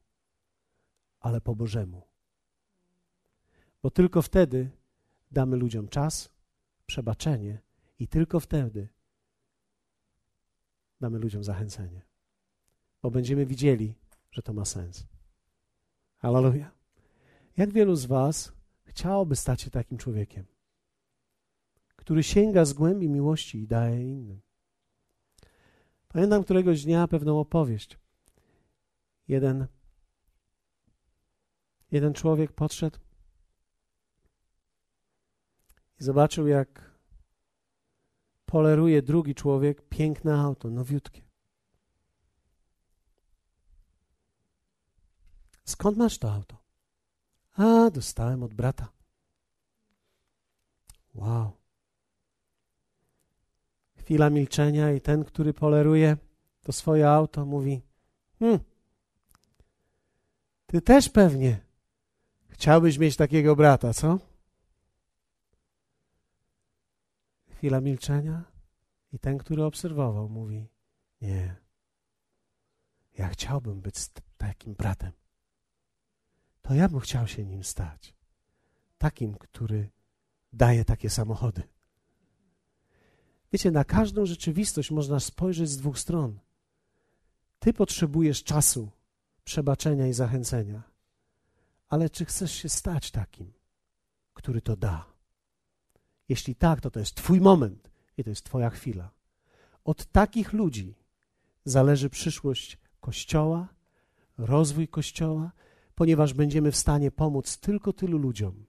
ale 1.20 1.40
po 1.40 1.54
Bożemu. 1.54 2.02
Bo 3.82 3.90
tylko 3.90 4.22
wtedy 4.22 4.70
damy 5.30 5.56
ludziom 5.56 5.88
czas, 5.88 6.30
przebaczenie 6.86 7.58
i 7.98 8.08
tylko 8.08 8.40
wtedy 8.40 8.88
damy 11.00 11.18
ludziom 11.18 11.44
zachęcenie. 11.44 12.02
Bo 13.02 13.10
będziemy 13.10 13.46
widzieli, 13.46 13.94
że 14.30 14.42
to 14.42 14.52
ma 14.52 14.64
sens. 14.64 15.06
Hallelujah. 16.16 16.70
Jak 17.56 17.72
wielu 17.72 17.96
z 17.96 18.06
Was 18.06 18.52
chciałoby 18.84 19.36
stać 19.36 19.62
się 19.62 19.70
takim 19.70 19.98
człowiekiem, 19.98 20.44
który 22.02 22.22
sięga 22.22 22.64
z 22.64 22.72
głębi 22.72 23.08
miłości 23.08 23.58
i 23.58 23.66
daje 23.66 24.02
innym? 24.12 24.40
Pamiętam 26.08 26.44
któregoś 26.44 26.84
dnia 26.84 27.08
pewną 27.08 27.40
opowieść. 27.40 27.98
Jeden, 29.28 29.66
jeden 31.90 32.14
człowiek 32.14 32.52
podszedł 32.52 32.98
i 36.00 36.04
zobaczył, 36.04 36.46
jak 36.46 36.90
poleruje 38.46 39.02
drugi 39.02 39.34
człowiek 39.34 39.88
piękne 39.88 40.40
auto, 40.40 40.70
nowiutkie. 40.70 41.22
Skąd 45.64 45.98
masz 45.98 46.18
to 46.18 46.32
auto? 46.32 46.56
A, 47.52 47.90
dostałem 47.90 48.42
od 48.42 48.54
brata. 48.54 48.88
Wow. 51.14 51.61
Chwila 54.02 54.30
milczenia 54.30 54.92
i 54.92 55.00
ten, 55.00 55.24
który 55.24 55.54
poleruje 55.54 56.16
to 56.62 56.72
swoje 56.72 57.08
auto, 57.08 57.46
mówi: 57.46 57.82
Hmm, 58.38 58.60
ty 60.66 60.80
też 60.80 61.08
pewnie 61.08 61.60
chciałbyś 62.48 62.98
mieć 62.98 63.16
takiego 63.16 63.56
brata, 63.56 63.94
co? 63.94 64.18
Chwila 67.50 67.80
milczenia 67.80 68.42
i 69.12 69.18
ten, 69.18 69.38
który 69.38 69.64
obserwował, 69.64 70.28
mówi: 70.28 70.68
Nie, 71.20 71.56
ja 73.18 73.28
chciałbym 73.28 73.80
być 73.80 73.94
takim 74.36 74.74
bratem. 74.74 75.12
To 76.62 76.74
ja 76.74 76.88
bym 76.88 77.00
chciał 77.00 77.28
się 77.28 77.44
nim 77.44 77.64
stać. 77.64 78.14
Takim, 78.98 79.34
który 79.34 79.90
daje 80.52 80.84
takie 80.84 81.10
samochody. 81.10 81.71
Wiecie, 83.52 83.70
na 83.70 83.84
każdą 83.84 84.26
rzeczywistość 84.26 84.90
można 84.90 85.20
spojrzeć 85.20 85.70
z 85.70 85.76
dwóch 85.76 85.98
stron. 85.98 86.38
Ty 87.58 87.72
potrzebujesz 87.72 88.44
czasu, 88.44 88.90
przebaczenia 89.44 90.06
i 90.06 90.12
zachęcenia. 90.12 90.82
Ale 91.88 92.10
czy 92.10 92.24
chcesz 92.24 92.52
się 92.52 92.68
stać 92.68 93.10
takim, 93.10 93.52
który 94.34 94.60
to 94.62 94.76
da? 94.76 95.06
Jeśli 96.28 96.54
tak, 96.54 96.80
to 96.80 96.90
to 96.90 97.00
jest 97.00 97.14
Twój 97.14 97.40
moment 97.40 97.90
i 98.16 98.24
to 98.24 98.30
jest 98.30 98.44
Twoja 98.44 98.70
chwila. 98.70 99.10
Od 99.84 100.06
takich 100.06 100.52
ludzi 100.52 100.94
zależy 101.64 102.10
przyszłość 102.10 102.78
Kościoła, 103.00 103.68
rozwój 104.38 104.88
Kościoła, 104.88 105.52
ponieważ 105.94 106.34
będziemy 106.34 106.72
w 106.72 106.76
stanie 106.76 107.10
pomóc 107.10 107.58
tylko 107.58 107.92
tylu 107.92 108.18
ludziom, 108.18 108.64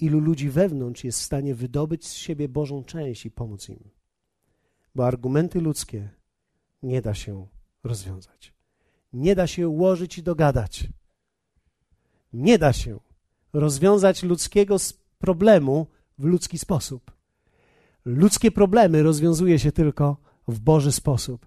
ilu 0.00 0.20
ludzi 0.20 0.50
wewnątrz 0.50 1.04
jest 1.04 1.20
w 1.20 1.24
stanie 1.24 1.54
wydobyć 1.54 2.06
z 2.06 2.12
siebie 2.12 2.48
Bożą 2.48 2.84
część 2.84 3.26
i 3.26 3.30
pomóc 3.30 3.68
im. 3.68 3.90
Bo 4.94 5.06
argumenty 5.06 5.60
ludzkie 5.60 6.10
nie 6.82 7.02
da 7.02 7.14
się 7.14 7.46
rozwiązać. 7.84 8.54
Nie 9.12 9.34
da 9.34 9.46
się 9.46 9.68
ułożyć 9.68 10.18
i 10.18 10.22
dogadać. 10.22 10.88
Nie 12.32 12.58
da 12.58 12.72
się 12.72 13.00
rozwiązać 13.52 14.22
ludzkiego 14.22 14.76
problemu 15.18 15.86
w 16.18 16.24
ludzki 16.24 16.58
sposób. 16.58 17.12
Ludzkie 18.04 18.50
problemy 18.50 19.02
rozwiązuje 19.02 19.58
się 19.58 19.72
tylko 19.72 20.16
w 20.48 20.60
Boży 20.60 20.92
sposób. 20.92 21.46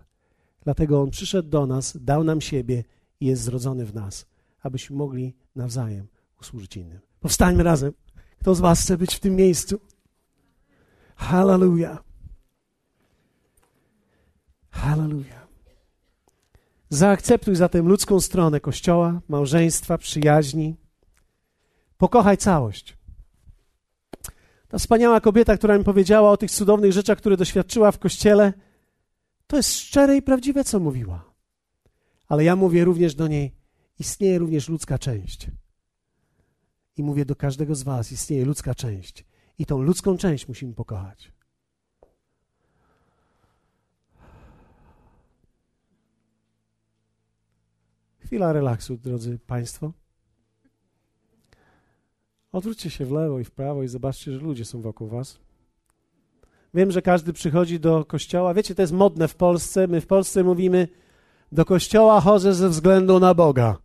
Dlatego 0.61 1.01
On 1.01 1.09
przyszedł 1.09 1.49
do 1.49 1.65
nas, 1.65 1.97
dał 2.03 2.23
nam 2.23 2.41
siebie 2.41 2.83
i 3.19 3.25
jest 3.25 3.41
zrodzony 3.41 3.85
w 3.85 3.93
nas, 3.93 4.25
abyśmy 4.61 4.95
mogli 4.95 5.35
nawzajem 5.55 6.07
usłużyć 6.41 6.77
innym. 6.77 6.99
Powstańmy 7.19 7.63
razem. 7.63 7.93
Kto 8.41 8.55
z 8.55 8.59
Was 8.59 8.81
chce 8.81 8.97
być 8.97 9.15
w 9.15 9.19
tym 9.19 9.35
miejscu? 9.35 9.79
Hallelujah. 11.15 12.03
Hallelujah. 14.69 15.47
Zaakceptuj 16.89 17.55
zatem 17.55 17.87
ludzką 17.87 18.19
stronę 18.19 18.59
Kościoła, 18.59 19.21
małżeństwa, 19.27 19.97
przyjaźni. 19.97 20.75
Pokochaj 21.97 22.37
całość. 22.37 22.97
Ta 24.67 24.77
wspaniała 24.77 25.21
kobieta, 25.21 25.57
która 25.57 25.77
mi 25.77 25.83
powiedziała 25.83 26.31
o 26.31 26.37
tych 26.37 26.51
cudownych 26.51 26.91
rzeczach, 26.91 27.17
które 27.17 27.37
doświadczyła 27.37 27.91
w 27.91 27.99
Kościele, 27.99 28.53
to 29.47 29.57
jest 29.57 29.73
szczere 29.73 30.17
i 30.17 30.21
prawdziwe, 30.21 30.63
co 30.63 30.79
mówiła. 30.79 31.33
Ale 32.27 32.43
ja 32.43 32.55
mówię 32.55 32.85
również 32.85 33.15
do 33.15 33.27
niej, 33.27 33.55
istnieje 33.99 34.39
również 34.39 34.69
ludzka 34.69 34.99
część. 34.99 35.47
I 36.97 37.03
mówię 37.03 37.25
do 37.25 37.35
każdego 37.35 37.75
z 37.75 37.83
Was: 37.83 38.11
istnieje 38.11 38.45
ludzka 38.45 38.75
część. 38.75 39.25
I 39.59 39.65
tą 39.65 39.81
ludzką 39.81 40.17
część 40.17 40.47
musimy 40.47 40.73
pokochać. 40.73 41.31
Chwila 48.19 48.53
relaksu, 48.53 48.97
drodzy 48.97 49.39
Państwo. 49.39 49.93
Odwróćcie 52.51 52.89
się 52.89 53.05
w 53.05 53.11
lewo 53.11 53.39
i 53.39 53.43
w 53.43 53.51
prawo 53.51 53.83
i 53.83 53.87
zobaczcie, 53.87 54.31
że 54.31 54.39
ludzie 54.39 54.65
są 54.65 54.81
wokół 54.81 55.07
Was. 55.07 55.39
Wiem, 56.73 56.91
że 56.91 57.01
każdy 57.01 57.33
przychodzi 57.33 57.79
do 57.79 58.05
kościoła. 58.05 58.53
Wiecie, 58.53 58.75
to 58.75 58.81
jest 58.81 58.93
modne 58.93 59.27
w 59.27 59.35
Polsce. 59.35 59.87
My 59.87 60.01
w 60.01 60.07
Polsce 60.07 60.43
mówimy: 60.43 60.87
Do 61.51 61.65
kościoła 61.65 62.21
chodzę 62.21 62.53
ze 62.53 62.69
względu 62.69 63.19
na 63.19 63.33
Boga, 63.33 63.77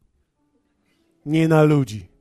nie 1.26 1.48
na 1.48 1.62
ludzi. 1.62 2.11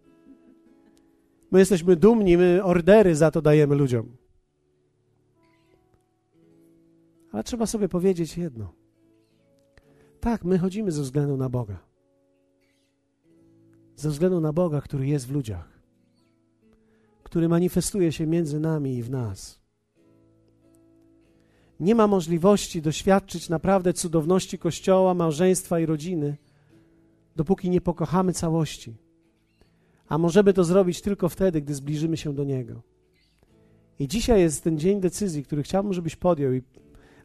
My 1.52 1.60
jesteśmy 1.60 1.96
dumni, 1.96 2.38
my 2.38 2.64
ordery 2.64 3.16
za 3.16 3.32
to 3.32 3.42
dajemy 3.42 3.76
ludziom. 3.76 4.18
Ale 7.32 7.44
trzeba 7.44 7.66
sobie 7.66 7.90
powiedzieć 7.90 8.38
jedno. 8.38 8.74
Tak, 10.20 10.44
my 10.44 10.60
chodzimy 10.60 10.92
ze 10.92 11.02
względu 11.02 11.38
na 11.38 11.50
Boga. 11.50 11.80
Ze 13.96 14.10
względu 14.10 14.42
na 14.42 14.54
Boga, 14.54 14.82
który 14.82 15.08
jest 15.08 15.28
w 15.28 15.32
ludziach, 15.32 15.82
który 17.24 17.50
manifestuje 17.50 18.12
się 18.12 18.28
między 18.28 18.60
nami 18.60 18.96
i 18.96 19.04
w 19.04 19.10
nas. 19.10 19.62
Nie 21.80 21.96
ma 21.96 22.08
możliwości 22.08 22.82
doświadczyć 22.82 23.50
naprawdę 23.50 23.94
cudowności 23.94 24.58
Kościoła, 24.58 25.14
małżeństwa 25.14 25.80
i 25.80 25.86
rodziny, 25.86 26.38
dopóki 27.36 27.70
nie 27.70 27.82
pokochamy 27.82 28.34
całości 28.34 28.96
a 30.12 30.18
możemy 30.18 30.54
to 30.54 30.64
zrobić 30.64 31.02
tylko 31.02 31.30
wtedy, 31.30 31.62
gdy 31.62 31.76
zbliżymy 31.76 32.18
się 32.18 32.34
do 32.34 32.44
Niego. 32.44 32.82
I 34.00 34.08
dzisiaj 34.08 34.42
jest 34.42 34.64
ten 34.64 34.80
dzień 34.80 35.02
decyzji, 35.02 35.44
który 35.44 35.64
chciałbym, 35.64 35.94
żebyś 35.94 36.16
podjął 36.16 36.54
i 36.54 36.62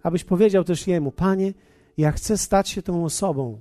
abyś 0.03 0.25
powiedział 0.25 0.65
też 0.65 0.87
Jemu, 0.87 1.13
Panie, 1.13 1.55
ja 1.97 2.13
chcę 2.13 2.39
stać 2.39 2.69
się 2.69 2.83
tą 2.83 3.05
osobą, 3.05 3.61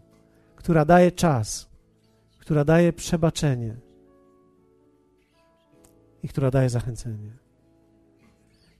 która 0.55 0.85
daje 0.85 1.11
czas, 1.11 1.69
która 2.39 2.65
daje 2.65 2.93
przebaczenie 2.93 3.75
i 6.23 6.27
która 6.27 6.51
daje 6.51 6.69
zachęcenie. 6.69 7.31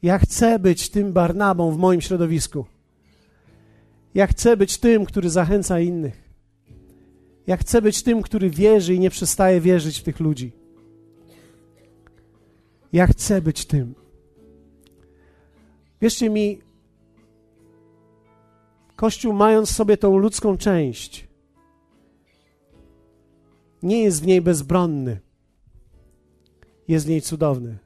Ja 0.01 0.19
chcę 0.19 0.59
być 0.59 0.89
tym 0.89 1.13
Barnabą 1.13 1.71
w 1.71 1.77
moim 1.77 2.01
środowisku. 2.01 2.65
Ja 4.13 4.27
chcę 4.27 4.57
być 4.57 4.77
tym, 4.77 5.05
który 5.05 5.29
zachęca 5.29 5.79
innych. 5.79 6.24
Ja 7.47 7.57
chcę 7.57 7.81
być 7.81 8.03
tym, 8.03 8.21
który 8.21 8.49
wierzy 8.49 8.93
i 8.93 8.99
nie 8.99 9.09
przestaje 9.09 9.61
wierzyć 9.61 9.99
w 9.99 10.03
tych 10.03 10.19
ludzi. 10.19 10.51
Ja 12.93 13.07
chcę 13.07 13.41
być 13.41 13.65
tym. 13.65 13.95
Wierzcie 16.01 16.29
mi, 16.29 16.61
Kościół, 18.95 19.33
mając 19.33 19.69
sobie 19.69 19.97
tą 19.97 20.17
ludzką 20.17 20.57
część, 20.57 21.27
nie 23.83 24.03
jest 24.03 24.23
w 24.23 24.27
niej 24.27 24.41
bezbronny, 24.41 25.19
jest 26.87 27.05
w 27.05 27.09
niej 27.09 27.21
cudowny. 27.21 27.77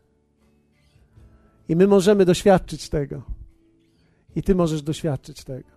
I 1.69 1.75
my 1.75 1.87
możemy 1.87 2.25
doświadczyć 2.25 2.89
tego. 2.89 3.21
I 4.35 4.43
Ty 4.43 4.55
możesz 4.55 4.81
doświadczyć 4.81 5.43
tego. 5.43 5.69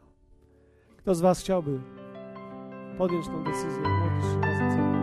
Kto 0.96 1.14
z 1.14 1.20
Was 1.20 1.40
chciałby 1.40 1.80
podem 2.96 3.20
estar 3.20 3.38
decisão, 3.38 3.82
modos 3.82 5.01